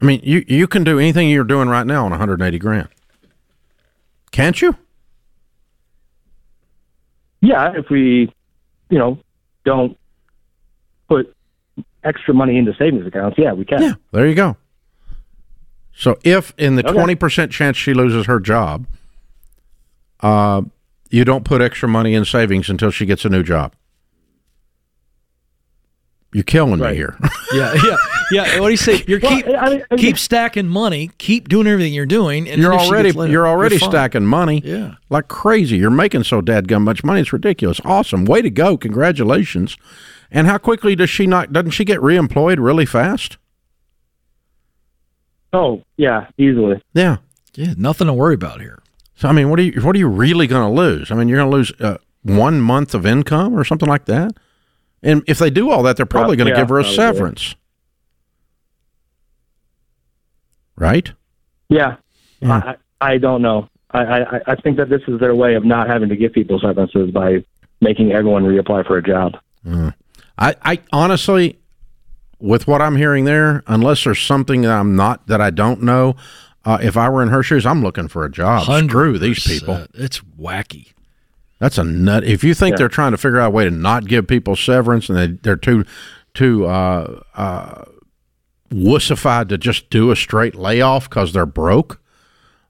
I 0.00 0.04
mean, 0.06 0.20
you 0.22 0.46
you 0.48 0.66
can 0.66 0.82
do 0.82 0.98
anything 0.98 1.28
you're 1.28 1.44
doing 1.44 1.68
right 1.68 1.86
now 1.86 2.06
on 2.06 2.10
180 2.10 2.58
grand. 2.58 2.88
Can't 4.30 4.62
you? 4.62 4.78
Yeah, 7.44 7.72
if 7.76 7.90
we, 7.90 8.32
you 8.90 8.98
know, 8.98 9.18
don't 9.64 9.98
put 11.08 11.34
extra 12.02 12.32
money 12.34 12.56
into 12.56 12.74
savings 12.74 13.06
accounts, 13.06 13.36
yeah, 13.38 13.52
we 13.52 13.64
can. 13.64 13.82
Yeah. 13.82 13.92
There 14.12 14.26
you 14.26 14.34
go. 14.34 14.56
So 15.94 16.16
if 16.24 16.52
in 16.58 16.76
the 16.76 16.86
Okay. 16.88 17.14
20% 17.14 17.50
chance 17.50 17.76
she 17.76 17.94
loses 17.94 18.26
her 18.26 18.40
job, 18.40 18.86
uh, 20.20 20.62
you 21.10 21.24
don't 21.24 21.44
put 21.44 21.60
extra 21.60 21.88
money 21.88 22.14
in 22.14 22.24
savings 22.24 22.68
until 22.68 22.90
she 22.90 23.06
gets 23.06 23.24
a 23.24 23.28
new 23.28 23.42
job. 23.42 23.74
You're 26.34 26.42
killing 26.44 26.80
me 26.80 26.94
here. 26.94 27.16
Yeah, 27.52 27.72
yeah, 27.84 27.96
yeah. 28.32 28.58
What 28.60 28.66
do 28.66 28.70
you 28.72 28.76
say? 28.76 29.04
You're 29.06 29.20
Well, 29.20 29.30
keep 29.36 29.46
I 29.46 29.50
mean- 29.50 29.56
I 29.60 29.94
mean- 29.94 29.98
keep 30.04 30.18
stacking 30.18 30.66
money, 30.66 31.10
keep 31.18 31.48
doing 31.48 31.68
everything 31.68 31.94
you're 31.94 32.04
doing, 32.04 32.48
and 32.48 32.60
you're 32.60 32.70
then 32.72 32.80
if 32.80 32.86
she 32.86 32.90
already 32.90 33.12
gets 33.12 33.28
you're 33.28 33.46
out, 33.46 33.50
already 33.50 33.78
fine. 33.78 33.90
stacking 33.90 34.26
money. 34.26 34.60
Yeah. 34.64 34.94
Like 35.08 35.28
crazy. 35.28 35.76
You're 35.76 35.90
making 35.90 36.24
so 36.24 36.40
dadgum 36.42 36.82
much 36.82 37.04
money. 37.04 37.20
It's 37.20 37.32
ridiculous. 37.32 37.80
Awesome. 37.84 38.24
Way 38.24 38.42
to 38.42 38.50
go. 38.50 38.76
Congratulations. 38.76 39.76
And 40.32 40.48
how 40.48 40.58
quickly 40.58 40.96
does 40.96 41.10
she 41.10 41.28
not 41.28 41.52
doesn't 41.52 41.70
she 41.72 41.84
get 41.84 42.00
reemployed 42.00 42.56
really 42.58 42.86
fast? 42.86 43.36
Oh, 45.52 45.82
yeah, 45.96 46.26
easily. 46.36 46.82
Yeah. 46.94 47.18
Yeah, 47.54 47.74
nothing 47.76 48.08
to 48.08 48.12
worry 48.12 48.34
about 48.34 48.60
here. 48.60 48.80
So 49.14 49.28
I 49.28 49.32
mean, 49.32 49.48
what 49.50 49.60
are 49.60 49.62
you 49.62 49.80
what 49.82 49.94
are 49.94 49.98
you 49.98 50.08
really 50.08 50.48
going 50.48 50.66
to 50.68 50.80
lose? 50.80 51.12
I 51.12 51.14
mean, 51.14 51.28
you're 51.28 51.38
going 51.38 51.50
to 51.50 51.56
lose 51.56 51.72
uh, 51.80 51.98
one 52.22 52.60
month 52.60 52.94
of 52.94 53.06
income 53.06 53.54
or 53.56 53.62
something 53.64 53.88
like 53.88 54.06
that. 54.06 54.32
And 55.04 55.22
if 55.26 55.38
they 55.38 55.50
do 55.50 55.70
all 55.70 55.82
that, 55.84 55.96
they're 55.96 56.06
probably 56.06 56.36
going 56.36 56.46
to 56.46 56.54
yeah, 56.54 56.62
give 56.62 56.70
her 56.70 56.78
a 56.78 56.82
probably. 56.82 56.96
severance, 56.96 57.54
right? 60.76 61.12
Yeah, 61.68 61.96
Yeah. 62.40 62.74
I, 63.00 63.12
I 63.12 63.18
don't 63.18 63.42
know. 63.42 63.68
I, 63.90 64.22
I, 64.22 64.40
I 64.48 64.54
think 64.56 64.76
that 64.78 64.88
this 64.88 65.02
is 65.06 65.20
their 65.20 65.34
way 65.34 65.54
of 65.54 65.64
not 65.64 65.88
having 65.88 66.08
to 66.08 66.16
give 66.16 66.32
people 66.32 66.58
severances 66.58 67.10
by 67.10 67.44
making 67.80 68.12
everyone 68.12 68.44
reapply 68.44 68.86
for 68.86 68.96
a 68.96 69.02
job. 69.02 69.36
I, 70.36 70.56
I 70.62 70.80
honestly, 70.92 71.58
with 72.40 72.66
what 72.66 72.82
I'm 72.82 72.96
hearing 72.96 73.24
there, 73.24 73.62
unless 73.66 74.04
there's 74.04 74.20
something 74.20 74.62
that 74.62 74.72
I'm 74.72 74.96
not 74.96 75.26
that 75.28 75.40
I 75.40 75.50
don't 75.50 75.82
know, 75.82 76.16
uh, 76.64 76.78
if 76.82 76.96
I 76.96 77.08
were 77.08 77.22
in 77.22 77.28
her 77.28 77.42
shoes, 77.42 77.66
I'm 77.66 77.82
looking 77.82 78.08
for 78.08 78.24
a 78.24 78.30
job. 78.30 78.64
Screw 78.88 79.18
these 79.18 79.44
people. 79.44 79.86
It's 79.94 80.20
wacky. 80.20 80.92
That's 81.58 81.78
a 81.78 81.84
nut. 81.84 82.24
If 82.24 82.42
you 82.44 82.52
think 82.54 82.72
Yeah. 82.74 82.78
they're 82.78 82.88
trying 82.88 83.12
to 83.12 83.18
figure 83.18 83.40
out 83.40 83.48
a 83.48 83.50
way 83.50 83.64
to 83.64 83.70
not 83.70 84.06
give 84.06 84.26
people 84.26 84.56
severance 84.56 85.08
and 85.08 85.16
they, 85.18 85.26
they're 85.42 85.56
too 85.56 85.84
too 86.34 86.66
uh, 86.66 87.20
uh, 87.36 87.84
wussified 88.72 89.48
to 89.48 89.58
just 89.58 89.88
do 89.90 90.10
a 90.10 90.16
straight 90.16 90.54
layoff 90.54 91.08
because 91.08 91.32
they're 91.32 91.46
broke, 91.46 92.00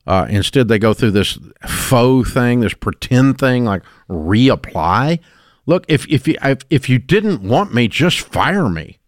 uh, 0.06 0.26
instead 0.28 0.68
they 0.68 0.78
go 0.78 0.92
through 0.92 1.12
this 1.12 1.38
faux 1.66 2.30
thing, 2.32 2.60
this 2.60 2.74
pretend 2.74 3.38
thing, 3.38 3.64
like 3.64 3.82
reapply. 4.08 5.18
Look, 5.66 5.86
if 5.88 6.06
if 6.08 6.28
you 6.28 6.36
if, 6.42 6.58
if 6.68 6.88
you 6.90 6.98
didn't 6.98 7.42
want 7.42 7.72
me, 7.74 7.88
just 7.88 8.20
fire 8.20 8.68
me. 8.68 8.98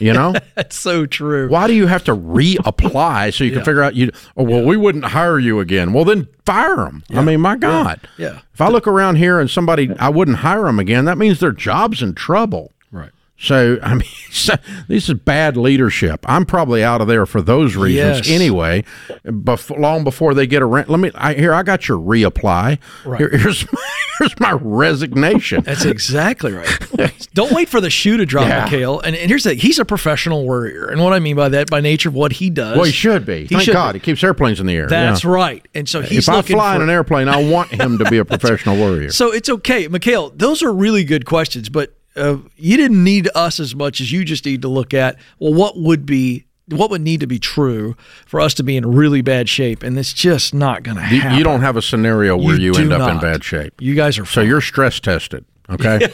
You 0.00 0.12
know. 0.12 0.34
That's 0.54 0.76
so 0.76 1.06
true. 1.06 1.48
Why 1.48 1.66
do 1.66 1.74
you 1.74 1.86
have 1.86 2.04
to 2.04 2.14
reapply 2.16 3.32
so 3.34 3.44
you 3.44 3.52
can 3.52 3.64
figure 3.64 3.82
out 3.82 3.94
you? 3.94 4.10
Oh 4.36 4.44
well, 4.44 4.64
we 4.64 4.76
wouldn't 4.76 5.04
hire 5.04 5.38
you 5.38 5.60
again. 5.60 5.92
Well, 5.92 6.04
then 6.04 6.28
fire 6.44 6.76
them. 6.76 7.02
I 7.10 7.22
mean, 7.22 7.40
my 7.40 7.56
God. 7.56 8.00
Yeah. 8.18 8.40
If 8.52 8.60
I 8.60 8.68
look 8.68 8.86
around 8.86 9.16
here 9.16 9.40
and 9.40 9.50
somebody 9.50 9.90
I 9.98 10.08
wouldn't 10.10 10.38
hire 10.38 10.64
them 10.64 10.78
again, 10.78 11.06
that 11.06 11.18
means 11.18 11.40
their 11.40 11.52
job's 11.52 12.02
in 12.02 12.14
trouble. 12.14 12.72
So 13.36 13.78
I 13.82 13.94
mean, 13.94 14.04
so, 14.30 14.54
this 14.88 15.08
is 15.08 15.14
bad 15.14 15.56
leadership. 15.56 16.24
I'm 16.28 16.46
probably 16.46 16.84
out 16.84 17.00
of 17.00 17.08
there 17.08 17.26
for 17.26 17.42
those 17.42 17.74
reasons 17.76 18.28
Yes. 18.28 18.30
anyway. 18.30 18.84
Bef- 19.26 19.76
long 19.78 20.04
before 20.04 20.34
they 20.34 20.46
get 20.46 20.62
around, 20.62 20.88
let 20.88 21.00
me. 21.00 21.10
I, 21.14 21.34
here, 21.34 21.52
I 21.52 21.62
got 21.64 21.88
your 21.88 21.98
reapply. 21.98 22.78
Right. 23.04 23.18
Here, 23.20 23.30
here's 23.36 23.70
my, 23.72 23.90
here's 24.20 24.38
my 24.40 24.52
resignation. 24.52 25.62
That's 25.62 25.84
exactly 25.84 26.52
right. 26.52 27.28
Don't 27.34 27.52
wait 27.52 27.68
for 27.68 27.80
the 27.80 27.90
shoe 27.90 28.16
to 28.16 28.24
drop, 28.24 28.46
Yeah. 28.48 28.64
Mikhail. 28.64 29.00
And, 29.00 29.16
and 29.16 29.28
here's 29.28 29.44
the 29.44 29.54
he's 29.54 29.78
a 29.80 29.84
professional 29.84 30.44
worrier. 30.46 30.86
And 30.86 31.02
what 31.02 31.12
I 31.12 31.18
mean 31.18 31.34
by 31.36 31.48
that, 31.50 31.68
by 31.68 31.80
nature 31.80 32.08
of 32.10 32.14
what 32.14 32.32
he 32.34 32.50
does. 32.50 32.76
well, 32.76 32.84
he 32.86 32.92
should 32.92 33.26
be. 33.26 33.42
He 33.42 33.46
Thank 33.48 33.62
should 33.62 33.72
God, 33.72 33.92
be. 33.94 33.98
he 33.98 34.04
keeps 34.04 34.22
airplanes 34.22 34.60
in 34.60 34.66
the 34.66 34.76
air. 34.76 34.86
That's 34.86 35.24
Yeah. 35.24 35.30
right. 35.30 35.66
And 35.74 35.88
so 35.88 36.02
he's 36.02 36.28
if 36.28 36.34
I 36.34 36.42
fly 36.42 36.72
for, 36.72 36.76
in 36.76 36.82
an 36.88 36.90
airplane, 36.94 37.28
I 37.28 37.42
want 37.50 37.70
him 37.70 37.98
to 37.98 38.04
be 38.08 38.18
a 38.18 38.24
professional 38.24 38.76
warrior. 38.76 39.10
So 39.10 39.32
it's 39.32 39.48
okay, 39.48 39.88
Mikhail. 39.88 40.30
Those 40.30 40.62
are 40.62 40.72
really 40.72 41.02
good 41.04 41.26
questions, 41.26 41.68
but 41.68 41.94
uh, 42.16 42.38
you 42.56 42.76
didn't 42.76 43.02
need 43.02 43.28
us 43.34 43.58
as 43.60 43.74
much 43.74 44.00
as 44.00 44.12
you 44.12 44.24
just 44.24 44.44
need 44.44 44.62
to 44.62 44.68
look 44.68 44.94
at 44.94 45.16
well, 45.38 45.54
what 45.54 45.76
would 45.78 46.06
be 46.06 46.46
what 46.68 46.90
would 46.90 47.02
need 47.02 47.20
to 47.20 47.26
be 47.26 47.38
true 47.38 47.94
for 48.26 48.40
us 48.40 48.54
to 48.54 48.62
be 48.62 48.76
in 48.76 48.86
really 48.86 49.20
bad 49.20 49.48
shape, 49.48 49.82
and 49.82 49.98
it's 49.98 50.12
just 50.12 50.54
not 50.54 50.82
going 50.82 50.96
to 50.96 51.02
happen. 51.02 51.36
you 51.36 51.44
don't 51.44 51.60
have 51.60 51.76
a 51.76 51.82
scenario 51.82 52.36
where 52.36 52.58
you, 52.58 52.72
do 52.72 52.80
end 52.80 52.92
up 52.92 53.10
in 53.10 53.20
bad 53.20 53.44
shape. 53.44 53.74
You 53.80 53.94
guys 53.94 54.18
are 54.18 54.24
So 54.24 54.40
you're 54.40 54.60
stress 54.60 55.00
tested. 55.00 55.44
Okay, 55.70 55.98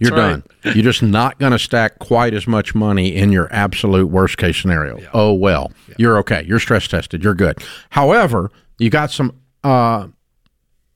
you're 0.00 0.10
right. 0.10 0.42
done. 0.42 0.44
You're 0.64 0.84
just 0.84 1.04
not 1.04 1.38
going 1.38 1.52
to 1.52 1.58
stack 1.58 2.00
quite 2.00 2.34
as 2.34 2.48
much 2.48 2.74
money 2.74 3.14
in 3.14 3.30
your 3.30 3.52
absolute 3.52 4.08
worst 4.08 4.38
case 4.38 4.56
scenario. 4.56 4.98
Oh 5.14 5.32
well, 5.32 5.72
you're 5.98 6.18
okay. 6.18 6.44
You're 6.46 6.58
stress 6.58 6.88
tested. 6.88 7.22
You're 7.22 7.34
good. 7.34 7.58
However, 7.90 8.50
you 8.78 8.90
got 8.90 9.12
some 9.12 9.40
uh, 9.62 10.08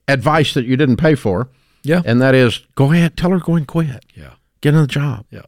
advice 0.09 0.53
that 0.53 0.65
you 0.65 0.75
didn't 0.75 0.97
pay 0.97 1.15
for, 1.15 1.49
yeah, 1.83 2.01
and 2.05 2.21
that 2.21 2.35
is 2.35 2.59
go 2.75 2.91
ahead, 2.91 3.15
tell 3.15 3.31
her 3.31 3.39
go 3.39 3.55
and 3.55 3.67
quit, 3.67 4.03
yeah, 4.15 4.33
get 4.63 4.73
in 4.73 4.81
the 4.81 4.87
job, 4.87 5.25
yeah, 5.29 5.41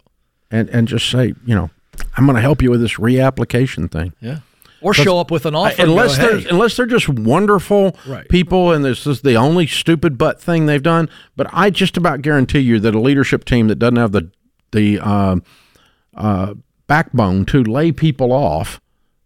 and 0.51 0.69
and 0.69 0.87
just 0.87 1.09
say, 1.09 1.33
you 1.45 1.55
know, 1.55 1.69
I'm 2.15 2.25
going 2.25 2.35
to 2.35 2.41
help 2.41 2.61
you 2.61 2.69
with 2.69 2.81
this 2.81 2.95
reapplication 2.95 3.89
thing. 3.91 4.13
yeah. 4.19 4.39
Or 4.81 4.93
show 4.93 5.17
up 5.19 5.31
with 5.31 5.47
an 5.47 5.55
offer. 5.55 5.81
unless 5.81 6.15
go, 6.15 6.27
they're 6.27 6.39
hey, 6.41 6.49
unless 6.51 6.77
they're 6.77 6.85
just 6.85 7.09
wonderful 7.09 7.97
Right. 8.05 8.29
people 8.29 8.71
and 8.71 8.85
this 8.85 9.07
is 9.07 9.21
the 9.21 9.33
only 9.33 9.65
stupid 9.65 10.15
butt 10.15 10.39
thing 10.39 10.67
they've 10.67 10.83
done. 10.83 11.09
But 11.35 11.47
I 11.51 11.71
just 11.71 11.97
about 11.97 12.21
guarantee 12.21 12.59
you 12.59 12.79
that 12.81 12.93
a 12.93 12.99
leadership 12.99 13.45
team 13.45 13.67
that 13.69 13.79
doesn't 13.79 13.95
have 13.95 14.11
the 14.11 14.29
the 14.73 14.99
uh, 14.99 15.37
uh, 16.13 16.53
backbone 16.85 17.45
to 17.45 17.63
lay 17.63 17.91
people 17.93 18.31
off 18.31 18.79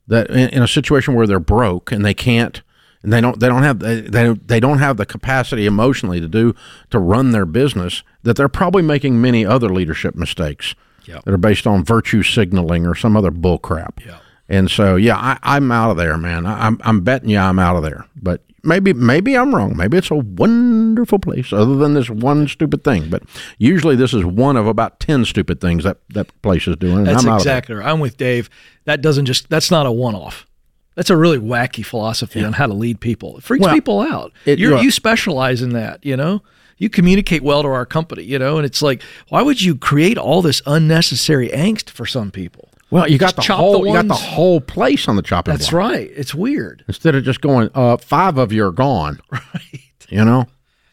that 0.07 0.29
in, 0.29 0.47
in 0.49 0.63
a 0.63 0.67
situation 0.67 1.13
where 1.13 1.27
they're 1.27 1.39
broke 1.41 1.91
and 1.91 2.05
they 2.05 2.13
can't 2.13 2.61
and 3.03 3.13
they 3.13 3.21
don't 3.21 3.39
they 3.39 3.47
don't 3.47 3.63
have 3.63 3.79
they, 3.79 4.01
they 4.01 4.33
they 4.33 4.59
don't 4.59 4.79
have 4.79 4.97
the 4.97 5.05
capacity 5.05 5.65
emotionally 5.65 6.19
to 6.19 6.27
do 6.27 6.53
to 6.89 6.99
run 6.99 7.31
their 7.31 7.45
business 7.45 8.03
that 8.23 8.35
they're 8.35 8.49
probably 8.49 8.81
making 8.81 9.21
many 9.21 9.45
other 9.45 9.69
leadership 9.69 10.15
mistakes 10.15 10.75
Yep. 11.05 11.23
that 11.25 11.33
are 11.33 11.37
based 11.37 11.65
on 11.65 11.83
virtue 11.83 12.21
signaling 12.21 12.85
or 12.85 12.93
some 12.93 13.17
other 13.17 13.31
bull 13.31 13.57
crap. 13.57 13.99
Yeah. 14.05 14.19
And 14.47 14.69
so, 14.69 14.95
yeah, 14.95 15.15
I, 15.17 15.39
I'm 15.41 15.71
out 15.71 15.89
of 15.89 15.97
there, 15.97 16.17
man. 16.19 16.45
I, 16.45 16.67
I'm, 16.67 16.77
I'm 16.83 17.01
betting 17.01 17.29
you 17.29 17.39
I'm 17.39 17.57
out 17.57 17.75
of 17.75 17.81
there. 17.81 18.05
But 18.15 18.43
maybe, 18.63 18.93
maybe 18.93 19.35
I'm 19.35 19.55
wrong. 19.55 19.75
Maybe 19.75 19.97
it's 19.97 20.11
a 20.11 20.15
wonderful 20.15 21.17
place, 21.17 21.51
other 21.51 21.75
than 21.77 21.93
this 21.95 22.09
one 22.11 22.47
stupid 22.47 22.83
thing. 22.83 23.09
But 23.09 23.23
usually, 23.57 23.95
this 23.95 24.13
is 24.13 24.23
one 24.25 24.55
of 24.57 24.67
about 24.67 24.99
ten 24.99 25.25
stupid 25.25 25.61
things 25.61 25.83
that 25.83 25.97
that 26.09 26.41
place 26.43 26.67
is 26.67 26.75
doing. 26.77 27.05
That's 27.05 27.25
I'm 27.25 27.35
exactly 27.35 27.75
right. 27.75 27.87
I'm 27.87 27.99
with 27.99 28.17
Dave. 28.17 28.49
That 28.85 29.01
doesn't 29.01 29.25
just 29.25 29.49
that's 29.49 29.71
not 29.71 29.85
a 29.85 29.91
one 29.91 30.15
off. 30.15 30.45
That's 30.99 31.09
a 31.09 31.15
really 31.15 31.37
wacky 31.37 31.85
philosophy 31.85 32.43
on 32.43 32.51
how 32.51 32.67
to 32.67 32.73
lead 32.73 32.99
people. 32.99 33.37
It 33.37 33.43
freaks 33.43 33.63
Well, 33.63 33.73
people 33.73 34.01
out. 34.01 34.33
it- 34.43 34.59
You're, 34.59 34.79
you 34.79 34.91
specialize 34.91 35.61
in 35.61 35.69
that, 35.69 36.05
you 36.05 36.17
know? 36.17 36.41
You 36.77 36.89
communicate 36.89 37.41
well 37.41 37.61
to 37.61 37.69
our 37.69 37.85
company, 37.85 38.23
you 38.23 38.37
know, 38.37 38.57
and 38.57 38.65
it's 38.65 38.81
like, 38.81 39.01
why 39.29 39.41
would 39.41 39.61
you 39.61 39.77
create 39.77 40.17
all 40.17 40.41
this 40.41 40.61
unnecessary 40.65 41.47
angst 41.49 41.89
for 41.89 42.05
some 42.05 42.31
people? 42.31 42.67
Well, 42.91 43.09
you 43.09 43.17
got 43.17 43.35
Just 43.37 43.47
the 43.47 43.53
whole, 43.53 43.81
the 43.83 43.87
you 43.87 43.93
got 43.93 44.09
the 44.09 44.13
whole 44.13 44.59
place 44.59 45.07
on 45.07 45.15
the 45.15 45.21
chopping 45.21 45.51
block. 45.51 45.59
That's 45.59 45.71
block. 45.71 45.89
right. 45.91 46.11
It's 46.13 46.35
weird. 46.35 46.83
Instead 46.89 47.15
of 47.15 47.23
just 47.23 47.39
going, 47.39 47.69
uh, 47.73 47.95
five 47.95 48.37
of 48.37 48.51
you 48.51 48.65
are 48.65 48.71
gone. 48.73 49.19
Right. 49.31 49.81
You 50.09 50.25
know, 50.25 50.47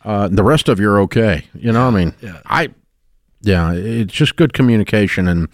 uh, 0.05 0.29
the 0.29 0.45
rest 0.45 0.69
of 0.69 0.79
you 0.79 0.89
are 0.89 1.01
okay. 1.01 1.47
You 1.53 1.73
know, 1.73 1.85
what 1.91 1.95
I 1.97 2.05
mean, 2.05 2.15
Yeah. 2.21 2.41
I, 2.47 2.69
yeah, 3.43 3.73
it's 3.73 4.13
just 4.13 4.37
good 4.37 4.53
communication 4.53 5.27
and 5.27 5.49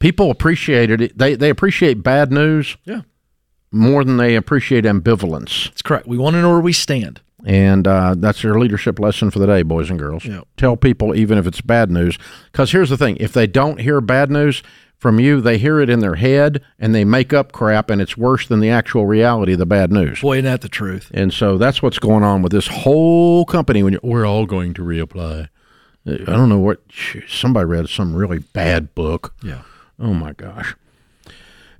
people 0.00 0.30
appreciate 0.30 0.90
it. 0.90 1.16
They 1.16 1.34
they 1.34 1.48
appreciate 1.48 2.02
bad 2.02 2.30
news. 2.30 2.76
Yeah. 2.84 3.00
More 3.76 4.04
than 4.04 4.16
they 4.16 4.34
appreciate 4.34 4.84
ambivalence. 4.84 5.66
That's 5.66 5.82
correct. 5.82 6.06
We 6.06 6.18
want 6.18 6.34
to 6.34 6.42
know 6.42 6.50
where 6.50 6.60
we 6.60 6.72
stand. 6.72 7.20
And 7.44 7.86
uh, 7.86 8.16
that's 8.18 8.42
your 8.42 8.58
leadership 8.58 8.98
lesson 8.98 9.30
for 9.30 9.38
the 9.38 9.46
day, 9.46 9.62
boys 9.62 9.88
and 9.88 9.98
girls. 9.98 10.24
Yep. 10.24 10.48
Tell 10.56 10.76
people, 10.76 11.14
even 11.14 11.38
if 11.38 11.46
it's 11.46 11.60
bad 11.60 11.90
news. 11.90 12.18
Because 12.50 12.72
here's 12.72 12.90
the 12.90 12.96
thing 12.96 13.16
if 13.18 13.32
they 13.32 13.46
don't 13.46 13.80
hear 13.80 14.00
bad 14.00 14.30
news 14.30 14.62
from 14.98 15.20
you, 15.20 15.40
they 15.40 15.58
hear 15.58 15.78
it 15.80 15.90
in 15.90 16.00
their 16.00 16.16
head 16.16 16.62
and 16.78 16.94
they 16.94 17.04
make 17.04 17.32
up 17.32 17.52
crap, 17.52 17.88
and 17.90 18.00
it's 18.00 18.16
worse 18.16 18.48
than 18.48 18.60
the 18.60 18.70
actual 18.70 19.06
reality 19.06 19.52
of 19.52 19.58
the 19.58 19.66
bad 19.66 19.92
news. 19.92 20.22
Boy, 20.22 20.38
isn't 20.38 20.46
that 20.46 20.62
the 20.62 20.68
truth? 20.68 21.10
And 21.14 21.32
so 21.32 21.56
that's 21.58 21.82
what's 21.82 22.00
going 22.00 22.24
on 22.24 22.42
with 22.42 22.50
this 22.50 22.66
whole 22.66 23.44
company. 23.44 23.82
When 23.82 23.98
we're 24.02 24.26
all 24.26 24.46
going 24.46 24.74
to 24.74 24.82
reapply, 24.82 25.48
I 26.06 26.16
don't 26.16 26.48
know 26.48 26.58
what 26.58 26.80
somebody 27.28 27.66
read 27.66 27.88
some 27.88 28.16
really 28.16 28.38
bad 28.38 28.94
book. 28.94 29.34
Yeah. 29.44 29.62
Oh 30.00 30.14
my 30.14 30.32
gosh. 30.32 30.74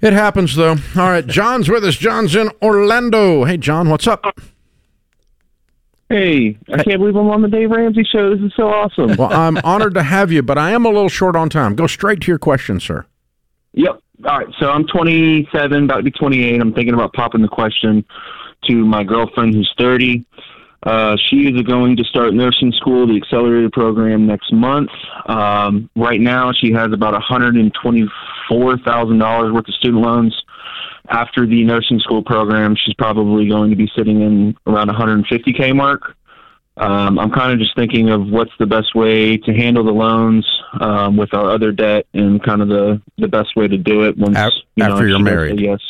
It 0.06 0.12
happens 0.12 0.54
though. 0.54 0.76
All 0.96 1.10
right, 1.10 1.26
John's 1.26 1.68
with 1.68 1.82
us. 1.82 1.96
John's 1.96 2.36
in 2.36 2.48
Orlando. 2.62 3.42
Hey, 3.42 3.56
John, 3.56 3.90
what's 3.90 4.06
up? 4.06 4.24
Hey, 6.08 6.56
I 6.72 6.84
can't 6.84 7.00
believe 7.00 7.16
I'm 7.16 7.28
on 7.28 7.42
the 7.42 7.48
Dave 7.48 7.72
Ramsey 7.72 8.04
show. 8.04 8.30
This 8.30 8.40
is 8.40 8.52
so 8.54 8.68
awesome. 8.68 9.16
Well, 9.16 9.32
I'm 9.32 9.58
honored 9.64 9.94
to 9.94 10.04
have 10.04 10.30
you, 10.30 10.44
but 10.44 10.58
I 10.58 10.70
am 10.70 10.86
a 10.86 10.90
little 10.90 11.08
short 11.08 11.34
on 11.34 11.48
time. 11.48 11.74
Go 11.74 11.88
straight 11.88 12.20
to 12.20 12.28
your 12.28 12.38
question, 12.38 12.78
sir. 12.78 13.04
Yep. 13.72 14.00
All 14.24 14.38
right. 14.38 14.46
So 14.60 14.70
I'm 14.70 14.86
27, 14.86 15.84
about 15.84 15.96
to 15.96 16.02
be 16.04 16.12
28. 16.12 16.60
I'm 16.60 16.72
thinking 16.72 16.94
about 16.94 17.12
popping 17.12 17.42
the 17.42 17.48
question 17.48 18.04
to 18.68 18.86
my 18.86 19.02
girlfriend 19.02 19.54
who's 19.54 19.74
30. 19.76 20.24
Uh, 20.82 21.16
she 21.28 21.48
is 21.48 21.62
going 21.62 21.96
to 21.96 22.04
start 22.04 22.34
nursing 22.34 22.70
school, 22.72 23.06
the 23.06 23.16
accelerated 23.16 23.72
program, 23.72 24.26
next 24.26 24.52
month. 24.52 24.90
Um, 25.26 25.88
right 25.96 26.20
now, 26.20 26.52
she 26.52 26.70
has 26.72 26.92
about 26.92 27.18
$124,000 27.20 29.54
worth 29.54 29.68
of 29.68 29.74
student 29.74 30.02
loans. 30.02 30.42
After 31.08 31.46
the 31.46 31.62
nursing 31.64 32.00
school 32.00 32.20
program, 32.22 32.76
she's 32.76 32.92
probably 32.94 33.48
going 33.48 33.70
to 33.70 33.76
be 33.76 33.90
sitting 33.96 34.20
in 34.22 34.56
around 34.66 34.88
150k 34.88 35.74
mark. 35.74 36.16
Um, 36.78 37.18
I'm 37.18 37.30
kind 37.30 37.52
of 37.52 37.58
just 37.58 37.74
thinking 37.74 38.10
of 38.10 38.28
what's 38.28 38.52
the 38.58 38.66
best 38.66 38.94
way 38.94 39.38
to 39.38 39.54
handle 39.54 39.82
the 39.82 39.92
loans 39.92 40.46
um, 40.80 41.16
with 41.16 41.32
our 41.32 41.50
other 41.50 41.72
debt, 41.72 42.06
and 42.12 42.42
kind 42.42 42.60
of 42.60 42.68
the 42.68 43.00
the 43.16 43.28
best 43.28 43.56
way 43.56 43.66
to 43.66 43.78
do 43.78 44.02
it 44.02 44.18
once 44.18 44.36
you 44.74 44.84
know, 44.84 44.92
after 44.92 45.08
you're 45.08 45.16
she 45.16 45.22
married. 45.22 45.58
Yes. 45.58 45.80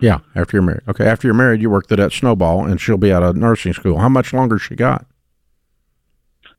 Yeah, 0.00 0.18
after 0.34 0.56
you're 0.56 0.62
married. 0.62 0.82
Okay, 0.88 1.06
after 1.06 1.26
you're 1.28 1.34
married, 1.34 1.62
you 1.62 1.70
work 1.70 1.86
the 1.86 1.96
debt 1.96 2.12
snowball, 2.12 2.66
and 2.66 2.80
she'll 2.80 2.96
be 2.98 3.12
out 3.12 3.22
of 3.22 3.36
nursing 3.36 3.72
school. 3.72 3.98
How 3.98 4.08
much 4.08 4.32
longer 4.32 4.58
she 4.58 4.74
got? 4.74 5.06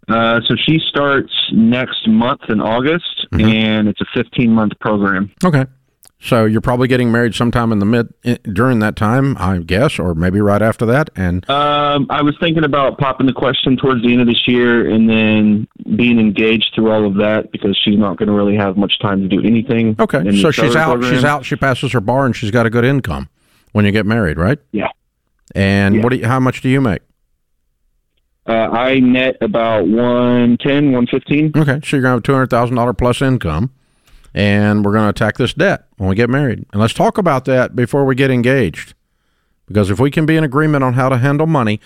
Uh, 0.07 0.39
so 0.47 0.55
she 0.55 0.79
starts 0.87 1.33
next 1.51 2.07
month 2.07 2.41
in 2.49 2.61
August, 2.61 3.03
Mm-hmm. 3.33 3.49
and 3.49 3.87
it's 3.87 3.99
a 4.01 4.05
15 4.13 4.51
month 4.51 4.73
program. 4.79 5.31
Okay. 5.43 5.65
So 6.19 6.45
you're 6.45 6.61
probably 6.61 6.87
getting 6.87 7.11
married 7.11 7.35
sometime 7.35 7.71
in 7.71 7.79
the 7.79 7.85
mid 7.85 8.11
during 8.51 8.79
that 8.79 8.95
time, 8.95 9.35
I 9.37 9.59
guess, 9.59 9.99
or 9.99 10.15
maybe 10.15 10.41
right 10.41 10.61
after 10.61 10.85
that. 10.87 11.09
And 11.15 11.47
Um, 11.49 12.07
I 12.09 12.21
was 12.23 12.35
thinking 12.39 12.63
about 12.63 12.97
popping 12.97 13.27
the 13.27 13.33
question 13.33 13.77
towards 13.77 14.01
the 14.01 14.11
end 14.11 14.21
of 14.21 14.27
this 14.27 14.47
year, 14.47 14.89
and 14.89 15.07
then 15.09 15.67
being 15.95 16.19
engaged 16.19 16.71
through 16.73 16.89
all 16.89 17.05
of 17.05 17.15
that 17.15 17.51
because 17.51 17.77
she's 17.83 17.97
not 17.97 18.17
going 18.17 18.27
to 18.27 18.33
really 18.33 18.55
have 18.55 18.75
much 18.75 18.97
time 18.99 19.21
to 19.21 19.27
do 19.27 19.39
anything. 19.45 19.95
okay, 19.99 20.23
so 20.41 20.49
she's 20.51 20.75
out. 20.75 20.93
program. 20.93 21.13
She's 21.13 21.23
out. 21.23 21.45
She 21.45 21.55
passes 21.57 21.91
her 21.91 22.01
bar, 22.01 22.25
and 22.25 22.35
she's 22.35 22.49
got 22.51 22.65
a 22.65 22.69
good 22.71 22.85
income 22.85 23.29
when 23.73 23.85
you 23.85 23.91
get 23.91 24.05
married, 24.07 24.37
right? 24.39 24.57
Yeah. 24.71 24.87
And 25.53 25.95
Yeah. 25.95 26.01
what? 26.03 26.09
Do 26.09 26.15
you, 26.15 26.25
how 26.25 26.39
much 26.39 26.61
do 26.61 26.69
you 26.69 26.81
make? 26.81 27.01
Uh, 28.47 28.53
I 28.53 28.99
net 28.99 29.37
about 29.41 29.87
110, 29.87 30.91
115. 30.91 31.51
Okay, 31.55 31.79
so 31.83 31.97
you're 31.97 32.01
gonna 32.03 32.15
have 32.15 32.23
two 32.23 32.33
hundred 32.33 32.49
thousand 32.49 32.75
dollar 32.77 32.93
plus 32.93 33.21
income, 33.21 33.71
and 34.35 34.85
we're 34.85 34.93
gonna 34.93 35.09
attack 35.09 35.37
this 35.37 35.53
debt 35.53 35.85
when 35.97 36.09
we 36.09 36.15
get 36.15 36.29
married. 36.29 36.65
And 36.71 36.81
let's 36.81 36.93
talk 36.93 37.17
about 37.17 37.45
that 37.45 37.75
before 37.75 38.05
we 38.05 38.13
get 38.13 38.29
engaged, 38.29 38.93
because 39.65 39.89
if 39.89 39.99
we 39.99 40.11
can 40.11 40.27
be 40.27 40.35
in 40.35 40.43
agreement 40.43 40.83
on 40.83 40.93
how 40.93 41.09
to 41.09 41.17
handle 41.17 41.47
money, 41.47 41.79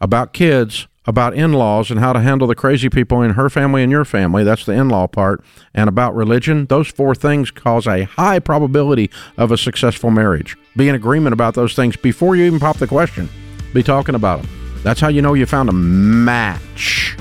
about 0.00 0.32
kids, 0.32 0.88
about 1.06 1.34
in-laws, 1.34 1.90
and 1.90 2.00
how 2.00 2.12
to 2.12 2.20
handle 2.20 2.48
the 2.48 2.56
crazy 2.56 2.88
people 2.88 3.22
in 3.22 3.30
her 3.30 3.48
family 3.48 3.84
and 3.84 3.92
your 3.92 4.04
family, 4.04 4.42
that's 4.42 4.66
the 4.66 4.72
in-law 4.72 5.06
part, 5.06 5.44
and 5.72 5.88
about 5.88 6.14
religion, 6.14 6.66
those 6.66 6.88
four 6.88 7.14
things 7.14 7.52
cause 7.52 7.86
a 7.86 8.02
high 8.02 8.40
probability 8.40 9.08
of 9.36 9.52
a 9.52 9.56
successful 9.56 10.10
marriage. 10.10 10.56
Be 10.76 10.88
in 10.88 10.96
agreement 10.96 11.32
about 11.34 11.54
those 11.54 11.74
things 11.74 11.96
before 11.96 12.34
you 12.34 12.44
even 12.44 12.58
pop 12.58 12.78
the 12.78 12.86
question. 12.88 13.28
Be 13.72 13.82
talking 13.84 14.16
about 14.16 14.42
them. 14.42 14.50
That's 14.82 15.00
how 15.00 15.08
you 15.08 15.22
know 15.22 15.34
you 15.34 15.46
found 15.46 15.68
a 15.68 15.72
match. 15.72 17.16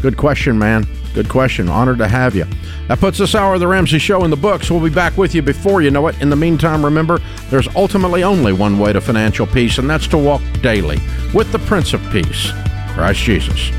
Good 0.00 0.16
question, 0.16 0.58
man. 0.58 0.86
Good 1.16 1.30
question. 1.30 1.70
Honored 1.70 1.96
to 1.96 2.08
have 2.08 2.34
you. 2.34 2.44
That 2.88 3.00
puts 3.00 3.16
this 3.16 3.34
hour 3.34 3.54
of 3.54 3.60
the 3.60 3.66
Ramsey 3.66 3.98
Show 3.98 4.24
in 4.24 4.30
the 4.30 4.36
books. 4.36 4.70
We'll 4.70 4.82
be 4.82 4.90
back 4.90 5.16
with 5.16 5.34
you 5.34 5.40
before 5.40 5.80
you 5.80 5.90
know 5.90 6.08
it. 6.08 6.20
In 6.20 6.28
the 6.28 6.36
meantime, 6.36 6.84
remember, 6.84 7.20
there's 7.48 7.74
ultimately 7.74 8.22
only 8.22 8.52
one 8.52 8.78
way 8.78 8.92
to 8.92 9.00
financial 9.00 9.46
peace, 9.46 9.78
and 9.78 9.88
that's 9.88 10.06
to 10.08 10.18
walk 10.18 10.42
daily 10.60 10.98
with 11.32 11.50
the 11.52 11.58
Prince 11.60 11.94
of 11.94 12.02
Peace, 12.12 12.52
Christ 12.88 13.20
Jesus. 13.20 13.70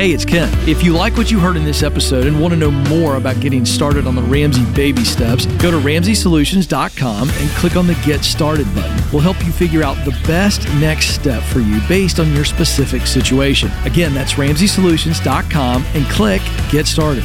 Hey, 0.00 0.12
it's 0.12 0.24
Ken. 0.24 0.48
If 0.66 0.82
you 0.82 0.94
like 0.94 1.18
what 1.18 1.30
you 1.30 1.38
heard 1.38 1.58
in 1.58 1.64
this 1.66 1.82
episode 1.82 2.26
and 2.26 2.40
want 2.40 2.54
to 2.54 2.58
know 2.58 2.70
more 2.70 3.16
about 3.16 3.38
getting 3.38 3.66
started 3.66 4.06
on 4.06 4.14
the 4.14 4.22
Ramsey 4.22 4.64
baby 4.72 5.04
steps, 5.04 5.44
go 5.44 5.70
to 5.70 5.76
ramseysolutions.com 5.76 7.28
and 7.28 7.50
click 7.50 7.76
on 7.76 7.86
the 7.86 7.92
Get 8.06 8.24
Started 8.24 8.64
button. 8.74 8.98
We'll 9.12 9.20
help 9.20 9.44
you 9.44 9.52
figure 9.52 9.82
out 9.82 10.02
the 10.06 10.18
best 10.26 10.66
next 10.76 11.08
step 11.08 11.42
for 11.42 11.60
you 11.60 11.82
based 11.86 12.18
on 12.18 12.32
your 12.32 12.46
specific 12.46 13.06
situation. 13.06 13.70
Again, 13.84 14.14
that's 14.14 14.32
ramseysolutions.com 14.32 15.84
and 15.92 16.06
click 16.06 16.40
Get 16.70 16.86
Started. 16.86 17.24